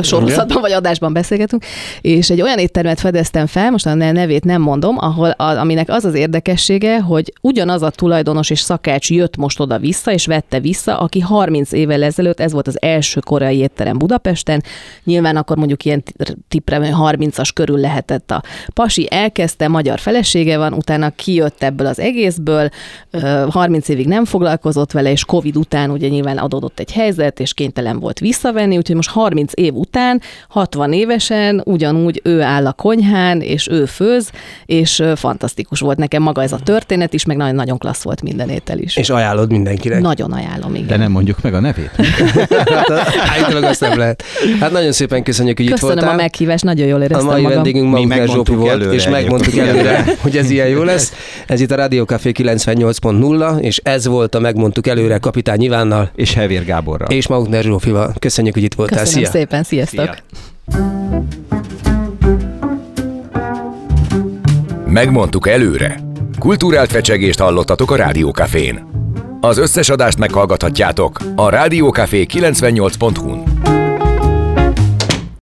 sorozatban 0.01 0.61
vagy 0.61 0.71
adásban 0.71 1.13
beszélgetünk, 1.13 1.65
és 2.01 2.29
egy 2.29 2.41
olyan 2.41 2.57
éttermet 2.57 2.99
fedeztem 2.99 3.45
fel, 3.45 3.71
most 3.71 3.86
a 3.86 3.93
ne- 3.93 4.11
nevét 4.11 4.43
nem 4.43 4.61
mondom, 4.61 4.95
ahol 4.99 5.29
a, 5.29 5.43
aminek 5.43 5.89
az 5.89 6.05
az 6.05 6.13
érdekessége, 6.13 6.99
hogy 6.99 7.33
ugyanaz 7.41 7.81
a 7.81 7.89
tulajdonos 7.89 8.49
és 8.49 8.59
szakács 8.59 9.09
jött 9.11 9.38
most 9.38 9.59
oda-vissza, 9.59 10.11
és 10.11 10.25
vette 10.25 10.59
vissza, 10.59 10.99
aki 10.99 11.19
30 11.19 11.71
évvel 11.71 12.03
ezelőtt, 12.03 12.39
ez 12.39 12.51
volt 12.51 12.67
az 12.67 12.81
első 12.81 13.19
koreai 13.19 13.57
étterem 13.57 13.97
Budapesten, 13.97 14.63
nyilván 15.03 15.36
akkor 15.36 15.57
mondjuk 15.57 15.86
ilyen 15.86 16.03
t- 16.03 16.38
tippre 16.47 16.79
30-as 16.81 17.49
körül 17.53 17.77
lehetett 17.77 18.31
a 18.31 18.43
pasi, 18.73 19.07
elkezdte, 19.11 19.67
magyar 19.67 19.99
felesége 19.99 20.57
van, 20.57 20.73
utána 20.73 21.09
kijött 21.09 21.63
ebből 21.63 21.88
az 21.88 21.99
egészből, 21.99 22.69
ö, 23.11 23.45
30 23.49 23.88
évig 23.89 24.07
nem 24.07 24.24
foglalkozott 24.26 24.91
vele, 24.91 25.11
és 25.11 25.26
Covid 25.26 25.57
után 25.57 25.89
ugye 25.89 26.07
nyilván 26.07 26.38
adódott 26.38 26.80
egy 26.80 26.91
helyzet, 26.91 27.39
és 27.39 27.53
kénytelen 27.53 27.99
volt 27.99 28.19
visszavenni, 28.19 28.78
úgyhogy 28.78 28.95
most 28.95 29.09
30 29.09 29.51
év 29.55 29.73
után, 29.73 30.21
60 30.49 30.93
évesen 30.93 31.61
ugyanúgy 31.65 32.21
ő 32.23 32.41
áll 32.41 32.65
a 32.67 32.73
konyhán, 32.73 33.41
és 33.41 33.67
ő 33.69 33.86
főz, 33.86 34.32
és 34.65 35.03
fantasztikus 35.15 35.80
volt 35.80 35.97
nekem 35.97 36.21
maga 36.21 36.41
ez 36.43 36.51
a 36.51 36.59
történet 36.63 37.13
is, 37.13 37.26
meg 37.26 37.38
nagyon-nagyon 37.38 37.78
klassz 37.78 38.03
volt 38.03 38.21
minden 38.21 38.49
étel 38.49 38.78
is. 38.80 38.95
És 38.97 39.09
ajánlod 39.09 39.51
mindenkinek. 39.51 40.01
Nagyon 40.01 40.32
ajánlom, 40.32 40.76
igen. 40.76 40.88
De 40.88 40.97
nem 40.97 41.11
mondjuk 41.11 41.41
meg 41.41 41.53
a 41.53 41.59
nevét. 41.59 41.91
Hát, 42.49 42.89
állítólag 43.34 43.63
azt 43.63 43.82
nem 43.82 43.97
lehet. 43.97 44.23
Hát 44.59 44.71
nagyon 44.71 44.91
szépen 44.91 45.23
köszönjük, 45.23 45.57
hogy 45.57 45.65
itt 45.65 45.71
Köszönöm 45.71 45.95
voltál. 45.95 46.13
a 46.13 46.15
meghívást, 46.21 46.63
nagyon 46.63 46.88
jól 46.88 46.99
A 46.99 47.03
éreztem 47.03 47.26
mai 47.26 47.41
magam. 47.41 47.55
vendégünk 47.55 47.86
Mi 47.86 47.91
Maukner 47.91 48.17
megmondtuk 48.17 48.45
Zsófi 48.47 48.59
volt, 48.59 48.71
előre 48.82 48.93
és 48.93 49.07
megmondtuk 49.07 49.57
előre, 49.57 50.05
hogy 50.21 50.38
ez 50.38 50.49
ilyen 50.49 50.67
jó 50.67 50.84
lesz. 50.84 51.13
Ez 51.47 51.61
itt 51.61 51.71
a 51.71 51.76
Rádió 51.76 52.03
Café 52.03 52.32
98.0, 52.34 53.59
és 53.59 53.78
ez 53.84 54.07
volt 54.07 54.14
a 54.20 54.39
Megmondtuk 54.39 54.88
előre 54.88 55.18
Kapitány 55.18 55.61
Ivánnal 55.61 56.09
És 56.16 56.34
Hevér 56.34 56.66
Gáborral. 56.66 57.09
és 57.09 57.28
Maukner 57.28 57.63
Zsófival. 57.63 58.13
Köszönjük, 58.20 58.53
hogy 58.53 58.63
itt 58.63 58.74
voltál. 58.74 58.99
Köszönöm 58.99 59.24
Szia! 59.24 59.39
szépen, 59.39 59.63
sziasztok! 59.63 60.16
Szia. 60.68 61.24
Megmondtuk 64.86 65.47
előre. 65.47 65.99
Kulturált 66.39 66.91
fecsegést 66.91 67.39
hallottatok 67.39 67.91
a 67.91 67.95
Rádiókafén. 67.95 68.86
Az 69.41 69.57
összes 69.57 69.89
adást 69.89 70.18
meghallgathatjátok 70.18 71.20
a 71.36 71.49
rádiókafé 71.49 72.26
98.hu-n. 72.34 73.55